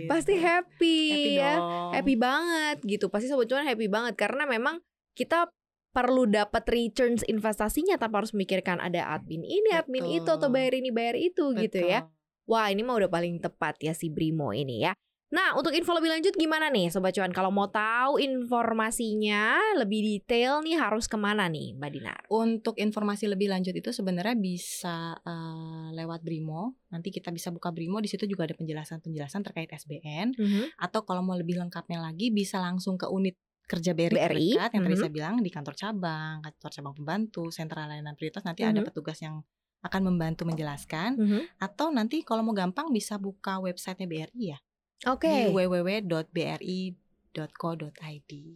Pasti 0.07 0.35
happy, 0.39 0.99
Happy 1.11 1.33
ya. 1.37 1.55
dong. 1.59 1.91
happy 1.93 2.15
banget 2.15 2.77
gitu 2.87 3.07
pasti 3.11 3.27
sobat 3.27 3.47
cuan 3.51 3.67
happy 3.67 3.87
banget 3.91 4.15
karena 4.15 4.47
memang 4.47 4.79
kita 5.17 5.51
perlu 5.91 6.29
dapat 6.29 6.61
returns 6.69 7.25
investasinya 7.25 7.97
tanpa 7.97 8.21
harus 8.21 8.37
memikirkan 8.37 8.77
ada 8.79 9.17
admin 9.17 9.41
ini 9.41 9.73
admin 9.73 10.05
Betul. 10.05 10.17
itu 10.21 10.31
atau 10.37 10.49
bayar 10.53 10.73
ini 10.77 10.93
bayar 10.93 11.17
itu 11.17 11.57
gitu 11.57 11.81
ya 11.81 12.05
Betul. 12.05 12.53
wah 12.53 12.67
ini 12.69 12.85
mah 12.85 13.01
udah 13.01 13.09
paling 13.09 13.41
tepat 13.41 13.81
ya 13.81 13.97
si 13.97 14.12
Brimo 14.12 14.53
ini 14.53 14.85
ya 14.85 14.93
nah 15.27 15.59
untuk 15.59 15.75
info 15.75 15.91
lebih 15.91 16.07
lanjut 16.07 16.39
gimana 16.39 16.71
nih 16.71 16.87
sobat 16.87 17.11
cuan 17.11 17.35
kalau 17.35 17.51
mau 17.51 17.67
tahu 17.67 18.23
informasinya 18.23 19.59
lebih 19.75 20.23
detail 20.23 20.62
nih 20.62 20.79
harus 20.79 21.11
ke 21.11 21.19
mana 21.19 21.51
nih 21.51 21.75
Mbak 21.75 21.91
Dinar 21.91 22.21
Untuk 22.31 22.79
informasi 22.79 23.27
lebih 23.27 23.51
lanjut 23.51 23.75
itu 23.75 23.91
sebenarnya 23.91 24.39
bisa 24.39 25.19
eh, 25.23 25.89
lewat 25.95 26.23
Brimo. 26.23 26.79
Nanti 26.91 27.11
kita 27.15 27.31
bisa 27.31 27.51
buka 27.55 27.71
Brimo 27.71 27.99
di 28.03 28.11
situ 28.11 28.27
juga 28.27 28.47
ada 28.47 28.55
penjelasan-penjelasan 28.59 29.41
terkait 29.47 29.71
SBN. 29.71 30.35
Atau 30.79 31.07
kalau 31.07 31.23
mau 31.23 31.35
lebih 31.39 31.59
lengkapnya 31.59 32.03
lagi 32.03 32.31
bisa 32.35 32.59
langsung 32.59 32.99
ke 32.99 33.07
unit 33.07 33.39
kerja 33.67 33.99
BRI, 33.99 34.15
BRI, 34.15 34.49
terdekat 34.55 34.71
yang 34.79 34.85
tadi 34.87 34.95
mhm. 34.95 35.03
saya 35.03 35.12
bilang 35.12 35.35
di 35.43 35.51
kantor 35.51 35.75
cabang, 35.75 36.35
kantor 36.39 36.71
cabang 36.71 36.95
pembantu, 36.95 37.45
sentra 37.51 37.91
layanan 37.91 38.15
prioritas 38.15 38.47
nanti 38.47 38.62
ada 38.62 38.79
Mhm. 38.79 38.87
petugas 38.87 39.19
yang 39.19 39.43
akan 39.83 40.03
membantu 40.07 40.47
menjelaskan. 40.47 41.19
Mhm. 41.19 41.41
Atau 41.59 41.91
nanti 41.91 42.23
kalau 42.23 42.47
mau 42.47 42.55
gampang 42.55 42.95
bisa 42.95 43.19
buka 43.19 43.59
websitenya 43.59 44.07
BRI 44.07 44.55
ya 44.55 44.59
oke 45.04 45.28
di 45.28 45.52
www.bri.co.id 45.52 46.96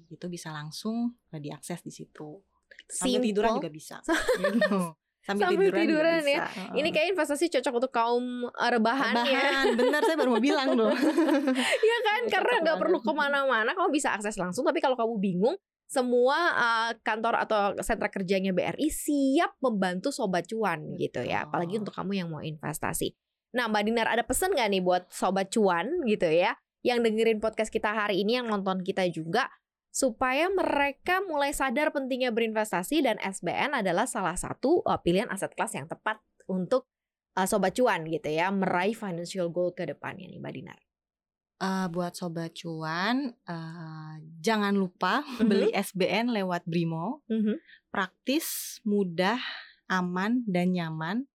itu 0.09 0.27
bisa 0.33 0.49
langsung 0.55 1.13
eh, 1.35 1.41
diakses 1.41 1.85
di 1.85 1.93
situ. 1.93 2.41
Sambil 2.91 3.21
Simple. 3.21 3.29
tiduran 3.29 3.51
juga 3.61 3.71
bisa. 3.71 3.97
Gitu. 4.41 4.81
Sambil, 5.21 5.53
Sambil 5.53 5.69
tiduran, 5.69 5.85
tiduran 5.85 6.17
juga 6.25 6.33
ya. 6.33 6.49
bisa. 6.49 6.73
Ini 6.81 6.89
kayak 6.97 7.09
investasi 7.13 7.45
cocok 7.53 7.75
untuk 7.77 7.93
kaum 7.93 8.25
rebahan, 8.57 9.15
ya. 9.29 9.69
Bener 9.77 10.01
saya 10.01 10.17
baru 10.17 10.33
mau 10.33 10.41
bilang 10.43 10.73
loh. 10.75 10.91
Iya 11.87 11.99
kan, 12.03 12.21
Cocok 12.25 12.33
karena 12.33 12.55
nggak 12.65 12.79
perlu 12.81 12.99
ke 13.05 13.13
mana-mana, 13.13 13.71
kamu 13.77 13.93
bisa 13.93 14.17
akses 14.17 14.41
langsung. 14.41 14.65
Tapi 14.65 14.81
kalau 14.81 14.97
kamu 14.97 15.21
bingung, 15.21 15.57
semua 15.85 16.57
uh, 16.57 16.91
kantor 17.05 17.37
atau 17.45 17.77
sentra 17.85 18.09
kerjanya 18.09 18.55
BRI 18.57 18.89
siap 18.89 19.61
membantu 19.61 20.09
sobat 20.09 20.49
cuan 20.49 20.97
gitu 20.97 21.21
ya. 21.21 21.45
Apalagi 21.45 21.77
untuk 21.79 21.93
kamu 21.93 22.13
yang 22.17 22.29
mau 22.33 22.41
investasi. 22.41 23.13
Nah, 23.51 23.67
Mbak 23.67 23.83
Dinar 23.83 24.07
ada 24.07 24.23
pesan 24.23 24.55
nggak 24.55 24.69
nih 24.71 24.83
buat 24.83 25.03
sobat 25.11 25.51
cuan 25.51 26.07
gitu 26.07 26.31
ya, 26.31 26.55
yang 26.87 27.03
dengerin 27.03 27.43
podcast 27.43 27.69
kita 27.69 27.91
hari 27.91 28.23
ini, 28.23 28.39
yang 28.39 28.47
nonton 28.47 28.81
kita 28.81 29.05
juga, 29.11 29.51
supaya 29.91 30.47
mereka 30.47 31.19
mulai 31.27 31.51
sadar 31.51 31.91
pentingnya 31.91 32.31
berinvestasi 32.31 33.03
dan 33.03 33.19
SBN 33.19 33.83
adalah 33.83 34.07
salah 34.07 34.39
satu 34.39 34.87
uh, 34.87 34.99
pilihan 35.03 35.27
aset 35.29 35.51
kelas 35.59 35.75
yang 35.75 35.91
tepat 35.91 36.23
untuk 36.47 36.87
uh, 37.35 37.47
sobat 37.47 37.75
cuan 37.75 38.07
gitu 38.07 38.31
ya, 38.31 38.55
meraih 38.55 38.95
financial 38.95 39.51
goal 39.51 39.75
ke 39.75 39.83
depannya 39.83 40.31
nih, 40.31 40.39
Mbak 40.39 40.55
Dinar. 40.55 40.81
Eh, 41.61 41.87
buat 41.93 42.17
sobat 42.17 42.57
cuan, 42.57 43.37
eh, 43.37 44.15
jangan 44.41 44.73
lupa 44.73 45.21
Mhm. 45.21 45.45
beli 45.45 45.69
SBN 45.77 46.33
lewat 46.33 46.65
Brimo. 46.65 47.21
Mhm. 47.29 47.61
Praktis, 47.93 48.81
mudah, 48.81 49.37
aman 49.85 50.41
dan 50.49 50.73
nyaman. 50.73 51.29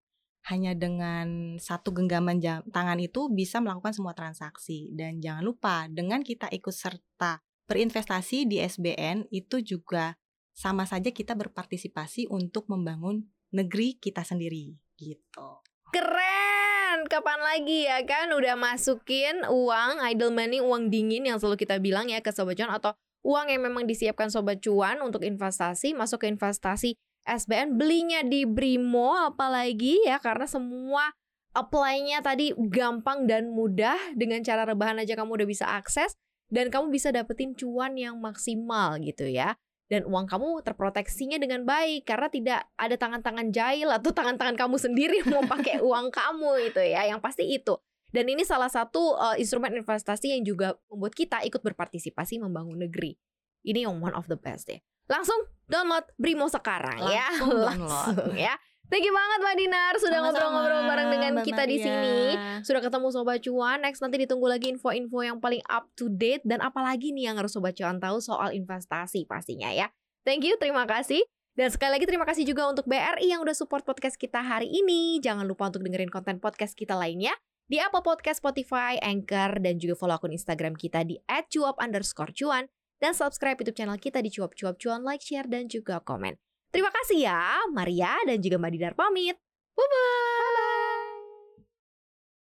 Hanya 0.45 0.77
dengan 0.77 1.57
satu 1.57 1.93
genggaman 1.97 2.37
jam- 2.41 2.65
tangan 2.69 3.01
itu 3.01 3.33
bisa 3.33 3.65
melakukan 3.65 3.97
semua 3.97 4.13
transaksi. 4.13 4.93
Dan 4.93 5.25
jangan 5.25 5.41
lupa 5.41 5.89
dengan 5.89 6.21
kita 6.21 6.53
ikut 6.53 6.73
serta 6.73 7.41
berinvestasi 7.65 8.45
di 8.45 8.61
SBN 8.61 9.33
itu 9.33 9.65
juga 9.65 10.21
sama 10.55 10.85
saja 10.87 11.11
kita 11.11 11.35
berpartisipasi 11.35 12.29
untuk 12.29 12.69
membangun 12.69 13.25
negeri 13.51 13.97
kita 13.99 14.23
sendiri 14.23 14.77
gitu. 15.01 15.65
Keren, 15.91 17.07
kapan 17.07 17.41
lagi 17.43 17.87
ya 17.87 18.03
kan 18.03 18.31
udah 18.35 18.55
masukin 18.59 19.43
uang 19.47 20.03
idle 20.11 20.35
money, 20.35 20.59
uang 20.59 20.91
dingin 20.91 21.27
yang 21.27 21.39
selalu 21.39 21.59
kita 21.59 21.79
bilang 21.79 22.11
ya 22.11 22.23
ke 22.23 22.31
sobat 22.31 22.59
cuan 22.59 22.71
atau 22.71 22.95
uang 23.25 23.49
yang 23.51 23.63
memang 23.65 23.89
disiapkan 23.89 24.29
sobat 24.29 24.61
cuan 24.61 25.01
untuk 25.01 25.25
investasi 25.25 25.97
masuk 25.97 26.23
ke 26.23 26.27
investasi 26.29 26.99
SBN 27.25 27.81
belinya 27.81 28.21
di 28.21 28.45
Brimo 28.45 29.17
apalagi 29.17 30.05
ya 30.05 30.21
karena 30.21 30.45
semua 30.45 31.09
apply-nya 31.57 32.21
tadi 32.21 32.53
gampang 32.69 33.25
dan 33.25 33.49
mudah. 33.49 33.97
Dengan 34.13 34.45
cara 34.45 34.69
rebahan 34.69 35.01
aja 35.01 35.17
kamu 35.17 35.41
udah 35.41 35.49
bisa 35.49 35.65
akses 35.65 36.13
dan 36.53 36.69
kamu 36.69 36.93
bisa 36.93 37.09
dapetin 37.15 37.57
cuan 37.57 37.97
yang 37.97 38.21
maksimal 38.21 39.01
gitu 39.01 39.25
ya. 39.25 39.57
Dan 39.89 40.09
uang 40.09 40.29
kamu 40.29 40.65
terproteksinya 40.65 41.37
dengan 41.41 41.65
baik 41.65 42.09
karena 42.09 42.29
tidak 42.29 42.61
ada 42.77 42.97
tangan-tangan 42.97 43.53
jahil 43.53 43.89
atau 43.93 44.11
tangan-tangan 44.13 44.57
kamu 44.57 44.77
sendiri 44.81 45.15
yang 45.25 45.31
mau 45.41 45.45
pakai 45.45 45.81
uang 45.89 46.13
kamu 46.13 46.73
itu 46.73 46.83
ya. 46.85 47.09
Yang 47.09 47.21
pasti 47.25 47.45
itu. 47.49 47.77
Dan 48.15 48.31
ini 48.31 48.47
salah 48.47 48.71
satu 48.71 49.17
uh, 49.17 49.35
instrumen 49.41 49.75
investasi 49.75 50.39
yang 50.39 50.43
juga 50.47 50.79
membuat 50.87 51.19
kita 51.19 51.43
ikut 51.43 51.61
berpartisipasi 51.65 52.39
membangun 52.39 52.79
negeri. 52.79 53.17
Ini 53.65 53.89
yang 53.89 53.99
one 53.99 54.15
of 54.15 54.29
the 54.29 54.37
best 54.37 54.69
ya 54.69 54.79
langsung 55.11 55.37
download 55.69 56.05
Brimo 56.17 56.49
sekarang 56.49 57.01
ya 57.09 57.29
Langsung 57.33 57.51
download. 57.65 58.17
Langsung 58.17 58.37
ya 58.37 58.55
Thank 58.93 59.09
you 59.09 59.17
banget 59.17 59.39
Mbak 59.41 59.57
Dinar 59.65 59.95
sudah 59.97 60.19
ngobrol-ngobrol 60.21 60.83
bareng 60.85 61.09
dengan 61.09 61.31
Mbak 61.41 61.45
kita 61.49 61.65
di 61.65 61.81
sini. 61.81 62.37
Sudah 62.61 62.85
ketemu 62.85 63.09
Sobat 63.17 63.41
Cuan. 63.41 63.81
Next 63.81 64.05
nanti 64.05 64.21
ditunggu 64.21 64.45
lagi 64.45 64.69
info-info 64.77 65.25
yang 65.25 65.41
paling 65.41 65.65
up 65.73 65.89
to 65.97 66.13
date 66.13 66.45
dan 66.45 66.61
apalagi 66.61 67.09
nih 67.17 67.33
yang 67.33 67.41
harus 67.41 67.57
Sobat 67.57 67.73
Cuan 67.81 67.97
tahu 67.97 68.21
soal 68.21 68.53
investasi 68.53 69.25
pastinya 69.25 69.73
ya. 69.73 69.89
Thank 70.29 70.45
you, 70.45 70.61
terima 70.61 70.85
kasih. 70.85 71.25
Dan 71.57 71.73
sekali 71.73 71.97
lagi 71.97 72.05
terima 72.05 72.29
kasih 72.29 72.45
juga 72.45 72.69
untuk 72.69 72.85
BRI 72.85 73.31
yang 73.31 73.41
udah 73.41 73.57
support 73.57 73.89
podcast 73.89 74.21
kita 74.21 74.45
hari 74.45 74.69
ini. 74.69 75.17
Jangan 75.23 75.49
lupa 75.49 75.73
untuk 75.73 75.81
dengerin 75.81 76.13
konten 76.13 76.37
podcast 76.37 76.77
kita 76.77 76.93
lainnya 76.93 77.33
di 77.65 77.81
Apple 77.81 78.05
Podcast, 78.05 78.45
Spotify, 78.45 79.01
Anchor, 79.01 79.65
dan 79.65 79.81
juga 79.81 79.97
follow 79.97 80.21
akun 80.21 80.37
Instagram 80.37 80.77
kita 80.77 81.07
di 81.09 81.17
@cuap 81.25 81.81
underscore 81.81 82.37
cuan 82.37 82.69
dan 83.05 83.13
subscribe 83.13 83.61
YouTube 83.61 83.77
channel 83.77 84.01
kita 84.01 84.25
di 84.25 84.33
cuap 84.33 84.57
cuap 84.57 84.81
cuan, 84.81 85.05
like, 85.05 85.21
share, 85.21 85.45
dan 85.45 85.69
juga 85.69 86.01
komen. 86.01 86.41
Terima 86.73 86.89
kasih 86.89 87.29
ya, 87.29 87.61
Maria 87.69 88.17
dan 88.25 88.41
juga 88.41 88.57
Mbak 88.57 88.71
Dinar 88.73 88.95
pamit. 88.97 89.37
Bye-bye. 89.77 90.44